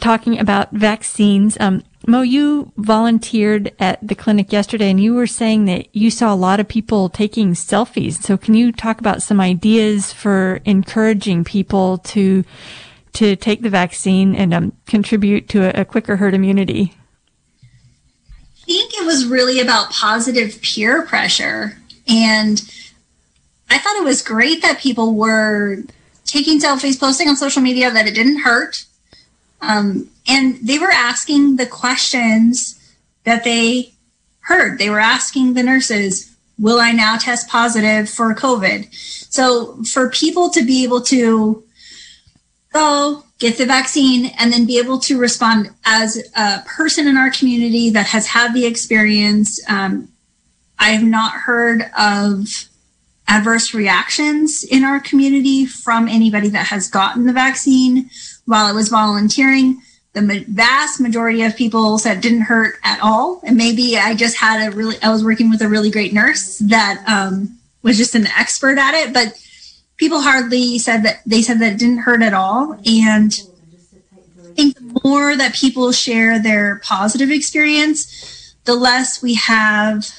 talking 0.00 0.38
about 0.38 0.70
vaccines. 0.72 1.56
Um, 1.60 1.82
Mo, 2.06 2.22
you 2.22 2.72
volunteered 2.76 3.72
at 3.78 4.06
the 4.06 4.14
clinic 4.14 4.52
yesterday 4.52 4.90
and 4.90 5.00
you 5.00 5.14
were 5.14 5.26
saying 5.26 5.66
that 5.66 5.94
you 5.94 6.10
saw 6.10 6.32
a 6.32 6.36
lot 6.36 6.58
of 6.58 6.66
people 6.66 7.08
taking 7.08 7.52
selfies. 7.52 8.20
So 8.22 8.36
can 8.36 8.54
you 8.54 8.72
talk 8.72 8.98
about 8.98 9.22
some 9.22 9.40
ideas 9.40 10.12
for 10.12 10.60
encouraging 10.64 11.44
people 11.44 11.98
to 11.98 12.44
to 13.14 13.36
take 13.36 13.60
the 13.60 13.68
vaccine 13.68 14.34
and 14.34 14.54
um, 14.54 14.72
contribute 14.86 15.46
to 15.50 15.62
a, 15.62 15.82
a 15.82 15.84
quicker 15.84 16.16
herd 16.16 16.34
immunity? 16.34 16.94
I 18.62 18.64
think 18.64 18.94
it 18.94 19.04
was 19.04 19.26
really 19.26 19.60
about 19.60 19.90
positive 19.90 20.60
peer 20.62 21.04
pressure. 21.04 21.76
And 22.08 22.62
I 23.68 23.78
thought 23.78 23.96
it 23.96 24.04
was 24.04 24.22
great 24.22 24.62
that 24.62 24.80
people 24.80 25.14
were 25.14 25.82
taking 26.24 26.60
selfies, 26.60 26.98
posting 26.98 27.28
on 27.28 27.36
social 27.36 27.60
media 27.60 27.90
that 27.90 28.06
it 28.06 28.14
didn't 28.14 28.40
hurt, 28.40 28.84
um, 29.62 30.10
and 30.28 30.56
they 30.56 30.78
were 30.78 30.90
asking 30.90 31.56
the 31.56 31.66
questions 31.66 32.78
that 33.24 33.44
they 33.44 33.92
heard. 34.40 34.78
They 34.78 34.90
were 34.90 35.00
asking 35.00 35.54
the 35.54 35.62
nurses, 35.62 36.28
Will 36.58 36.80
I 36.80 36.92
now 36.92 37.16
test 37.16 37.48
positive 37.48 38.10
for 38.10 38.34
COVID? 38.34 38.92
So 39.32 39.82
for 39.84 40.10
people 40.10 40.50
to 40.50 40.64
be 40.64 40.84
able 40.84 41.00
to 41.02 41.64
go 42.72 43.24
get 43.38 43.56
the 43.58 43.66
vaccine 43.66 44.26
and 44.38 44.52
then 44.52 44.66
be 44.66 44.78
able 44.78 44.98
to 45.00 45.18
respond 45.18 45.70
as 45.84 46.22
a 46.36 46.62
person 46.66 47.06
in 47.08 47.16
our 47.16 47.30
community 47.30 47.90
that 47.90 48.06
has 48.06 48.26
had 48.26 48.54
the 48.54 48.66
experience, 48.66 49.60
um, 49.68 50.08
I 50.78 50.90
have 50.90 51.02
not 51.02 51.32
heard 51.32 51.90
of 51.98 52.68
adverse 53.28 53.72
reactions 53.72 54.62
in 54.62 54.84
our 54.84 55.00
community 55.00 55.64
from 55.64 56.06
anybody 56.06 56.48
that 56.50 56.66
has 56.66 56.88
gotten 56.88 57.26
the 57.26 57.32
vaccine 57.32 58.10
while 58.44 58.66
I 58.66 58.72
was 58.72 58.88
volunteering, 58.88 59.82
the 60.12 60.44
vast 60.48 61.00
majority 61.00 61.42
of 61.42 61.56
people 61.56 61.98
said 61.98 62.18
it 62.18 62.22
didn't 62.22 62.42
hurt 62.42 62.76
at 62.84 63.00
all. 63.00 63.40
And 63.44 63.56
maybe 63.56 63.96
I 63.96 64.14
just 64.14 64.36
had 64.36 64.66
a 64.66 64.74
really, 64.74 64.96
I 65.02 65.10
was 65.10 65.24
working 65.24 65.48
with 65.48 65.62
a 65.62 65.68
really 65.68 65.90
great 65.90 66.12
nurse 66.12 66.58
that 66.58 67.02
um, 67.06 67.58
was 67.82 67.96
just 67.96 68.14
an 68.14 68.26
expert 68.26 68.78
at 68.78 68.94
it. 68.94 69.14
But 69.14 69.42
people 69.96 70.20
hardly 70.20 70.78
said 70.78 71.02
that 71.04 71.20
they 71.24 71.40
said 71.42 71.60
that 71.60 71.74
it 71.74 71.78
didn't 71.78 71.98
hurt 71.98 72.22
at 72.22 72.34
all. 72.34 72.78
And 72.84 73.32
I 74.38 74.54
think 74.54 74.74
the 74.74 75.00
more 75.02 75.34
that 75.36 75.54
people 75.54 75.92
share 75.92 76.38
their 76.38 76.80
positive 76.84 77.30
experience, 77.30 78.54
the 78.64 78.74
less 78.74 79.22
we 79.22 79.34
have 79.34 80.10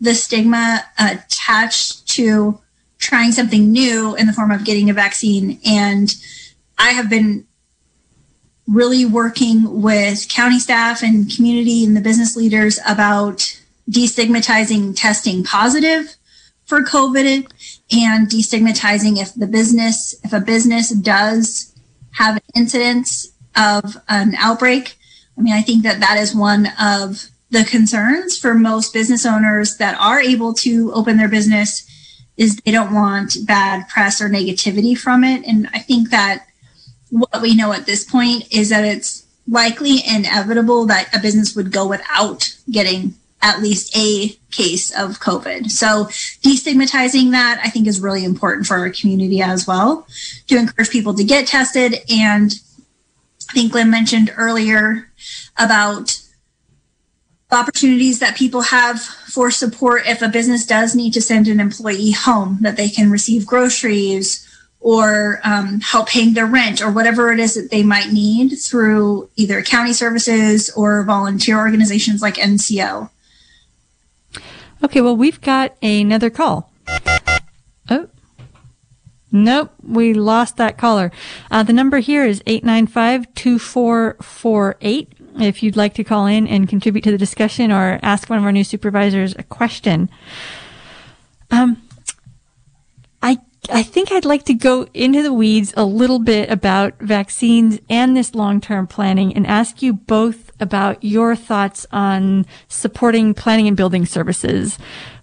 the 0.00 0.14
stigma 0.14 0.84
attached 0.98 2.08
to 2.08 2.58
trying 2.98 3.32
something 3.32 3.70
new 3.70 4.16
in 4.16 4.26
the 4.26 4.32
form 4.32 4.50
of 4.50 4.64
getting 4.64 4.90
a 4.90 4.94
vaccine. 4.94 5.60
And 5.64 6.12
I 6.80 6.92
have 6.92 7.10
been 7.10 7.46
really 8.66 9.04
working 9.04 9.82
with 9.82 10.28
county 10.28 10.58
staff 10.58 11.02
and 11.02 11.30
community 11.30 11.84
and 11.84 11.94
the 11.94 12.00
business 12.00 12.36
leaders 12.36 12.80
about 12.88 13.60
destigmatizing 13.90 14.94
testing 14.96 15.44
positive 15.44 16.16
for 16.64 16.82
COVID 16.82 17.46
and 17.92 18.28
destigmatizing 18.28 19.20
if 19.20 19.34
the 19.34 19.46
business, 19.46 20.14
if 20.24 20.32
a 20.32 20.40
business 20.40 20.90
does 20.90 21.74
have 22.12 22.36
an 22.36 22.42
incidence 22.54 23.30
of 23.56 23.98
an 24.08 24.34
outbreak. 24.36 24.96
I 25.36 25.42
mean, 25.42 25.52
I 25.52 25.60
think 25.60 25.82
that 25.82 26.00
that 26.00 26.16
is 26.16 26.34
one 26.34 26.68
of 26.80 27.26
the 27.50 27.64
concerns 27.64 28.38
for 28.38 28.54
most 28.54 28.94
business 28.94 29.26
owners 29.26 29.76
that 29.76 29.98
are 30.00 30.20
able 30.20 30.54
to 30.54 30.92
open 30.94 31.18
their 31.18 31.28
business 31.28 31.86
is 32.38 32.56
they 32.56 32.70
don't 32.72 32.94
want 32.94 33.36
bad 33.44 33.86
press 33.88 34.22
or 34.22 34.30
negativity 34.30 34.96
from 34.96 35.24
it. 35.24 35.44
And 35.44 35.68
I 35.74 35.80
think 35.80 36.08
that 36.08 36.46
what 37.10 37.42
we 37.42 37.54
know 37.54 37.72
at 37.72 37.86
this 37.86 38.04
point 38.04 38.52
is 38.52 38.70
that 38.70 38.84
it's 38.84 39.26
likely 39.48 39.98
inevitable 40.06 40.86
that 40.86 41.14
a 41.14 41.18
business 41.18 41.54
would 41.56 41.72
go 41.72 41.86
without 41.86 42.56
getting 42.70 43.14
at 43.42 43.60
least 43.60 43.96
a 43.96 44.28
case 44.50 44.90
of 44.90 45.18
COVID. 45.18 45.70
So 45.70 46.04
destigmatizing 46.42 47.30
that 47.30 47.60
I 47.64 47.70
think 47.70 47.86
is 47.86 48.00
really 48.00 48.24
important 48.24 48.66
for 48.66 48.76
our 48.76 48.90
community 48.90 49.40
as 49.40 49.66
well 49.66 50.06
to 50.48 50.56
encourage 50.56 50.90
people 50.90 51.14
to 51.14 51.24
get 51.24 51.46
tested. 51.46 51.96
And 52.10 52.54
I 53.48 53.52
think 53.52 53.72
Glenn 53.72 53.90
mentioned 53.90 54.32
earlier 54.36 55.10
about 55.56 56.20
opportunities 57.50 58.20
that 58.20 58.36
people 58.36 58.60
have 58.60 59.00
for 59.00 59.50
support 59.50 60.02
if 60.06 60.22
a 60.22 60.28
business 60.28 60.66
does 60.66 60.94
need 60.94 61.12
to 61.14 61.20
send 61.20 61.48
an 61.48 61.58
employee 61.58 62.12
home, 62.12 62.58
that 62.60 62.76
they 62.76 62.88
can 62.88 63.10
receive 63.10 63.46
groceries 63.46 64.46
or 64.80 65.40
um, 65.44 65.80
help 65.80 66.08
paying 66.08 66.32
their 66.32 66.46
rent 66.46 66.80
or 66.80 66.90
whatever 66.90 67.30
it 67.30 67.38
is 67.38 67.54
that 67.54 67.70
they 67.70 67.82
might 67.82 68.10
need 68.10 68.56
through 68.56 69.28
either 69.36 69.62
county 69.62 69.92
services 69.92 70.70
or 70.70 71.04
volunteer 71.04 71.58
organizations 71.58 72.22
like 72.22 72.36
NCO. 72.36 73.10
Okay, 74.82 75.02
well, 75.02 75.16
we've 75.16 75.40
got 75.42 75.76
another 75.82 76.30
call. 76.30 76.72
Oh, 77.90 78.08
nope, 79.30 79.70
we 79.82 80.14
lost 80.14 80.56
that 80.56 80.78
caller. 80.78 81.12
Uh, 81.50 81.62
the 81.62 81.74
number 81.74 81.98
here 81.98 82.24
is 82.24 82.42
895 82.46 83.34
2448. 83.34 85.12
If 85.38 85.62
you'd 85.62 85.76
like 85.76 85.94
to 85.94 86.04
call 86.04 86.26
in 86.26 86.46
and 86.48 86.68
contribute 86.68 87.02
to 87.02 87.10
the 87.10 87.18
discussion 87.18 87.70
or 87.70 88.00
ask 88.02 88.28
one 88.30 88.38
of 88.38 88.44
our 88.44 88.52
new 88.52 88.64
supervisors 88.64 89.34
a 89.38 89.42
question. 89.42 90.08
Um, 91.50 91.82
I 93.22 93.38
I 93.68 93.82
think 93.82 94.10
I'd 94.10 94.24
like 94.24 94.44
to 94.46 94.54
go 94.54 94.86
into 94.94 95.22
the 95.22 95.34
weeds 95.34 95.74
a 95.76 95.84
little 95.84 96.18
bit 96.18 96.50
about 96.50 96.98
vaccines 96.98 97.78
and 97.90 98.16
this 98.16 98.34
long-term 98.34 98.86
planning 98.86 99.34
and 99.36 99.46
ask 99.46 99.82
you 99.82 99.92
both 99.92 100.50
about 100.60 101.04
your 101.04 101.36
thoughts 101.36 101.86
on 101.92 102.46
supporting 102.68 103.34
planning 103.34 103.68
and 103.68 103.76
building 103.76 104.06
services, 104.06 104.78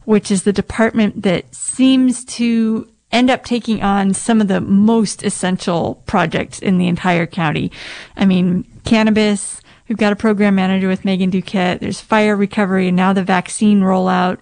which 0.05 0.29
is 0.29 0.43
the 0.43 0.53
department 0.53 1.23
that 1.23 1.53
seems 1.53 2.23
to 2.25 2.87
end 3.11 3.29
up 3.29 3.43
taking 3.43 3.81
on 3.81 4.13
some 4.13 4.39
of 4.39 4.47
the 4.47 4.61
most 4.61 5.23
essential 5.23 6.03
projects 6.05 6.59
in 6.59 6.77
the 6.77 6.87
entire 6.87 7.25
county. 7.25 7.71
I 8.15 8.25
mean, 8.25 8.65
cannabis, 8.85 9.61
we've 9.87 9.97
got 9.97 10.13
a 10.13 10.17
program 10.17 10.55
manager 10.55 10.87
with 10.87 11.05
Megan 11.05 11.31
Dukett, 11.31 11.79
there's 11.79 12.01
fire 12.01 12.35
recovery, 12.35 12.89
and 12.89 12.97
now 12.97 13.13
the 13.13 13.23
vaccine 13.23 13.81
rollout. 13.81 14.39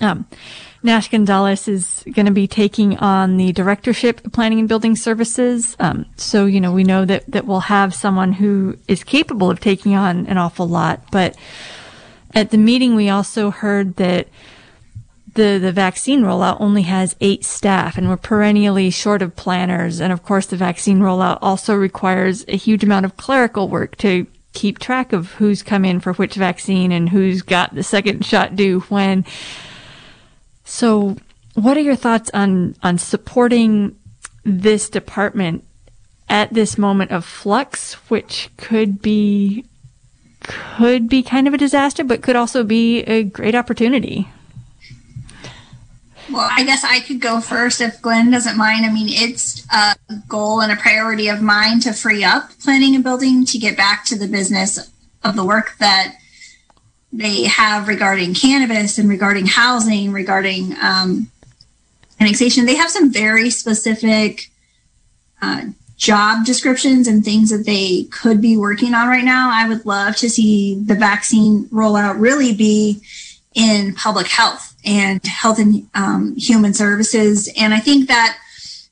Um, 0.00 0.26
Nash 0.82 1.10
Gonzalez 1.10 1.66
is 1.66 2.04
going 2.12 2.26
to 2.26 2.32
be 2.32 2.46
taking 2.46 2.96
on 2.98 3.36
the 3.36 3.52
directorship 3.52 4.24
of 4.24 4.32
planning 4.32 4.60
and 4.60 4.68
building 4.68 4.94
services. 4.94 5.76
Um, 5.80 6.06
so, 6.16 6.46
you 6.46 6.60
know, 6.60 6.72
we 6.72 6.84
know 6.84 7.04
that, 7.04 7.24
that 7.30 7.46
we'll 7.46 7.60
have 7.60 7.94
someone 7.94 8.32
who 8.32 8.76
is 8.86 9.02
capable 9.02 9.50
of 9.50 9.58
taking 9.58 9.94
on 9.94 10.26
an 10.26 10.38
awful 10.38 10.68
lot. 10.68 11.02
But 11.10 11.36
at 12.34 12.50
the 12.50 12.58
meeting, 12.58 12.94
we 12.94 13.08
also 13.08 13.50
heard 13.50 13.96
that 13.96 14.28
the, 15.34 15.58
the 15.58 15.72
vaccine 15.72 16.22
rollout 16.22 16.60
only 16.60 16.82
has 16.82 17.16
eight 17.20 17.44
staff 17.44 17.98
and 17.98 18.08
we're 18.08 18.16
perennially 18.16 18.90
short 18.90 19.20
of 19.20 19.34
planners. 19.34 20.00
And 20.00 20.12
of 20.12 20.22
course, 20.22 20.46
the 20.46 20.56
vaccine 20.56 21.00
rollout 21.00 21.38
also 21.42 21.74
requires 21.74 22.44
a 22.46 22.56
huge 22.56 22.84
amount 22.84 23.04
of 23.04 23.16
clerical 23.16 23.68
work 23.68 23.96
to 23.98 24.26
keep 24.52 24.78
track 24.78 25.12
of 25.12 25.32
who's 25.32 25.62
come 25.62 25.84
in 25.84 26.00
for 26.00 26.12
which 26.14 26.34
vaccine 26.34 26.92
and 26.92 27.08
who's 27.08 27.42
got 27.42 27.74
the 27.74 27.82
second 27.82 28.24
shot 28.24 28.54
due 28.54 28.80
when. 28.82 29.24
So, 30.68 31.16
what 31.54 31.78
are 31.78 31.80
your 31.80 31.96
thoughts 31.96 32.30
on 32.34 32.76
on 32.82 32.98
supporting 32.98 33.96
this 34.44 34.90
department 34.90 35.64
at 36.28 36.52
this 36.52 36.76
moment 36.76 37.10
of 37.10 37.24
flux, 37.24 37.94
which 38.10 38.50
could 38.58 39.00
be 39.00 39.64
could 40.42 41.08
be 41.08 41.22
kind 41.22 41.48
of 41.48 41.54
a 41.54 41.58
disaster, 41.58 42.04
but 42.04 42.20
could 42.20 42.36
also 42.36 42.64
be 42.64 43.00
a 43.00 43.24
great 43.24 43.54
opportunity? 43.54 44.28
Well, 46.30 46.48
I 46.54 46.64
guess 46.64 46.84
I 46.84 47.00
could 47.00 47.22
go 47.22 47.40
first 47.40 47.80
if 47.80 48.02
Glenn 48.02 48.30
doesn't 48.30 48.58
mind. 48.58 48.84
I 48.84 48.92
mean, 48.92 49.08
it's 49.08 49.66
a 49.72 49.96
goal 50.28 50.60
and 50.60 50.70
a 50.70 50.76
priority 50.76 51.28
of 51.28 51.40
mine 51.40 51.80
to 51.80 51.94
free 51.94 52.22
up 52.22 52.50
planning 52.60 52.94
and 52.94 53.02
building 53.02 53.46
to 53.46 53.58
get 53.58 53.74
back 53.74 54.04
to 54.04 54.18
the 54.18 54.28
business 54.28 54.92
of 55.24 55.34
the 55.34 55.46
work 55.46 55.76
that 55.80 56.18
they 57.12 57.44
have 57.44 57.88
regarding 57.88 58.34
cannabis 58.34 58.98
and 58.98 59.08
regarding 59.08 59.46
housing, 59.46 60.12
regarding 60.12 60.74
um, 60.82 61.30
annexation. 62.20 62.66
They 62.66 62.76
have 62.76 62.90
some 62.90 63.12
very 63.12 63.50
specific 63.50 64.50
uh, 65.40 65.66
job 65.96 66.44
descriptions 66.44 67.08
and 67.08 67.24
things 67.24 67.50
that 67.50 67.66
they 67.66 68.04
could 68.04 68.40
be 68.40 68.56
working 68.56 68.94
on 68.94 69.08
right 69.08 69.24
now. 69.24 69.50
I 69.52 69.68
would 69.68 69.84
love 69.84 70.16
to 70.16 70.30
see 70.30 70.80
the 70.80 70.94
vaccine 70.94 71.66
rollout 71.66 72.20
really 72.20 72.54
be 72.54 73.00
in 73.54 73.94
public 73.94 74.28
health 74.28 74.76
and 74.84 75.24
health 75.26 75.58
and 75.58 75.88
um, 75.94 76.36
human 76.36 76.74
services. 76.74 77.50
And 77.58 77.74
I 77.74 77.80
think 77.80 78.08
that 78.08 78.38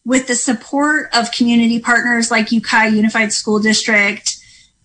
with 0.04 0.26
the 0.26 0.34
support 0.34 1.08
of 1.14 1.32
community 1.32 1.78
partners 1.78 2.30
like 2.30 2.50
Ukiah 2.50 2.90
Unified 2.90 3.32
School 3.32 3.60
District, 3.60 4.35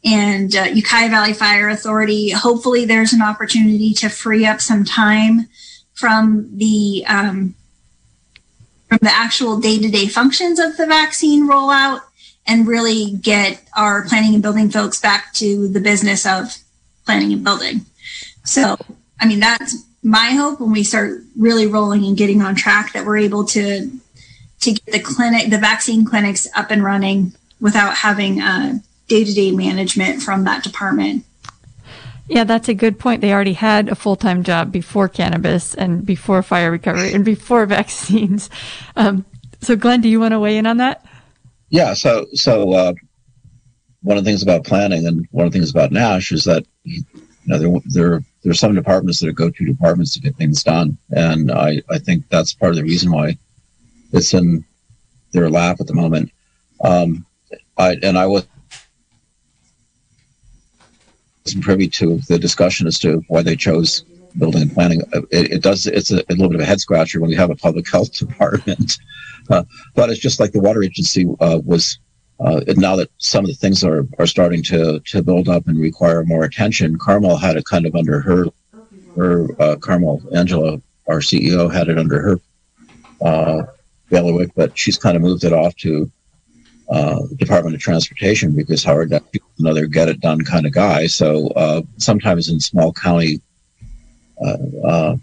and 0.04 0.56
uh, 0.56 0.64
Ukiah 0.64 1.10
Valley 1.10 1.34
Fire 1.34 1.70
Authority. 1.70 2.32
Hopefully, 2.32 2.86
there's 2.86 3.14
an 3.14 3.22
opportunity 3.22 3.94
to 3.96 4.10
free 4.10 4.46
up 4.46 4.62
some 4.62 4.84
time 4.84 5.48
from 5.94 6.50
the 6.58 7.06
um, 7.08 7.56
from 8.88 9.00
the 9.02 9.12
actual 9.12 9.60
day-to-day 9.60 10.08
functions 10.08 10.60
of 10.60 10.76
the 10.76 10.86
vaccine 10.86 11.48
rollout 11.48 12.02
and 12.46 12.68
really 12.68 13.12
get 13.12 13.64
our 13.78 14.06
planning 14.06 14.34
and 14.34 14.44
building 14.44 14.70
folks 14.70 15.00
back 15.00 15.34
to 15.34 15.68
the 15.70 15.80
business 15.80 16.26
of 16.26 16.58
planning 17.06 17.32
and 17.32 17.44
building. 17.44 17.86
So, 18.44 18.76
I 19.20 19.28
mean, 19.28 19.40
that's 19.40 19.86
my 20.04 20.32
hope 20.32 20.60
when 20.60 20.72
we 20.72 20.84
start 20.84 21.22
really 21.38 21.68
rolling 21.68 22.04
and 22.04 22.18
getting 22.18 22.42
on 22.42 22.56
track 22.56 22.94
that 22.94 23.06
we're 23.06 23.18
able 23.18 23.46
to 23.46 23.90
to 24.62 24.72
get 24.74 24.86
the 24.86 25.00
clinic, 25.00 25.50
the 25.50 25.58
vaccine 25.58 26.06
clinics 26.06 26.48
up 26.56 26.70
and 26.70 26.84
running 26.84 27.34
without 27.60 27.98
having 27.98 28.42
uh, 28.42 28.80
day 29.12 29.26
to 29.26 29.34
day 29.34 29.52
management 29.52 30.24
from 30.24 30.46
that 30.46 30.64
department. 30.64 31.26
Yeah, 32.30 32.46
that's 32.46 32.70
a 32.70 32.74
good 32.74 32.98
point. 32.98 33.20
They 33.20 33.34
already 33.34 33.52
had 33.52 33.90
a 33.90 33.96
full 33.96 34.16
time 34.16 34.42
job 34.44 34.72
before 34.72 35.10
cannabis 35.10 35.76
and 35.76 36.06
before 36.06 36.42
fire 36.42 36.72
recovery 36.72 37.14
and 37.14 37.26
before 37.26 37.66
vaccines. 37.80 38.50
Um, 38.96 39.26
so, 39.60 39.76
Glenn, 39.76 40.00
do 40.00 40.08
you 40.08 40.22
want 40.22 40.32
to 40.32 40.40
weigh 40.40 40.58
in 40.58 40.66
on 40.66 40.78
that? 40.78 41.06
Yeah. 41.70 41.94
So, 41.94 42.26
so 42.34 42.72
uh, 42.72 42.94
one 44.02 44.18
of 44.18 44.24
the 44.24 44.30
things 44.30 44.44
about 44.44 44.64
planning 44.64 45.06
and 45.06 45.28
one 45.32 45.46
of 45.46 45.52
the 45.52 45.60
things 45.60 45.72
about 45.72 45.92
Nash 45.92 46.32
is 46.32 46.46
that 46.46 46.66
you 46.84 47.04
know 47.48 47.60
there 47.60 47.82
there 47.88 48.24
there 48.44 48.52
are 48.52 48.56
some 48.56 48.76
departments 48.76 49.20
that 49.20 49.28
are 49.28 49.34
go 49.34 49.50
to 49.50 49.66
departments 49.66 50.14
to 50.14 50.22
get 50.22 50.38
things 50.38 50.64
done, 50.64 50.98
and 51.12 51.52
I 51.52 51.82
I 51.90 52.00
think 52.00 52.30
that's 52.30 52.54
part 52.54 52.72
of 52.72 52.78
the 52.78 52.84
reason 52.84 53.12
why 53.12 53.36
it's 54.14 54.34
in 54.34 54.64
their 55.34 55.50
lap 55.50 55.82
at 55.82 55.88
the 55.88 55.94
moment. 55.94 56.32
Um, 56.82 57.26
I 57.78 57.98
and 58.02 58.18
I 58.18 58.26
was 58.26 58.48
wasn't 61.46 61.64
privy 61.64 61.88
to 61.88 62.18
the 62.28 62.38
discussion 62.38 62.88
as 62.88 63.00
to 63.00 63.24
why 63.28 63.42
they 63.42 63.56
chose 63.56 64.04
building 64.38 64.62
and 64.62 64.74
planning. 64.74 65.02
It, 65.32 65.52
it 65.52 65.62
does. 65.62 65.88
It's 65.88 66.12
a, 66.12 66.18
a, 66.18 66.34
little 66.34 66.50
bit 66.50 66.56
of 66.56 66.62
a 66.62 66.66
head 66.66 66.80
scratcher 66.80 67.20
when 67.20 67.30
you 67.30 67.38
have 67.38 67.50
a 67.50 67.56
public 67.56 67.90
health 67.92 68.14
department, 68.14 68.98
uh, 69.50 69.64
but 69.96 70.10
it's 70.10 70.20
just 70.20 70.40
like 70.40 70.52
the 70.52 70.62
water 70.62 70.84
agency 70.84 71.26
uh, 71.40 71.60
was. 71.64 72.00
Uh, 72.40 72.60
now 72.78 72.96
that 72.96 73.12
some 73.20 73.46
of 73.46 73.52
the 73.52 73.56
things 73.56 73.84
are, 73.84 74.04
are 74.18 74.26
starting 74.26 74.64
to, 74.64 75.00
to 75.02 75.22
build 75.22 75.48
up 75.48 75.68
and 75.68 75.80
require 75.80 76.24
more 76.24 76.44
attention, 76.44 76.98
Carmel 76.98 77.38
had 77.38 77.56
it 77.56 77.66
kind 77.66 77.86
of 77.86 77.94
under 77.94 78.20
her 78.20 78.48
her 79.16 79.62
uh, 79.62 79.76
Carmel 79.76 80.24
Angelo, 80.34 80.82
our 81.08 81.20
CEO, 81.20 81.72
had 81.72 81.88
it 81.88 82.00
under 82.00 82.20
her 82.20 82.40
uh, 83.24 83.64
bailiwick, 84.10 84.52
but 84.56 84.76
she's 84.76 84.98
kind 84.98 85.16
of 85.16 85.22
moved 85.22 85.44
it 85.44 85.54
off 85.54 85.76
to 85.78 86.10
uh, 86.92 87.22
Department 87.38 87.74
of 87.74 87.82
Transportation 87.82 88.54
because 88.54 88.84
Howard 88.84 89.14
another 89.60 89.88
get 89.88 90.10
it 90.10 90.20
done 90.20 90.44
kind 90.44 90.66
of 90.66 90.74
guy. 90.74 91.08
So 91.08 91.48
uh, 91.50 91.82
sometimes 91.98 92.50
in 92.50 92.60
small 92.60 92.92
county 92.92 93.40
uh, 94.44 94.58
uh, 94.84 95.16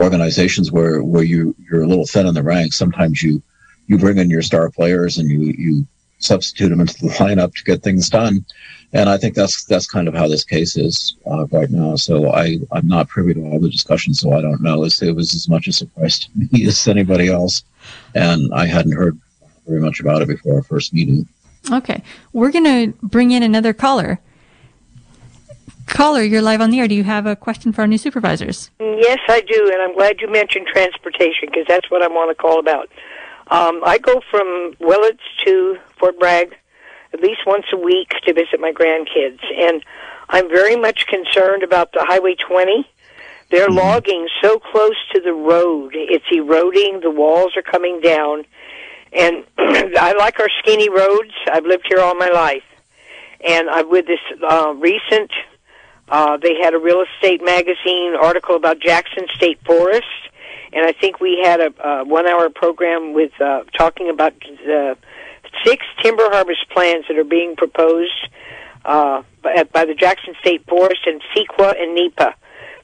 organizations 0.00 0.70
where 0.70 1.02
where 1.02 1.24
you 1.24 1.54
you're 1.68 1.82
a 1.82 1.86
little 1.86 2.06
thin 2.06 2.26
in 2.26 2.34
the 2.34 2.42
ranks, 2.42 2.76
sometimes 2.76 3.22
you 3.22 3.42
you 3.88 3.98
bring 3.98 4.18
in 4.18 4.30
your 4.30 4.42
star 4.42 4.70
players 4.70 5.18
and 5.18 5.28
you 5.28 5.54
you 5.58 5.86
substitute 6.18 6.68
them 6.68 6.80
into 6.80 6.94
the 6.98 7.08
lineup 7.18 7.54
to 7.54 7.64
get 7.64 7.82
things 7.82 8.08
done. 8.08 8.44
And 8.92 9.08
I 9.08 9.16
think 9.16 9.34
that's 9.34 9.64
that's 9.64 9.88
kind 9.88 10.06
of 10.06 10.14
how 10.14 10.28
this 10.28 10.44
case 10.44 10.76
is 10.76 11.16
uh, 11.28 11.46
right 11.46 11.70
now. 11.70 11.96
So 11.96 12.32
I 12.32 12.58
I'm 12.70 12.86
not 12.86 13.08
privy 13.08 13.34
to 13.34 13.42
all 13.46 13.58
the 13.58 13.68
discussions, 13.68 14.20
so 14.20 14.32
I 14.32 14.40
don't 14.40 14.62
know. 14.62 14.84
It 14.84 15.16
was 15.16 15.34
as 15.34 15.48
much 15.48 15.66
a 15.66 15.72
surprise 15.72 16.20
to 16.20 16.28
me 16.36 16.66
as 16.66 16.86
anybody 16.86 17.28
else, 17.28 17.64
and 18.14 18.54
I 18.54 18.66
hadn't 18.66 18.92
heard 18.92 19.18
very 19.66 19.80
much 19.80 20.00
about 20.00 20.22
it 20.22 20.28
before 20.28 20.56
our 20.56 20.62
first 20.62 20.92
meeting. 20.92 21.28
Okay. 21.70 22.02
We're 22.32 22.52
going 22.52 22.64
to 22.64 22.98
bring 23.02 23.32
in 23.32 23.42
another 23.42 23.72
caller. 23.72 24.20
Caller, 25.86 26.22
you're 26.22 26.42
live 26.42 26.60
on 26.60 26.70
the 26.70 26.80
air. 26.80 26.88
Do 26.88 26.94
you 26.94 27.04
have 27.04 27.26
a 27.26 27.36
question 27.36 27.72
for 27.72 27.82
our 27.82 27.86
new 27.86 27.98
supervisors? 27.98 28.70
Yes, 28.80 29.18
I 29.28 29.40
do, 29.40 29.70
and 29.72 29.82
I'm 29.82 29.94
glad 29.94 30.20
you 30.20 30.30
mentioned 30.30 30.66
transportation 30.66 31.48
because 31.48 31.64
that's 31.68 31.90
what 31.90 32.02
I 32.02 32.08
want 32.08 32.30
to 32.30 32.34
call 32.34 32.58
about. 32.58 32.90
Um, 33.48 33.82
I 33.84 33.98
go 33.98 34.20
from 34.30 34.74
Willits 34.80 35.22
to 35.44 35.78
Fort 35.98 36.18
Bragg 36.18 36.56
at 37.12 37.20
least 37.20 37.40
once 37.46 37.66
a 37.72 37.76
week 37.76 38.10
to 38.26 38.34
visit 38.34 38.60
my 38.60 38.72
grandkids, 38.72 39.40
and 39.56 39.84
I'm 40.28 40.48
very 40.48 40.76
much 40.76 41.06
concerned 41.06 41.62
about 41.62 41.92
the 41.92 42.04
Highway 42.04 42.34
20. 42.34 42.88
They're 43.50 43.68
mm-hmm. 43.68 43.78
logging 43.78 44.28
so 44.42 44.58
close 44.58 44.96
to 45.14 45.20
the 45.20 45.32
road; 45.32 45.92
it's 45.94 46.26
eroding. 46.32 47.00
The 47.00 47.10
walls 47.10 47.56
are 47.56 47.62
coming 47.62 48.00
down, 48.00 48.44
and 49.12 49.44
I 49.58 50.14
like 50.18 50.38
our 50.40 50.48
skinny 50.60 50.88
roads. 50.88 51.32
I've 51.50 51.64
lived 51.64 51.86
here 51.88 52.00
all 52.00 52.14
my 52.14 52.28
life. 52.28 52.64
And 53.46 53.68
I, 53.68 53.82
with 53.82 54.06
this 54.06 54.20
uh, 54.42 54.74
recent, 54.76 55.30
uh, 56.08 56.36
they 56.36 56.54
had 56.62 56.74
a 56.74 56.78
real 56.78 57.02
estate 57.02 57.44
magazine 57.44 58.14
article 58.20 58.56
about 58.56 58.80
Jackson 58.80 59.26
State 59.34 59.58
Forest. 59.64 60.06
And 60.72 60.84
I 60.86 60.92
think 60.92 61.20
we 61.20 61.40
had 61.42 61.60
a, 61.60 61.88
a 61.88 62.04
one 62.04 62.26
hour 62.26 62.48
program 62.50 63.12
with 63.12 63.32
uh, 63.40 63.64
talking 63.76 64.10
about 64.10 64.34
the 64.40 64.96
six 65.64 65.84
timber 66.02 66.28
harvest 66.30 66.68
plans 66.70 67.04
that 67.08 67.18
are 67.18 67.24
being 67.24 67.56
proposed 67.56 68.28
uh, 68.84 69.22
by, 69.42 69.64
by 69.72 69.84
the 69.84 69.94
Jackson 69.94 70.34
State 70.40 70.66
Forest 70.66 71.00
and 71.06 71.20
CEQA 71.34 71.80
and 71.80 71.94
NEPA. 71.94 72.34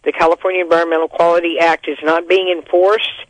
The 0.05 0.13
California 0.13 0.63
Environmental 0.63 1.09
Quality 1.09 1.59
Act 1.61 1.89
is 1.89 1.99
not 2.03 2.29
being 2.29 2.49
enforced, 2.49 3.27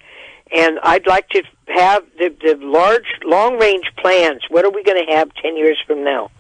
and 0.55 0.79
I'd 0.83 1.07
like 1.07 1.29
to 1.31 1.43
have 1.69 2.05
the, 2.19 2.35
the 2.43 2.59
large, 2.61 3.07
long 3.25 3.59
range 3.59 3.87
plans. 3.97 4.43
What 4.51 4.65
are 4.65 4.71
we 4.71 4.83
going 4.83 5.05
to 5.07 5.13
have 5.13 5.35
10 5.35 5.57
years 5.57 5.79
from 5.87 6.05
now? 6.05 6.31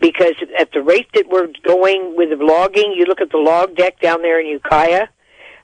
Because 0.00 0.34
at 0.58 0.72
the 0.72 0.82
rate 0.82 1.08
that 1.14 1.28
we're 1.28 1.48
going 1.64 2.14
with 2.16 2.30
the 2.30 2.44
logging, 2.44 2.94
you 2.96 3.04
look 3.04 3.20
at 3.20 3.30
the 3.30 3.38
log 3.38 3.76
deck 3.76 4.00
down 4.00 4.22
there 4.22 4.40
in 4.40 4.46
Ukiah, 4.46 5.08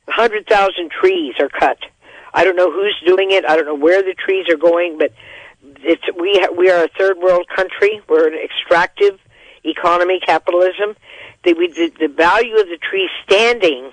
100,000 0.07 0.91
trees 0.91 1.35
are 1.41 1.49
cut. 1.49 1.79
I 2.33 2.45
don't 2.45 2.57
know 2.57 2.71
who's 2.71 2.97
doing 3.07 3.31
it. 3.31 3.45
I 3.49 3.57
don't 3.57 3.67
know 3.67 3.75
where 3.75 4.03
the 4.03 4.15
trees 4.15 4.47
are 4.49 4.57
going, 4.57 4.99
but 4.99 5.13
it's 5.81 6.03
we 6.19 6.39
ha- 6.41 6.53
we 6.57 6.71
are 6.71 6.85
a 6.85 6.89
third 6.99 7.19
world 7.19 7.47
country. 7.55 8.01
We're 8.09 8.29
an 8.29 8.39
extractive 8.39 9.19
economy, 9.65 10.21
capitalism. 10.25 10.97
The, 11.45 11.55
we, 11.55 11.69
the, 11.69 11.93
the 11.99 12.09
value 12.09 12.55
of 12.55 12.67
the 12.67 12.79
tree 12.79 13.09
standing 13.25 13.91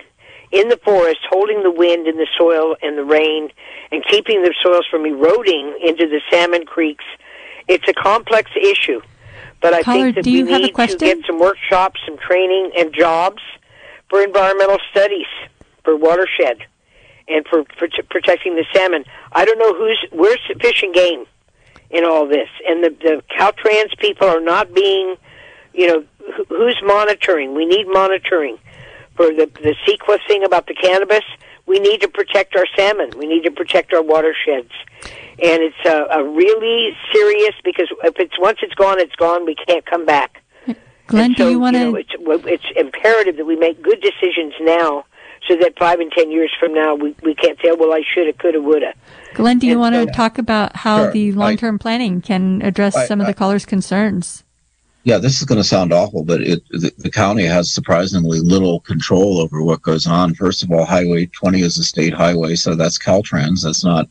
in 0.50 0.68
the 0.68 0.78
forest, 0.78 1.20
holding 1.30 1.62
the 1.62 1.70
wind 1.70 2.06
and 2.06 2.18
the 2.18 2.26
soil 2.36 2.76
and 2.82 2.96
the 2.96 3.04
rain, 3.04 3.50
and 3.92 4.04
keeping 4.04 4.42
the 4.42 4.54
soils 4.62 4.86
from 4.90 5.04
eroding 5.04 5.78
into 5.82 6.06
the 6.08 6.20
salmon 6.30 6.64
creeks. 6.64 7.04
It's 7.66 7.86
a 7.88 7.92
complex 7.92 8.50
issue, 8.56 9.00
but 9.60 9.74
I 9.74 9.82
Caller, 9.82 10.04
think 10.04 10.16
that 10.16 10.26
we 10.26 10.32
you 10.32 10.46
have 10.46 10.60
a 10.60 10.64
need 10.64 10.74
to 10.74 10.96
get 10.96 11.18
some 11.26 11.38
workshops, 11.38 12.00
some 12.06 12.16
training, 12.16 12.72
and 12.76 12.94
jobs 12.94 13.42
for 14.08 14.22
environmental 14.22 14.78
studies 14.90 15.26
for 15.84 15.96
watershed 15.96 16.64
and 17.28 17.46
for, 17.46 17.64
for 17.78 17.88
t- 17.88 18.02
protecting 18.08 18.54
the 18.54 18.64
salmon. 18.74 19.04
I 19.32 19.44
don't 19.44 19.58
know 19.58 19.74
who's 19.74 20.06
where's 20.12 20.40
Fish 20.60 20.82
and 20.82 20.94
Game 20.94 21.26
in 21.90 22.04
all 22.04 22.26
this, 22.26 22.48
and 22.66 22.82
the 22.82 22.90
the 22.90 23.22
Caltrans 23.38 23.98
people 23.98 24.26
are 24.26 24.40
not 24.40 24.72
being, 24.72 25.16
you 25.74 25.86
know, 25.86 26.04
who's 26.48 26.80
monitoring? 26.82 27.54
We 27.54 27.66
need 27.66 27.86
monitoring 27.86 28.58
for 29.18 29.26
the 29.26 29.50
the 29.62 29.74
CEQA 29.84 30.18
thing 30.28 30.44
about 30.44 30.66
the 30.68 30.74
cannabis. 30.74 31.24
We 31.66 31.78
need 31.80 32.00
to 32.00 32.08
protect 32.08 32.56
our 32.56 32.64
salmon. 32.74 33.10
We 33.18 33.26
need 33.26 33.42
to 33.42 33.50
protect 33.50 33.92
our 33.92 34.02
watersheds, 34.02 34.72
and 35.02 35.58
it's 35.68 35.82
a, 35.84 36.06
a 36.18 36.24
really 36.24 36.96
serious 37.12 37.54
because 37.62 37.88
if 38.04 38.14
it's 38.18 38.38
once 38.38 38.58
it's 38.62 38.74
gone, 38.74 38.98
it's 38.98 39.14
gone. 39.16 39.44
We 39.44 39.54
can't 39.66 39.84
come 39.84 40.06
back. 40.06 40.42
Glenn, 41.08 41.24
And 41.26 41.36
do 41.36 41.50
you 41.50 41.60
want 41.60 41.76
to? 41.76 41.94
it's, 41.96 42.08
well, 42.20 42.40
it's 42.46 42.64
imperative 42.74 43.36
that 43.36 43.44
we 43.44 43.56
make 43.56 43.82
good 43.82 44.00
decisions 44.00 44.54
now, 44.62 45.04
so 45.46 45.56
that 45.56 45.78
five 45.78 46.00
and 46.00 46.10
ten 46.12 46.30
years 46.30 46.50
from 46.58 46.72
now, 46.72 46.94
we 46.94 47.14
we 47.22 47.34
can't 47.34 47.58
say, 47.60 47.68
oh, 47.70 47.76
"Well, 47.78 47.92
I 47.92 48.00
shoulda, 48.14 48.32
coulda, 48.32 48.62
woulda." 48.62 48.94
Glenn, 49.34 49.58
do 49.58 49.66
you 49.66 49.72
and 49.72 49.80
want 49.82 49.94
to 49.94 50.04
so- 50.04 50.12
talk 50.16 50.38
about 50.38 50.74
how 50.74 51.02
Sure. 51.02 51.10
the 51.12 51.32
long-term 51.32 51.78
planning 51.78 52.22
can 52.22 52.62
address 52.62 52.96
I- 52.96 53.04
some 53.06 53.20
of 53.20 53.26
the 53.26 53.34
caller's 53.34 53.66
concerns? 53.66 54.42
Yeah, 55.04 55.18
this 55.18 55.38
is 55.38 55.44
going 55.44 55.60
to 55.60 55.64
sound 55.64 55.92
awful, 55.92 56.24
but 56.24 56.42
it, 56.42 56.62
the, 56.70 56.92
the 56.98 57.10
county 57.10 57.44
has 57.44 57.72
surprisingly 57.72 58.40
little 58.40 58.80
control 58.80 59.40
over 59.40 59.62
what 59.62 59.82
goes 59.82 60.06
on. 60.06 60.34
First 60.34 60.62
of 60.62 60.70
all, 60.70 60.84
Highway 60.84 61.26
20 61.26 61.60
is 61.62 61.78
a 61.78 61.84
state 61.84 62.12
highway, 62.12 62.56
so 62.56 62.74
that's 62.74 62.98
Caltrans. 62.98 63.62
That's 63.62 63.84
not 63.84 64.08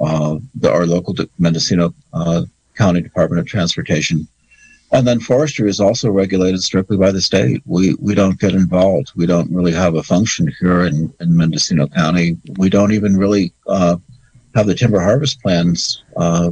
uh, 0.00 0.38
the, 0.54 0.72
our 0.72 0.86
local 0.86 1.12
de- 1.12 1.28
Mendocino 1.38 1.92
uh, 2.12 2.42
County 2.76 3.02
Department 3.02 3.40
of 3.40 3.46
Transportation. 3.46 4.26
And 4.92 5.06
then 5.06 5.20
forestry 5.20 5.70
is 5.70 5.80
also 5.80 6.10
regulated 6.10 6.62
strictly 6.62 6.98
by 6.98 7.12
the 7.12 7.22
state. 7.22 7.62
We 7.64 7.94
we 7.94 8.14
don't 8.14 8.38
get 8.38 8.52
involved. 8.52 9.12
We 9.16 9.24
don't 9.24 9.50
really 9.50 9.72
have 9.72 9.94
a 9.94 10.02
function 10.02 10.52
here 10.60 10.84
in, 10.84 11.12
in 11.18 11.34
Mendocino 11.34 11.86
County. 11.88 12.36
We 12.58 12.68
don't 12.68 12.92
even 12.92 13.16
really 13.16 13.54
uh, 13.66 13.96
have 14.54 14.66
the 14.66 14.74
timber 14.74 15.00
harvest 15.00 15.40
plans 15.40 16.02
uh, 16.16 16.50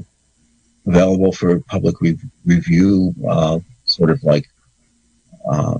available 0.90 1.32
for 1.32 1.60
public 1.60 2.00
re- 2.00 2.18
review. 2.44 3.14
Uh, 3.28 3.58
sort 3.84 4.10
of 4.10 4.22
like 4.22 4.46
uh, 5.50 5.78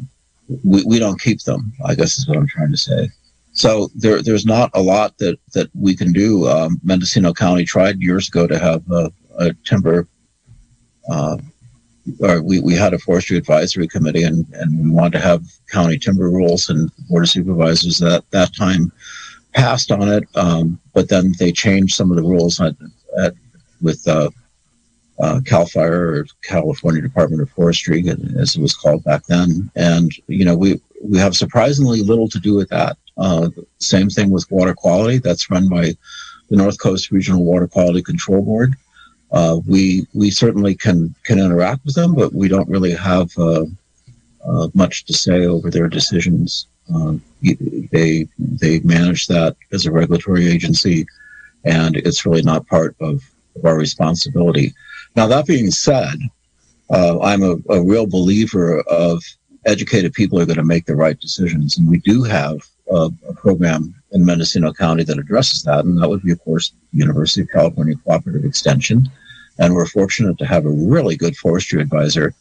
we, 0.64 0.82
we 0.84 0.98
don't 0.98 1.20
keep 1.20 1.40
them. 1.42 1.72
I 1.84 1.94
guess 1.94 2.18
is 2.18 2.28
what 2.28 2.38
I'm 2.38 2.48
trying 2.48 2.72
to 2.72 2.76
say. 2.76 3.08
So 3.52 3.88
there 3.94 4.22
there's 4.22 4.46
not 4.46 4.70
a 4.74 4.82
lot 4.82 5.18
that 5.18 5.38
that 5.54 5.68
we 5.74 5.94
can 5.96 6.12
do. 6.12 6.48
Um, 6.48 6.80
Mendocino 6.82 7.32
County 7.32 7.64
tried 7.64 8.00
years 8.00 8.28
ago 8.28 8.46
to 8.46 8.58
have 8.58 8.82
a, 8.90 9.12
a 9.38 9.54
timber. 9.64 10.06
Uh, 11.10 11.38
or 12.20 12.42
we, 12.42 12.60
we 12.60 12.74
had 12.74 12.94
a 12.94 12.98
forestry 12.98 13.36
advisory 13.36 13.86
committee 13.86 14.22
and, 14.22 14.46
and 14.54 14.84
we 14.84 14.90
wanted 14.90 15.12
to 15.12 15.20
have 15.20 15.44
county 15.70 15.98
timber 15.98 16.30
rules 16.30 16.68
and 16.68 16.90
board 17.08 17.24
of 17.24 17.28
supervisors 17.28 18.02
at 18.02 18.28
that 18.30 18.54
time 18.56 18.90
passed 19.52 19.92
on 19.92 20.08
it. 20.08 20.24
Um, 20.34 20.80
but 20.94 21.08
then 21.08 21.32
they 21.38 21.52
changed 21.52 21.94
some 21.94 22.10
of 22.10 22.16
the 22.16 22.22
rules 22.22 22.60
at, 22.60 22.74
at, 23.22 23.34
with 23.80 24.06
uh, 24.08 24.30
uh, 25.20 25.40
Cal 25.44 25.66
Fire 25.66 26.14
or 26.14 26.26
California 26.42 27.02
Department 27.02 27.42
of 27.42 27.50
Forestry, 27.50 28.08
as 28.38 28.56
it 28.56 28.62
was 28.62 28.74
called 28.74 29.04
back 29.04 29.24
then. 29.26 29.70
And 29.76 30.12
you 30.28 30.44
know, 30.44 30.56
we 30.56 30.80
we 31.02 31.18
have 31.18 31.36
surprisingly 31.36 32.02
little 32.02 32.28
to 32.28 32.38
do 32.38 32.54
with 32.54 32.68
that. 32.70 32.96
Uh, 33.16 33.50
same 33.78 34.08
thing 34.08 34.30
with 34.30 34.50
water 34.50 34.74
quality. 34.74 35.18
That's 35.18 35.50
run 35.50 35.68
by 35.68 35.94
the 36.48 36.56
North 36.56 36.78
Coast 36.80 37.10
Regional 37.10 37.44
Water 37.44 37.66
Quality 37.66 38.02
Control 38.02 38.42
Board. 38.42 38.74
Uh, 39.32 39.60
we 39.66 40.06
we 40.14 40.30
certainly 40.30 40.74
can 40.74 41.14
can 41.24 41.38
interact 41.38 41.84
with 41.84 41.94
them, 41.94 42.14
but 42.14 42.32
we 42.32 42.48
don't 42.48 42.68
really 42.68 42.92
have 42.92 43.30
uh, 43.38 43.64
uh, 44.44 44.68
much 44.74 45.04
to 45.04 45.12
say 45.12 45.46
over 45.46 45.70
their 45.70 45.88
decisions. 45.88 46.66
Uh, 46.92 47.14
they 47.92 48.26
they 48.38 48.80
manage 48.80 49.26
that 49.28 49.56
as 49.72 49.86
a 49.86 49.92
regulatory 49.92 50.48
agency, 50.48 51.06
and 51.64 51.96
it's 51.96 52.26
really 52.26 52.42
not 52.42 52.66
part 52.66 52.96
of, 53.00 53.22
of 53.54 53.64
our 53.64 53.76
responsibility. 53.76 54.74
Now, 55.20 55.26
that 55.26 55.44
being 55.44 55.70
said, 55.70 56.16
uh, 56.88 57.20
I'm 57.20 57.42
a, 57.42 57.56
a, 57.68 57.84
real 57.84 58.06
believer 58.06 58.80
of 58.88 59.22
educated 59.66 60.14
people 60.14 60.40
are 60.40 60.46
going 60.46 60.56
to 60.56 60.64
make 60.64 60.86
the 60.86 60.96
right 60.96 61.20
decisions. 61.20 61.76
And 61.76 61.86
we 61.86 61.98
do 61.98 62.22
have 62.22 62.66
a, 62.90 63.10
a, 63.28 63.34
program 63.34 63.94
in 64.12 64.24
Mendocino 64.24 64.72
County 64.72 65.04
that 65.04 65.18
addresses 65.18 65.62
that. 65.64 65.84
And 65.84 66.00
that 66.00 66.08
would 66.08 66.22
be, 66.22 66.32
of 66.32 66.42
course, 66.42 66.72
University 66.94 67.42
of 67.42 67.50
California 67.50 67.96
Cooperative 67.96 68.46
Extension. 68.46 69.10
And 69.58 69.74
we're 69.74 69.84
fortunate 69.84 70.38
to 70.38 70.46
have 70.46 70.64
a 70.64 70.70
really 70.70 71.18
good 71.18 71.36
forestry 71.36 71.82
advisor 71.82 72.32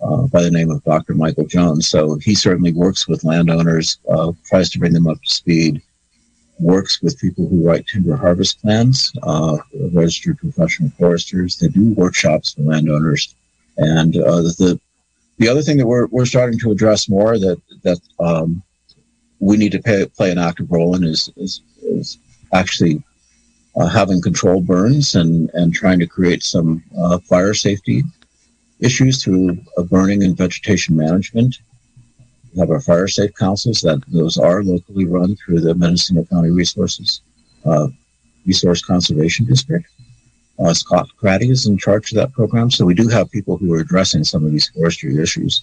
uh, 0.00 0.26
by 0.28 0.40
the 0.42 0.50
name 0.50 0.70
of 0.70 0.82
Dr. 0.84 1.12
Michael 1.12 1.46
Jones. 1.46 1.86
So 1.86 2.14
he 2.14 2.34
certainly 2.34 2.72
works 2.72 3.06
with 3.06 3.24
landowners, 3.24 3.98
uh, 4.08 4.32
tries 4.46 4.70
to 4.70 4.78
bring 4.78 4.94
them 4.94 5.06
up 5.06 5.18
to 5.22 5.34
speed, 5.34 5.82
works 6.62 7.02
with 7.02 7.20
people 7.20 7.48
who 7.48 7.66
write 7.66 7.86
timber 7.86 8.16
harvest 8.16 8.62
plans, 8.62 9.12
uh, 9.22 9.58
registered 9.92 10.38
professional 10.38 10.90
foresters. 10.90 11.56
They 11.56 11.68
do 11.68 11.92
workshops 11.92 12.54
for 12.54 12.62
landowners, 12.62 13.34
and 13.76 14.16
uh, 14.16 14.42
the 14.42 14.80
the 15.38 15.48
other 15.48 15.62
thing 15.62 15.76
that 15.78 15.86
we're 15.86 16.06
we're 16.06 16.26
starting 16.26 16.58
to 16.60 16.70
address 16.70 17.08
more 17.08 17.38
that 17.38 17.60
that 17.82 17.98
um, 18.20 18.62
we 19.40 19.56
need 19.56 19.72
to 19.72 19.82
pay, 19.82 20.06
play 20.06 20.30
an 20.30 20.38
active 20.38 20.70
role 20.70 20.94
in 20.94 21.04
is 21.04 21.28
is, 21.36 21.60
is 21.82 22.18
actually 22.52 23.02
uh, 23.76 23.86
having 23.86 24.22
controlled 24.22 24.66
burns 24.66 25.14
and 25.14 25.50
and 25.54 25.74
trying 25.74 25.98
to 25.98 26.06
create 26.06 26.42
some 26.42 26.82
uh, 26.96 27.18
fire 27.18 27.54
safety 27.54 28.04
issues 28.80 29.22
through 29.22 29.56
burning 29.90 30.22
and 30.24 30.36
vegetation 30.36 30.96
management 30.96 31.58
have 32.58 32.70
our 32.70 32.80
fire 32.80 33.08
safe 33.08 33.34
councils 33.34 33.80
that 33.80 34.02
those 34.08 34.36
are 34.36 34.62
locally 34.62 35.06
run 35.06 35.36
through 35.36 35.60
the 35.60 35.74
Mendocino 35.74 36.24
County 36.24 36.50
Resources 36.50 37.22
uh, 37.64 37.88
Resource 38.46 38.82
Conservation 38.82 39.46
District. 39.46 39.86
Uh, 40.58 40.74
Scott 40.74 41.08
Craddy 41.20 41.50
is 41.50 41.66
in 41.66 41.78
charge 41.78 42.12
of 42.12 42.16
that 42.16 42.32
program, 42.32 42.70
so 42.70 42.84
we 42.84 42.94
do 42.94 43.08
have 43.08 43.30
people 43.30 43.56
who 43.56 43.72
are 43.72 43.80
addressing 43.80 44.24
some 44.24 44.44
of 44.44 44.52
these 44.52 44.68
forestry 44.68 45.20
issues. 45.20 45.62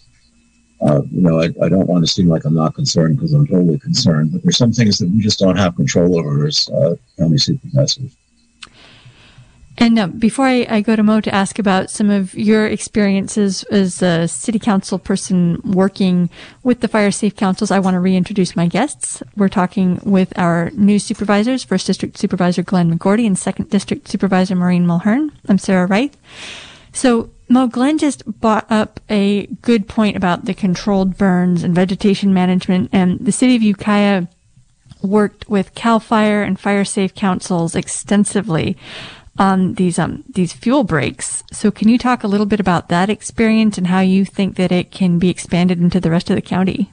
Uh, 0.82 1.02
you 1.12 1.22
know, 1.22 1.42
I, 1.42 1.50
I, 1.62 1.68
don't 1.68 1.88
want 1.88 2.06
to 2.06 2.12
seem 2.12 2.30
like 2.30 2.46
I'm 2.46 2.56
not 2.56 2.74
concerned 2.74 3.18
because 3.18 3.34
I'm 3.34 3.46
totally 3.46 3.78
concerned, 3.80 4.32
but 4.32 4.44
there's 4.44 4.58
some 4.58 4.72
things 4.72 4.98
that 4.98 5.10
we 5.10 5.20
just 5.20 5.38
don't 5.38 5.58
have 5.58 5.76
control 5.76 6.18
over 6.18 6.48
as 6.48 6.70
uh, 6.70 6.96
county 7.18 7.38
supervisors. 7.38 8.16
And 9.80 9.98
uh, 9.98 10.08
before 10.08 10.46
I, 10.46 10.68
I, 10.70 10.82
go 10.82 10.98
to 10.98 11.04
Mo 11.04 11.22
to 11.22 11.34
ask 11.34 11.58
about 11.58 11.90
some 11.90 12.10
of 12.10 12.36
your 12.36 12.68
experiences 12.68 13.64
as 13.72 14.02
a 14.02 14.28
city 14.28 14.60
council 14.60 15.00
person 15.00 15.62
working 15.64 16.30
with 16.64 16.82
the 16.82 16.90
fire 16.90 17.12
safe 17.12 17.38
councils, 17.38 17.72
I 17.72 17.80
want 17.80 17.96
to 17.96 18.02
reintroduce 18.02 18.58
my 18.58 18.68
guests. 18.68 19.24
We're 19.38 19.48
talking 19.48 20.02
with 20.04 20.38
our 20.38 20.70
new 20.72 21.00
supervisors, 21.00 21.64
First 21.64 21.88
District 21.88 22.18
Supervisor 22.18 22.62
Glenn 22.62 22.94
McGourty 22.94 23.26
and 23.26 23.40
Second 23.40 23.70
District 23.70 24.06
Supervisor 24.06 24.54
Maureen 24.54 24.86
Mulheren. 24.86 25.32
I'm 25.48 25.58
Sarah 25.58 25.88
Reith. 25.88 26.18
So, 26.92 27.30
Mo, 27.48 27.68
Glenn 27.68 27.98
just 27.98 28.26
brought 28.26 28.70
up 28.70 29.00
a 29.10 29.46
good 29.62 29.88
point 29.88 30.18
about 30.18 30.44
the 30.44 30.54
controlled 30.54 31.18
burns 31.18 31.64
and 31.64 31.74
vegetation 31.74 32.34
management, 32.34 32.90
and 32.92 33.18
the 33.20 33.32
city 33.32 33.56
of 33.56 33.64
Ukiah 33.64 34.28
worked 35.02 35.48
with 35.50 35.74
CAL 35.76 36.02
FIRE 36.02 36.44
and 36.44 36.60
Fire 36.60 36.84
Safe 36.84 37.16
councils 37.16 37.76
extensively 37.76 38.76
on 39.40 39.76
these 39.76 39.98
um 39.98 40.24
these 40.30 40.54
fuel 40.54 40.84
breaks. 40.84 41.44
So 41.52 41.72
can 41.72 41.88
you 41.88 41.98
talk 41.98 42.24
a 42.24 42.28
little 42.28 42.46
bit 42.46 42.60
about 42.60 42.90
that 42.90 43.10
experience 43.10 43.78
and 43.78 43.88
how 43.88 44.02
you 44.02 44.26
think 44.26 44.58
that 44.58 44.72
it 44.72 44.92
can 44.92 45.18
be 45.18 45.30
expanded 45.30 45.80
into 45.80 46.00
the 46.00 46.12
rest 46.12 46.30
of 46.30 46.36
the 46.36 46.42
county? 46.42 46.92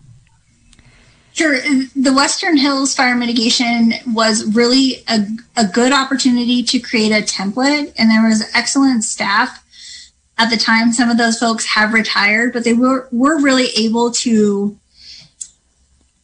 Sure. 1.33 1.59
The 1.95 2.15
Western 2.15 2.57
Hills 2.57 2.95
Fire 2.95 3.15
Mitigation 3.15 3.93
was 4.15 4.55
really 4.55 5.05
a, 5.07 5.27
a 5.55 5.67
good 5.67 5.93
opportunity 5.93 6.63
to 6.63 6.79
create 6.79 7.13
a 7.13 7.23
template, 7.23 7.93
and 7.99 8.11
there 8.11 8.27
was 8.27 8.51
excellent 8.55 9.05
staff 9.05 9.63
at 10.39 10.49
the 10.49 10.57
time. 10.57 10.95
Some 10.95 11.11
of 11.11 11.19
those 11.19 11.39
folks 11.39 11.67
have 11.67 11.93
retired, 11.93 12.55
but 12.55 12.65
they 12.65 12.73
were, 12.73 13.07
were 13.13 13.39
really 13.39 13.67
able 13.77 14.13
to 14.13 14.79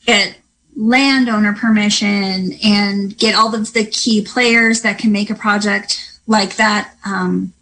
get 0.07 0.37
landowner 0.75 1.53
permission 1.53 2.55
and 2.65 3.17
get 3.19 3.35
all 3.35 3.55
of 3.55 3.75
the 3.75 3.85
key 3.85 4.25
players 4.25 4.81
that 4.81 4.99
can 4.99 5.13
make 5.13 5.29
a 5.29 5.35
project 5.35 6.12
like 6.27 6.57
that 6.57 6.95
um, 7.05 7.53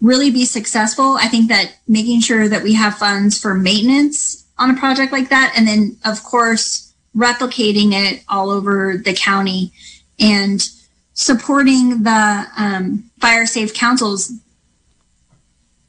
really 0.00 0.30
be 0.30 0.44
successful. 0.44 1.14
I 1.14 1.28
think 1.28 1.48
that 1.48 1.76
making 1.86 2.20
sure 2.20 2.48
that 2.48 2.62
we 2.62 2.74
have 2.74 2.98
funds 2.98 3.38
for 3.38 3.54
maintenance 3.54 4.44
on 4.58 4.70
a 4.70 4.76
project 4.76 5.12
like 5.12 5.30
that, 5.30 5.54
and 5.56 5.66
then 5.66 5.96
of 6.04 6.22
course 6.22 6.92
replicating 7.16 7.92
it 7.92 8.22
all 8.28 8.50
over 8.50 8.96
the 8.96 9.14
county 9.14 9.72
and 10.18 10.68
supporting 11.14 12.02
the 12.02 12.46
um, 12.56 13.10
fire 13.20 13.46
safe 13.46 13.74
councils. 13.74 14.32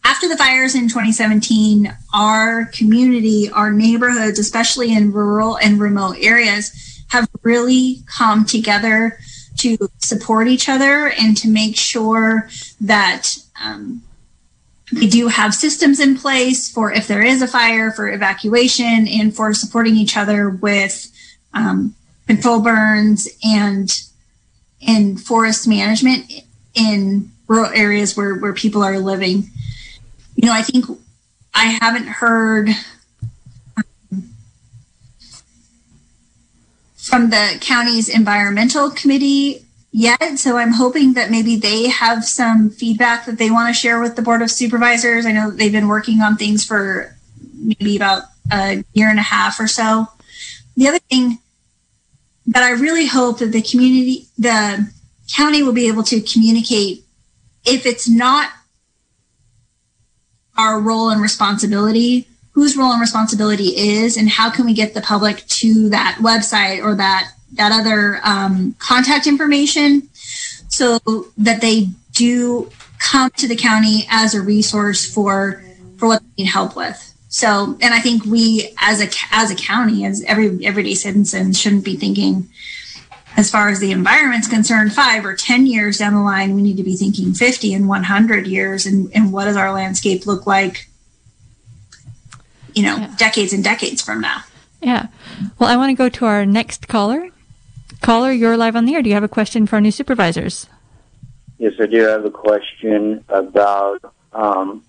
After 0.06 0.28
the 0.28 0.38
fires 0.38 0.76
in 0.76 0.90
2017, 0.90 1.96
our 2.14 2.66
community, 2.66 3.50
our 3.50 3.72
neighborhoods, 3.72 4.38
especially 4.38 4.94
in 4.94 5.14
rural 5.14 5.58
and 5.58 5.80
remote 5.80 6.18
areas, 6.20 7.06
have 7.10 7.30
really 7.42 8.04
come 8.18 8.44
together 8.44 9.18
to 9.58 9.78
support 10.00 10.48
each 10.48 10.70
other 10.70 11.10
and 11.20 11.38
to 11.38 11.48
make 11.48 11.76
sure 11.76 12.50
that 12.82 13.36
um, 13.64 14.02
we 14.94 15.08
do 15.08 15.28
have 15.28 15.54
systems 15.54 16.00
in 16.00 16.18
place 16.18 16.70
for 16.70 16.92
if 16.92 17.08
there 17.08 17.22
is 17.22 17.42
a 17.42 17.48
fire, 17.48 17.92
for 17.92 18.12
evacuation, 18.12 19.08
and 19.08 19.36
for 19.36 19.54
supporting 19.54 19.96
each 19.96 20.18
other 20.18 20.50
with 20.50 21.12
um, 21.54 21.96
control 22.28 22.62
burns 22.62 23.28
and 23.44 24.02
in 24.82 25.18
forest 25.18 25.68
management 25.68 26.32
in 26.74 27.32
rural 27.48 27.72
areas 27.74 28.18
where, 28.18 28.36
where 28.36 28.54
people 28.54 28.84
are 28.84 29.00
living. 29.00 29.50
You 30.36 30.48
know, 30.48 30.54
I 30.54 30.62
think 30.62 30.86
I 31.54 31.78
haven't 31.82 32.08
heard 32.08 32.70
from 37.14 37.30
the 37.30 37.58
county's 37.62 38.10
environmental 38.10 38.90
committee 38.90 39.64
yet. 39.92 40.40
So 40.40 40.58
I'm 40.58 40.72
hoping 40.72 41.14
that 41.14 41.30
maybe 41.30 41.56
they 41.56 41.88
have 41.88 42.26
some 42.26 42.72
feedback 42.72 43.28
that 43.28 43.38
they 43.38 43.52
want 43.52 43.68
to 43.68 43.80
share 43.80 44.02
with 44.02 44.16
the 44.16 44.24
Board 44.24 44.42
of 44.42 44.50
Supervisors. 44.50 45.28
I 45.28 45.32
know 45.32 45.52
they've 45.52 45.72
been 45.72 45.88
working 45.88 46.22
on 46.22 46.38
things 46.38 46.66
for 46.66 47.16
maybe 47.54 47.96
about 47.96 48.24
a 48.52 48.84
year 48.94 49.10
and 49.10 49.20
a 49.20 49.22
half 49.22 49.60
or 49.60 49.68
so. 49.68 50.08
The 50.76 50.88
other 50.88 50.98
thing 50.98 51.38
that 52.48 52.64
I 52.64 52.72
really 52.72 53.06
hope 53.06 53.38
that 53.38 53.52
the 53.52 53.62
community, 53.62 54.26
the 54.40 54.92
county 55.36 55.62
will 55.62 55.72
be 55.72 55.88
able 55.88 56.04
to 56.06 56.20
communicate 56.20 57.04
if 57.64 57.86
it's 57.86 58.10
not 58.10 58.50
our 60.58 60.80
role 60.80 61.12
and 61.12 61.22
responsibility, 61.22 62.28
whose 62.54 62.78
role 62.78 62.92
and 62.92 63.02
responsibility 63.02 63.76
is, 63.76 64.18
and 64.18 64.30
how 64.30 64.50
can 64.50 64.66
we 64.66 64.74
get 64.74 64.94
the 64.94 65.02
public 65.02 65.46
to 65.48 65.90
that 65.90 66.18
website 66.22 66.84
or 66.84 66.96
that 66.96 67.32
that 67.54 67.72
other 67.72 68.20
um, 68.24 68.76
contact 68.80 69.28
information 69.28 70.10
so 70.70 71.00
that 71.38 71.62
they 71.62 71.88
do 72.14 72.70
come 73.00 73.30
to 73.32 73.48
the 73.48 73.56
county 73.56 74.08
as 74.10 74.34
a 74.34 74.42
resource 74.42 75.12
for 75.12 75.64
for 75.98 76.08
what 76.08 76.22
they 76.22 76.44
need 76.44 76.50
help 76.50 76.76
with. 76.76 77.10
So, 77.30 77.78
and 77.82 77.94
I 77.94 78.00
think 78.00 78.26
we 78.26 78.74
as 78.80 79.02
a 79.02 79.10
as 79.32 79.52
a 79.52 79.56
county, 79.56 80.06
as 80.06 80.24
every 80.24 80.66
everyday 80.66 80.96
citizen, 80.96 81.54
shouldn't 81.54 81.86
be 81.86 81.96
thinking 81.96 82.50
as 83.36 83.50
far 83.50 83.70
as 83.70 83.80
the 83.80 83.92
environment's 83.92 84.48
concerned, 84.48 84.94
five 84.94 85.26
or 85.26 85.36
10 85.36 85.66
years 85.66 85.98
down 85.98 86.14
the 86.14 86.22
line, 86.22 86.54
we 86.54 86.62
need 86.62 86.78
to 86.78 86.84
be 86.84 86.96
thinking 86.96 87.34
50 87.34 87.74
and 87.74 87.88
100 87.88 88.48
years. 88.48 88.86
And, 88.86 89.10
and 89.14 89.34
what 89.34 89.46
does 89.46 89.56
our 89.56 89.72
landscape 89.72 90.26
look 90.26 90.46
like, 90.46 90.88
you 92.74 92.84
know, 92.84 92.98
yeah. 92.98 93.14
decades 93.18 93.54
and 93.54 93.64
decades 93.64 94.02
from 94.02 94.22
now? 94.22 94.44
Yeah. 94.82 95.08
Well, 95.60 95.70
I 95.70 95.78
want 95.78 95.90
to 95.90 95.96
go 95.96 96.10
to 96.10 96.26
our 96.26 96.46
next 96.46 96.88
caller. 96.88 97.30
Caller, 98.02 98.32
you're 98.32 98.58
live 98.58 98.76
on 98.76 98.86
the 98.86 98.96
air. 98.96 99.02
Do 99.02 99.10
you 99.10 99.16
have 99.16 99.24
a 99.24 99.30
question 99.30 99.66
for 99.66 99.78
our 99.78 99.82
new 99.82 99.92
supervisors? 99.92 100.68
Yes, 101.58 101.74
I 101.80 101.86
do 101.86 102.08
I 102.08 102.12
have 102.12 102.26
a 102.26 102.32
question 102.32 103.24
about 103.30 104.14
um, 104.34 104.84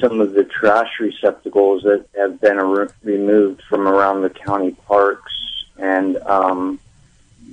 some 0.00 0.20
of 0.20 0.34
the 0.34 0.44
trash 0.44 1.00
receptacles 1.00 1.84
that 1.84 2.06
have 2.16 2.40
been 2.40 2.58
re- 2.58 2.88
removed 3.02 3.62
from 3.62 3.88
around 3.88 4.22
the 4.22 4.30
county 4.30 4.72
parks 4.72 5.32
and 5.78 6.16
um, 6.18 6.78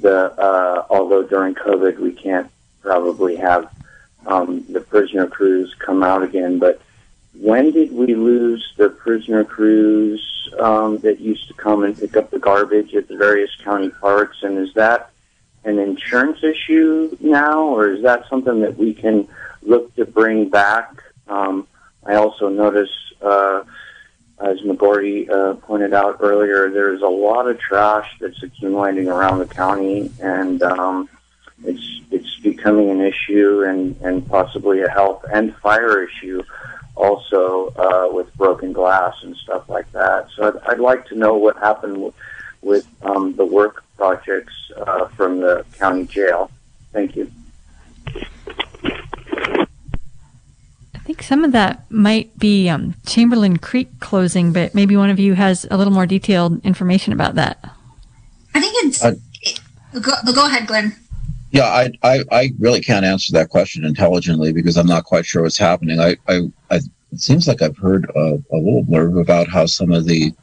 the 0.02 0.32
uh, 0.34 0.86
although 0.90 1.24
during 1.24 1.56
COVID 1.56 2.00
we 2.00 2.12
can't 2.12 2.50
probably 2.82 3.38
have 3.38 3.72
um, 4.26 4.66
the 4.70 4.82
prisoner 4.82 5.28
crews 5.28 5.74
come 5.80 6.04
out 6.04 6.24
again, 6.24 6.60
but 6.60 6.82
when 7.40 7.72
did 7.72 7.92
we 7.92 8.16
lose 8.16 8.74
the 8.78 8.90
prisoner 8.90 9.44
crews 9.44 10.50
um, 10.60 10.98
that 11.00 11.20
used 11.20 11.48
to 11.48 11.54
come 11.54 11.84
and 11.84 11.98
pick 11.98 12.16
up 12.16 12.30
the 12.30 12.40
garbage 12.40 12.94
at 12.94 13.08
the 13.08 13.18
various 13.18 13.50
county 13.64 13.90
parks? 13.90 14.44
And 14.44 14.58
is 14.58 14.74
that 14.76 15.12
an 15.64 15.80
insurance 15.80 16.44
issue 16.44 17.16
now, 17.20 17.62
or 17.62 17.90
is 17.90 18.04
that 18.04 18.28
something 18.30 18.62
that 18.62 18.78
we 18.78 18.94
can 18.94 19.28
look 19.64 19.96
to 19.96 20.06
bring 20.06 20.50
back? 20.50 21.04
Um, 21.28 21.68
I 22.06 22.16
also 22.16 22.50
notice 22.50 22.92
uh, 23.22 23.64
as 24.40 24.60
McGourty 24.62 25.30
uh, 25.30 25.56
pointed 25.56 25.94
out 25.94 26.18
earlier, 26.20 26.70
there's 26.70 27.02
a 27.02 27.08
lot 27.08 27.48
of 27.48 27.60
trash 27.60 28.16
that's 28.20 28.44
accumulating 28.44 29.08
around 29.08 29.40
the 29.40 29.46
county, 29.46 30.12
and 30.22 30.62
um, 30.62 31.10
it's 31.64 32.02
it's 32.12 32.38
becoming 32.42 32.92
an 32.92 33.02
issue 33.02 33.64
and, 33.66 33.96
and 34.02 34.28
possibly 34.28 34.82
a 34.82 34.90
health 34.90 35.24
and 35.32 35.56
fire 35.58 36.04
issue 36.04 36.44
also 36.96 37.74
uh, 37.76 38.14
with 38.14 38.34
broken 38.36 38.74
glass 38.74 39.16
and 39.24 39.36
stuff 39.38 39.68
like 39.70 39.92
that. 39.92 40.30
So 40.36 40.48
I'd, 40.48 40.74
I'd 40.74 40.80
like 40.80 41.06
to 41.08 41.16
know 41.16 41.36
what 41.36 41.58
happened 41.58 42.02
with, 42.02 42.16
with 42.62 42.88
um, 43.02 43.36
the 43.36 43.46
work 43.46 43.84
projects 43.98 44.54
uh, 44.78 45.08
from 45.10 45.40
the 45.40 45.66
county 45.78 46.06
jail. 46.06 46.52
Thank 46.92 47.16
you. 47.16 47.32
I 50.96 51.00
think 51.06 51.22
some 51.22 51.44
of 51.44 51.52
that 51.52 51.90
might 51.92 52.38
be 52.40 52.70
um, 52.70 52.96
Chamberlain 53.06 53.58
Creek 53.58 54.00
closing, 54.00 54.54
but 54.54 54.74
maybe 54.74 54.96
one 54.96 55.10
of 55.10 55.20
you 55.20 55.34
has 55.34 55.66
a 55.70 55.76
little 55.76 55.92
more 55.92 56.06
detailed 56.06 56.64
information 56.66 57.12
about 57.12 57.36
that. 57.36 57.60
I 58.56 58.62
think 58.62 58.74
it's. 58.86 59.04
Uh, 59.04 59.16
go, 60.00 60.14
go 60.34 60.46
ahead, 60.46 60.68
Glenn. 60.68 60.96
Yeah, 61.54 61.66
I, 61.66 61.92
I, 62.02 62.24
I 62.32 62.54
really 62.58 62.82
can't 62.82 63.06
answer 63.06 63.32
that 63.34 63.50
question 63.50 63.86
intelligently 63.86 64.52
because 64.52 64.76
I'm 64.76 64.88
not 64.88 65.04
quite 65.04 65.24
sure 65.24 65.44
what's 65.44 65.58
happening. 65.58 66.00
I, 66.00 66.18
I, 66.28 66.40
I 66.72 66.78
it 67.12 67.20
seems 67.20 67.48
like 67.48 67.62
I've 67.62 67.78
heard 67.78 68.10
a, 68.16 68.44
a 68.52 68.58
little 68.58 68.84
blurb 68.84 69.22
about 69.22 69.48
how 69.48 69.68
some 69.68 69.92
of 69.92 70.06
the 70.06 70.34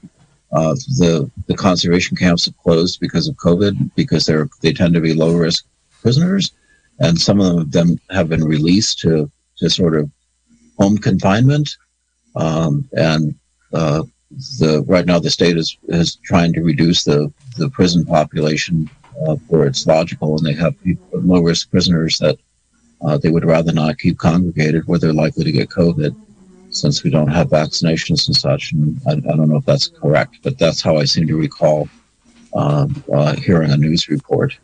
uh, 0.52 0.74
the 0.98 1.28
the 1.48 1.56
conservation 1.56 2.16
camps 2.16 2.44
have 2.44 2.56
closed 2.58 3.00
because 3.00 3.26
of 3.26 3.34
COVID 3.38 3.90
because 3.96 4.24
they're 4.24 4.48
they 4.62 4.72
tend 4.72 4.94
to 4.94 5.00
be 5.00 5.12
low 5.12 5.34
risk 5.34 5.66
prisoners, 6.00 6.52
and 7.00 7.20
some 7.20 7.40
of 7.40 7.72
them 7.72 7.98
have 8.10 8.28
been 8.28 8.44
released 8.44 9.00
to 9.00 9.28
to 9.56 9.68
sort 9.68 9.96
of 9.96 10.08
home 10.78 10.96
confinement, 10.96 11.76
um, 12.36 12.88
and 12.92 13.34
uh, 13.74 14.04
the 14.60 14.84
right 14.86 15.06
now 15.06 15.18
the 15.18 15.28
state 15.28 15.56
is 15.56 15.76
is 15.88 16.14
trying 16.22 16.52
to 16.52 16.62
reduce 16.62 17.02
the 17.02 17.32
the 17.56 17.68
prison 17.70 18.04
population 18.04 18.88
where 19.48 19.66
it's 19.66 19.86
logical, 19.86 20.36
and 20.36 20.46
they 20.46 20.54
have 20.54 20.80
people, 20.82 21.20
low 21.20 21.40
risk 21.40 21.70
prisoners 21.70 22.18
that 22.18 22.38
uh, 23.02 23.18
they 23.18 23.30
would 23.30 23.44
rather 23.44 23.72
not 23.72 23.98
keep 23.98 24.18
congregated 24.18 24.86
where 24.86 24.98
they're 24.98 25.12
likely 25.12 25.44
to 25.44 25.52
get 25.52 25.70
COVID, 25.70 26.14
since 26.70 27.02
we 27.02 27.10
don't 27.10 27.28
have 27.28 27.48
vaccinations 27.48 28.26
and 28.26 28.36
such. 28.36 28.72
And 28.72 29.00
I, 29.06 29.12
I 29.12 29.36
don't 29.36 29.48
know 29.48 29.56
if 29.56 29.64
that's 29.64 29.88
correct, 29.88 30.38
but 30.42 30.58
that's 30.58 30.80
how 30.80 30.96
I 30.96 31.04
seem 31.04 31.26
to 31.26 31.36
recall 31.36 31.88
um, 32.54 33.02
uh, 33.12 33.36
hearing 33.36 33.70
a 33.70 33.76
news 33.76 34.08
report. 34.08 34.56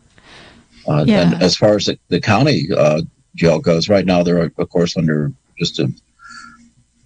Uh, 0.87 1.03
yeah. 1.05 1.21
And 1.21 1.43
as 1.43 1.55
far 1.55 1.75
as 1.75 1.85
the, 1.85 1.99
the 2.07 2.21
county 2.21 2.67
uh, 2.75 3.01
jail 3.35 3.59
goes, 3.59 3.89
right 3.89 4.05
now 4.05 4.23
they're 4.23 4.51
of 4.57 4.69
course 4.69 4.95
under 4.95 5.31
just 5.57 5.79
a 5.79 5.91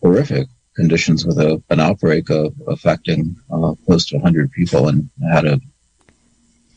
horrific 0.02 0.48
conditions 0.76 1.26
with 1.26 1.38
a, 1.40 1.62
an 1.70 1.80
outbreak 1.80 2.30
of 2.30 2.54
affecting 2.68 3.36
uh, 3.52 3.74
close 3.86 4.06
to 4.08 4.18
100 4.18 4.52
people 4.52 4.88
and 4.88 5.10
had 5.32 5.46
a 5.46 5.60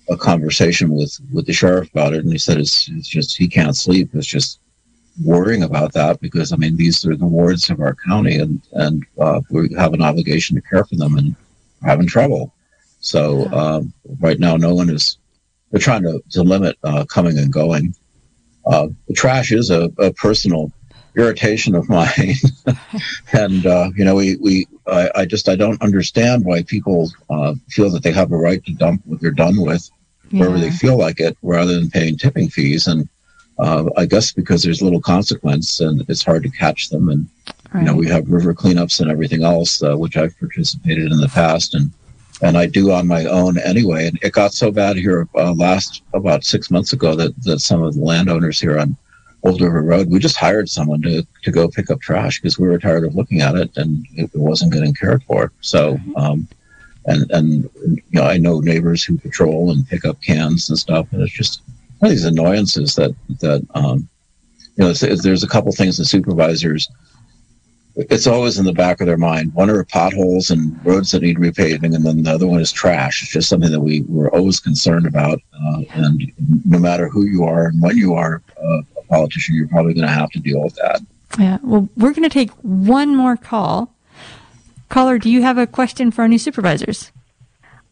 a 0.08 0.16
conversation 0.16 0.94
with 0.94 1.18
with 1.32 1.46
the 1.46 1.52
sheriff 1.52 1.90
about 1.90 2.14
it 2.14 2.22
and 2.22 2.32
he 2.32 2.38
said 2.38 2.58
it's, 2.58 2.88
it's 2.90 3.08
just 3.08 3.36
he 3.36 3.48
can't 3.48 3.76
sleep. 3.76 4.10
It's 4.14 4.26
just 4.26 4.60
worrying 5.22 5.62
about 5.62 5.92
that 5.92 6.20
because 6.20 6.52
i 6.52 6.56
mean 6.56 6.76
these 6.76 7.06
are 7.06 7.14
the 7.14 7.24
wards 7.24 7.70
of 7.70 7.78
our 7.78 7.94
county 7.94 8.36
and 8.36 8.60
and 8.72 9.06
uh, 9.20 9.40
we 9.48 9.72
have 9.74 9.94
an 9.94 10.02
obligation 10.02 10.56
to 10.56 10.62
care 10.62 10.84
for 10.84 10.96
them 10.96 11.16
and 11.16 11.36
having 11.84 12.06
trouble. 12.06 12.52
So 13.00 13.46
um, 13.52 13.92
right 14.20 14.40
now 14.40 14.56
no 14.56 14.74
one 14.74 14.90
is 14.90 15.18
they're 15.70 15.80
trying 15.80 16.02
to, 16.02 16.22
to 16.30 16.42
limit 16.42 16.78
uh, 16.84 17.04
coming 17.04 17.38
and 17.38 17.52
going. 17.52 17.94
Uh, 18.66 18.88
the 19.08 19.14
trash 19.14 19.52
is 19.52 19.70
a, 19.70 19.90
a 19.98 20.12
personal 20.12 20.72
irritation 21.16 21.74
of 21.74 21.88
mine. 21.88 22.34
and, 23.32 23.66
uh, 23.66 23.90
you 23.96 24.04
know, 24.04 24.14
we, 24.14 24.36
we, 24.36 24.66
I, 24.86 25.10
I, 25.14 25.24
just, 25.24 25.48
I 25.48 25.56
don't 25.56 25.80
understand 25.82 26.44
why 26.44 26.62
people 26.62 27.10
uh, 27.30 27.54
feel 27.68 27.90
that 27.90 28.02
they 28.02 28.12
have 28.12 28.32
a 28.32 28.36
right 28.36 28.64
to 28.64 28.72
dump 28.72 29.02
what 29.04 29.20
they're 29.20 29.30
done 29.30 29.60
with 29.60 29.90
wherever 30.30 30.58
they 30.58 30.70
feel 30.70 30.98
like 30.98 31.20
it 31.20 31.36
rather 31.42 31.74
than 31.74 31.90
paying 31.90 32.16
tipping 32.16 32.48
fees. 32.48 32.86
And 32.86 33.08
uh, 33.58 33.84
I 33.96 34.06
guess 34.06 34.32
because 34.32 34.62
there's 34.62 34.82
little 34.82 35.00
consequence 35.00 35.80
and 35.80 36.04
it's 36.08 36.24
hard 36.24 36.42
to 36.42 36.50
catch 36.50 36.88
them. 36.88 37.08
And, 37.08 37.28
right. 37.72 37.80
you 37.80 37.86
know, 37.86 37.94
we 37.94 38.08
have 38.08 38.28
river 38.28 38.54
cleanups 38.54 39.00
and 39.00 39.10
everything 39.10 39.44
else, 39.44 39.82
uh, 39.82 39.96
which 39.96 40.16
I've 40.16 40.38
participated 40.38 41.12
in 41.12 41.20
the 41.20 41.28
past. 41.28 41.74
And, 41.74 41.90
and 42.42 42.58
I 42.58 42.66
do 42.66 42.90
on 42.90 43.06
my 43.06 43.26
own 43.26 43.58
anyway. 43.58 44.08
And 44.08 44.18
it 44.22 44.32
got 44.32 44.52
so 44.52 44.72
bad 44.72 44.96
here 44.96 45.28
uh, 45.36 45.52
last 45.52 46.02
about 46.14 46.44
six 46.44 46.70
months 46.70 46.92
ago 46.92 47.14
that, 47.14 47.32
that 47.44 47.60
some 47.60 47.82
of 47.82 47.94
the 47.94 48.02
landowners 48.02 48.58
here 48.58 48.78
on 48.78 48.96
Old 49.44 49.60
River 49.60 49.82
Road, 49.82 50.10
we 50.10 50.18
just 50.18 50.36
hired 50.36 50.68
someone 50.68 51.02
to, 51.02 51.26
to 51.42 51.50
go 51.50 51.68
pick 51.68 51.90
up 51.90 52.00
trash 52.00 52.40
because 52.40 52.58
we 52.58 52.66
were 52.66 52.78
tired 52.78 53.04
of 53.04 53.14
looking 53.14 53.42
at 53.42 53.54
it 53.54 53.76
and 53.76 54.06
it 54.14 54.30
wasn't 54.34 54.72
getting 54.72 54.94
cared 54.94 55.22
for. 55.24 55.52
So, 55.60 55.94
mm-hmm. 55.96 56.16
um, 56.16 56.48
and, 57.06 57.30
and, 57.30 57.70
you 57.84 58.02
know, 58.12 58.24
I 58.24 58.38
know 58.38 58.60
neighbors 58.60 59.04
who 59.04 59.18
patrol 59.18 59.70
and 59.70 59.86
pick 59.86 60.06
up 60.06 60.22
cans 60.22 60.70
and 60.70 60.78
stuff. 60.78 61.06
And 61.12 61.20
it's 61.22 61.32
just 61.32 61.60
one 61.98 62.10
of 62.10 62.16
these 62.16 62.24
annoyances 62.24 62.94
that, 62.94 63.14
that, 63.40 63.66
um, 63.74 64.08
you 64.76 64.84
know, 64.84 64.90
it's, 64.90 65.02
it's, 65.02 65.22
there's 65.22 65.44
a 65.44 65.48
couple 65.48 65.70
things 65.72 65.98
the 65.98 66.06
supervisors 66.06 66.88
it's 67.96 68.26
always 68.26 68.58
in 68.58 68.64
the 68.64 68.72
back 68.72 69.00
of 69.00 69.06
their 69.06 69.16
mind. 69.16 69.54
One 69.54 69.70
are 69.70 69.84
potholes 69.84 70.50
and 70.50 70.84
roads 70.84 71.12
that 71.12 71.22
need 71.22 71.38
repaving, 71.38 71.94
and 71.94 72.04
then 72.04 72.22
the 72.22 72.32
other 72.32 72.46
one 72.46 72.60
is 72.60 72.72
trash. 72.72 73.22
It's 73.22 73.32
just 73.32 73.48
something 73.48 73.70
that 73.70 73.80
we 73.80 74.02
were 74.08 74.34
always 74.34 74.58
concerned 74.58 75.06
about. 75.06 75.38
Uh, 75.52 75.82
and 75.92 76.32
no 76.64 76.78
matter 76.78 77.08
who 77.08 77.24
you 77.24 77.44
are 77.44 77.66
and 77.66 77.80
when 77.80 77.96
you 77.96 78.14
are 78.14 78.42
uh, 78.56 78.82
politician, 79.08 79.54
you're 79.54 79.68
probably 79.68 79.94
going 79.94 80.06
to 80.06 80.12
have 80.12 80.30
to 80.30 80.40
deal 80.40 80.62
with 80.62 80.74
that. 80.76 81.00
Yeah. 81.38 81.58
Well, 81.62 81.88
we're 81.96 82.12
going 82.12 82.22
to 82.22 82.28
take 82.28 82.50
one 82.62 83.16
more 83.16 83.36
call. 83.36 83.92
Caller, 84.88 85.18
do 85.18 85.30
you 85.30 85.42
have 85.42 85.58
a 85.58 85.66
question 85.66 86.10
for 86.10 86.22
our 86.22 86.28
new 86.28 86.38
supervisors? 86.38 87.10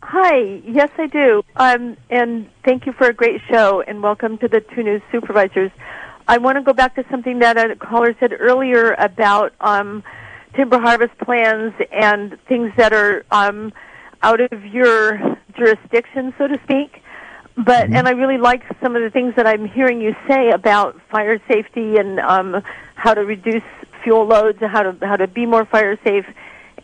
Hi, 0.02 0.60
yes, 0.66 0.90
I 0.98 1.06
do. 1.06 1.42
Um, 1.56 1.96
and 2.10 2.48
thank 2.64 2.86
you 2.86 2.92
for 2.92 3.06
a 3.06 3.12
great 3.12 3.40
show, 3.50 3.80
and 3.80 4.02
welcome 4.02 4.38
to 4.38 4.48
the 4.48 4.60
two 4.60 4.82
new 4.82 5.00
supervisors. 5.10 5.70
I 6.28 6.38
want 6.38 6.56
to 6.56 6.62
go 6.62 6.72
back 6.72 6.94
to 6.96 7.04
something 7.10 7.40
that 7.40 7.56
a 7.58 7.74
caller 7.76 8.14
said 8.20 8.32
earlier 8.38 8.94
about 8.98 9.52
um, 9.60 10.04
timber 10.54 10.78
harvest 10.78 11.16
plans 11.18 11.72
and 11.90 12.38
things 12.48 12.72
that 12.76 12.92
are 12.92 13.24
um, 13.30 13.72
out 14.22 14.40
of 14.40 14.64
your 14.66 15.38
jurisdiction, 15.56 16.34
so 16.38 16.46
to 16.46 16.60
speak. 16.64 17.01
But 17.56 17.84
mm-hmm. 17.84 17.96
and 17.96 18.08
I 18.08 18.12
really 18.12 18.38
like 18.38 18.62
some 18.80 18.96
of 18.96 19.02
the 19.02 19.10
things 19.10 19.34
that 19.36 19.46
I'm 19.46 19.66
hearing 19.66 20.00
you 20.00 20.16
say 20.26 20.50
about 20.50 21.00
fire 21.10 21.40
safety 21.48 21.96
and 21.98 22.18
um, 22.20 22.62
how 22.94 23.14
to 23.14 23.24
reduce 23.24 23.62
fuel 24.02 24.26
loads, 24.26 24.58
and 24.60 24.70
how 24.70 24.82
to 24.82 25.06
how 25.06 25.16
to 25.16 25.26
be 25.26 25.46
more 25.46 25.64
fire 25.64 25.98
safe, 26.02 26.26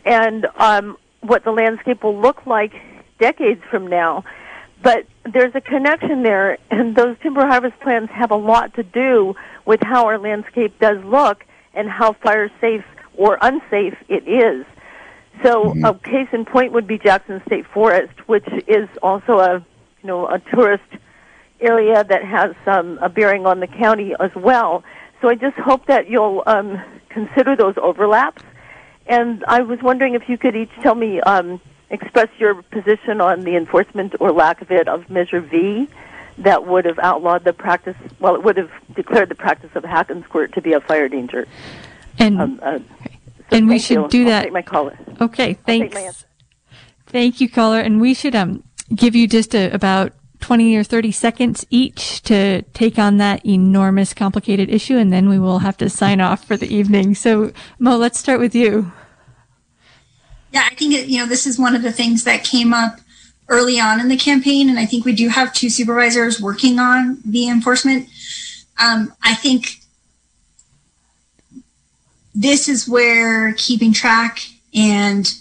and 0.05 0.47
um, 0.57 0.97
what 1.21 1.43
the 1.43 1.51
landscape 1.51 2.03
will 2.03 2.17
look 2.17 2.45
like 2.45 2.73
decades 3.19 3.61
from 3.69 3.87
now. 3.87 4.23
But 4.81 5.05
there's 5.23 5.53
a 5.55 5.61
connection 5.61 6.23
there, 6.23 6.57
and 6.71 6.95
those 6.95 7.17
timber 7.21 7.45
harvest 7.45 7.79
plans 7.81 8.09
have 8.11 8.31
a 8.31 8.37
lot 8.37 8.75
to 8.75 8.83
do 8.83 9.35
with 9.65 9.81
how 9.81 10.05
our 10.05 10.17
landscape 10.17 10.79
does 10.79 11.03
look 11.03 11.45
and 11.73 11.89
how 11.89 12.13
fire 12.13 12.49
safe 12.61 12.85
or 13.17 13.37
unsafe 13.41 13.97
it 14.07 14.27
is. 14.27 14.65
So 15.43 15.65
mm-hmm. 15.65 15.85
a 15.85 15.93
case 15.95 16.29
in 16.31 16.45
point 16.45 16.71
would 16.71 16.87
be 16.87 16.97
Jackson 16.97 17.41
State 17.45 17.65
Forest, 17.67 18.13
which 18.27 18.47
is 18.67 18.87
also 19.03 19.39
a 19.39 19.65
you 20.01 20.07
know 20.07 20.27
a 20.27 20.39
tourist 20.39 20.83
area 21.61 22.03
that 22.03 22.23
has 22.23 22.55
um, 22.65 22.97
a 23.01 23.09
bearing 23.09 23.45
on 23.45 23.59
the 23.59 23.67
county 23.67 24.13
as 24.19 24.33
well. 24.35 24.83
So 25.21 25.29
I 25.29 25.35
just 25.35 25.57
hope 25.57 25.85
that 25.87 26.09
you'll 26.09 26.43
um, 26.47 26.81
consider 27.09 27.55
those 27.55 27.75
overlaps. 27.77 28.41
And 29.07 29.43
I 29.45 29.61
was 29.61 29.81
wondering 29.81 30.13
if 30.13 30.29
you 30.29 30.37
could 30.37 30.55
each 30.55 30.71
tell 30.81 30.95
me 30.95 31.19
um, 31.21 31.59
express 31.89 32.29
your 32.37 32.61
position 32.61 33.19
on 33.19 33.41
the 33.41 33.55
enforcement 33.55 34.15
or 34.19 34.31
lack 34.31 34.61
of 34.61 34.71
it 34.71 34.87
of 34.87 35.09
Measure 35.09 35.41
V 35.41 35.89
that 36.37 36.65
would 36.65 36.85
have 36.85 36.99
outlawed 36.99 37.43
the 37.43 37.51
practice, 37.51 37.97
well, 38.19 38.35
it 38.35 38.43
would 38.43 38.55
have 38.55 38.71
declared 38.95 39.29
the 39.29 39.35
practice 39.35 39.71
of 39.75 39.83
hack 39.83 40.09
and 40.09 40.23
squirt 40.23 40.53
to 40.53 40.61
be 40.61 40.73
a 40.73 40.79
fire 40.79 41.09
danger. 41.09 41.45
And, 42.17 42.39
um, 42.39 42.59
uh, 42.63 42.79
so 42.79 43.57
and 43.57 43.67
we 43.67 43.79
should 43.79 43.97
you. 43.97 44.07
do 44.09 44.21
I'll 44.23 44.29
that. 44.29 44.53
My 44.53 44.61
caller. 44.61 44.97
Okay, 45.19 45.55
thanks. 45.65 46.25
Thank 47.07 47.41
you, 47.41 47.49
caller. 47.49 47.79
And 47.79 47.99
we 47.99 48.13
should 48.13 48.35
um, 48.35 48.63
give 48.93 49.15
you 49.15 49.27
just 49.27 49.53
a, 49.55 49.71
about 49.71 50.13
20 50.41 50.75
or 50.75 50.83
30 50.83 51.11
seconds 51.11 51.65
each 51.69 52.21
to 52.23 52.61
take 52.73 52.97
on 52.97 53.17
that 53.17 53.45
enormous 53.45 54.13
complicated 54.13 54.69
issue, 54.69 54.97
and 54.97 55.11
then 55.11 55.29
we 55.29 55.39
will 55.39 55.59
have 55.59 55.77
to 55.77 55.89
sign 55.89 56.21
off 56.21 56.45
for 56.45 56.57
the 56.57 56.73
evening. 56.73 57.13
So, 57.15 57.51
Mo, 57.77 57.97
let's 57.97 58.19
start 58.19 58.39
with 58.39 58.55
you. 58.55 58.91
Yeah, 60.51 60.67
I 60.69 60.73
think, 60.75 61.07
you 61.07 61.19
know, 61.19 61.27
this 61.27 61.45
is 61.45 61.59
one 61.59 61.75
of 61.75 61.83
the 61.83 61.91
things 61.91 62.23
that 62.23 62.43
came 62.43 62.73
up 62.73 62.99
early 63.49 63.79
on 63.79 63.99
in 63.99 64.07
the 64.07 64.17
campaign. 64.17 64.69
And 64.69 64.79
I 64.79 64.85
think 64.85 65.05
we 65.05 65.13
do 65.13 65.27
have 65.29 65.53
two 65.53 65.69
supervisors 65.69 66.39
working 66.39 66.79
on 66.79 67.19
the 67.25 67.49
enforcement. 67.49 68.07
Um, 68.79 69.13
I 69.21 69.35
think 69.35 69.79
this 72.33 72.69
is 72.69 72.87
where 72.87 73.53
keeping 73.53 73.91
track 73.91 74.39
and 74.73 75.31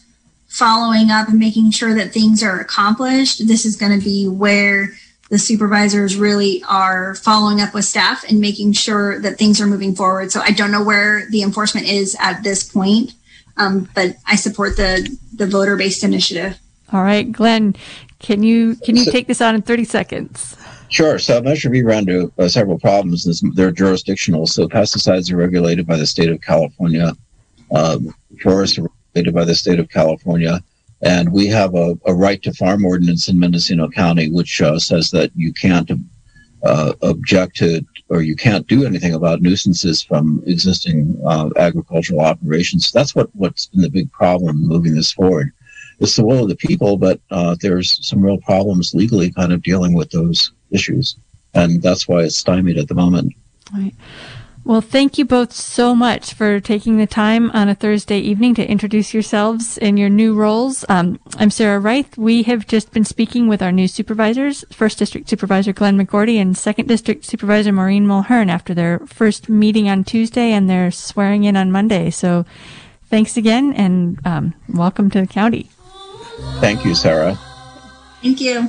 following 0.59 1.11
up 1.11 1.29
and 1.29 1.39
making 1.39 1.71
sure 1.71 1.95
that 1.95 2.13
things 2.13 2.43
are 2.43 2.59
accomplished, 2.59 3.47
this 3.47 3.65
is 3.65 3.77
going 3.77 3.97
to 3.99 4.05
be 4.05 4.27
where 4.27 4.91
the 5.31 5.39
supervisors 5.39 6.17
really 6.17 6.63
are 6.69 7.15
following 7.15 7.61
up 7.61 7.75
with 7.75 7.85
staff 7.85 8.25
and 8.29 8.41
making 8.41 8.73
sure 8.73 9.21
that 9.21 9.39
things 9.39 9.61
are 9.61 9.67
moving 9.67 9.95
forward. 9.95 10.33
So 10.33 10.41
I 10.41 10.51
don't 10.51 10.73
know 10.73 10.83
where 10.83 11.29
the 11.31 11.43
enforcement 11.43 11.87
is 11.87 12.17
at 12.19 12.43
this 12.43 12.65
point. 12.65 13.13
Um, 13.57 13.89
but 13.95 14.17
I 14.27 14.37
support 14.37 14.77
the 14.77 15.17
the 15.35 15.47
voter 15.47 15.77
based 15.77 16.05
initiative. 16.05 16.59
All 16.93 17.03
right, 17.03 17.31
Glenn, 17.31 17.75
can 18.21 18.43
you 18.45 18.77
can 18.77 18.97
you 18.97 19.11
take 19.11 19.27
this 19.27 19.41
on 19.41 19.57
in 19.57 19.63
thirty 19.63 19.85
seconds? 19.85 20.57
Sure. 20.91 21.19
So 21.19 21.43
Measure 21.43 21.69
V 21.69 21.83
ran 21.83 22.09
into 22.09 22.33
uh, 22.39 22.49
several 22.49 22.79
problems. 22.79 23.43
They're 23.55 23.73
jurisdictional. 23.73 24.47
So 24.47 24.69
pesticides 24.69 25.31
are 25.33 25.37
regulated 25.37 25.87
by 25.87 25.97
the 25.97 26.07
state 26.07 26.31
of 26.31 26.41
California. 26.41 27.13
Um, 27.75 28.15
forests 28.43 28.79
are 28.79 28.89
by 29.27 29.45
the 29.45 29.55
state 29.55 29.79
of 29.79 29.89
California. 29.89 30.63
And 31.03 31.33
we 31.33 31.47
have 31.47 31.75
a, 31.75 31.97
a 32.07 32.15
right 32.15 32.43
to 32.43 32.53
farm 32.53 32.85
ordinance 32.85 33.29
in 33.29 33.39
Mendocino 33.39 33.89
County, 33.89 34.31
which 34.31 34.61
uh, 34.61 34.79
says 34.79 35.11
that 35.11 35.31
you 35.37 35.53
can't 35.53 35.91
uh, 36.65 36.93
object 37.03 37.57
to 37.57 37.85
or 38.09 38.23
you 38.23 38.35
can't 38.35 38.67
do 38.67 38.87
anything 38.87 39.15
about 39.15 39.43
nuisances 39.43 40.03
from 40.03 40.43
existing 40.47 41.21
uh, 41.27 41.51
agricultural 41.57 42.21
operations. 42.21 42.91
That's 42.91 43.15
what, 43.15 43.29
what's 43.35 43.67
been 43.67 43.83
the 43.83 43.91
big 43.91 44.11
problem 44.13 44.67
moving 44.67 44.95
this 44.95 45.13
forward. 45.13 45.53
It's 46.01 46.17
the 46.17 46.25
will 46.25 46.45
of 46.45 46.49
the 46.49 46.57
people, 46.57 46.97
but 46.97 47.21
uh, 47.31 47.57
there's 47.61 48.07
some 48.07 48.23
real 48.23 48.39
problems 48.39 48.95
legally 48.95 49.31
kind 49.33 49.53
of 49.53 49.63
dealing 49.63 49.95
with 49.95 50.11
those 50.11 50.53
issues. 50.71 51.17
And 51.55 51.83
that's 51.83 52.09
why 52.09 52.23
it's 52.23 52.37
stymied 52.37 52.79
at 52.79 52.89
the 52.89 52.95
moment. 52.95 53.35
Right. 53.75 53.95
Well, 54.69 54.83
thank 54.83 55.17
you 55.17 55.25
both 55.25 55.55
so 55.55 55.95
much 55.95 56.35
for 56.35 56.61
taking 56.61 56.99
the 56.99 57.07
time 57.07 57.51
on 57.53 57.71
a 57.71 57.75
Thursday 57.75 58.19
evening 58.19 58.55
to 58.57 58.71
introduce 58.71 59.15
yourselves 59.15 59.79
in 59.79 59.97
your 59.97 60.11
new 60.11 60.35
roles. 60.35 60.85
Um, 60.91 61.19
I'm 61.39 61.49
Sarah 61.49 61.81
Reith. 61.81 62.19
We 62.19 62.43
have 62.43 62.67
just 62.67 62.93
been 62.93 63.07
speaking 63.07 63.49
with 63.49 63.63
our 63.63 63.73
new 63.73 63.89
supervisors, 63.89 64.67
First 64.71 64.99
District 64.99 65.27
Supervisor 65.27 65.73
Glenn 65.73 65.97
McGourty 65.97 66.37
and 66.37 66.55
Second 66.55 66.87
District 66.87 67.25
Supervisor 67.25 67.73
Maureen 67.73 68.05
Mulheren 68.07 68.51
after 68.51 68.75
their 68.75 68.99
first 69.07 69.49
meeting 69.49 69.89
on 69.89 70.05
Tuesday 70.05 70.53
and 70.53 70.69
their 70.69 70.91
swearing 70.91 71.45
in 71.45 71.57
on 71.57 71.73
Monday. 71.73 72.11
So 72.11 72.45
thanks 73.07 73.39
again 73.39 73.73
and 73.73 74.21
um, 74.27 74.53
welcome 74.69 75.09
to 75.13 75.23
the 75.23 75.27
county. 75.27 75.71
Thank 76.61 76.85
you, 76.85 76.95
Sarah. 76.95 77.37
Thank 78.21 78.43
you. 78.43 78.69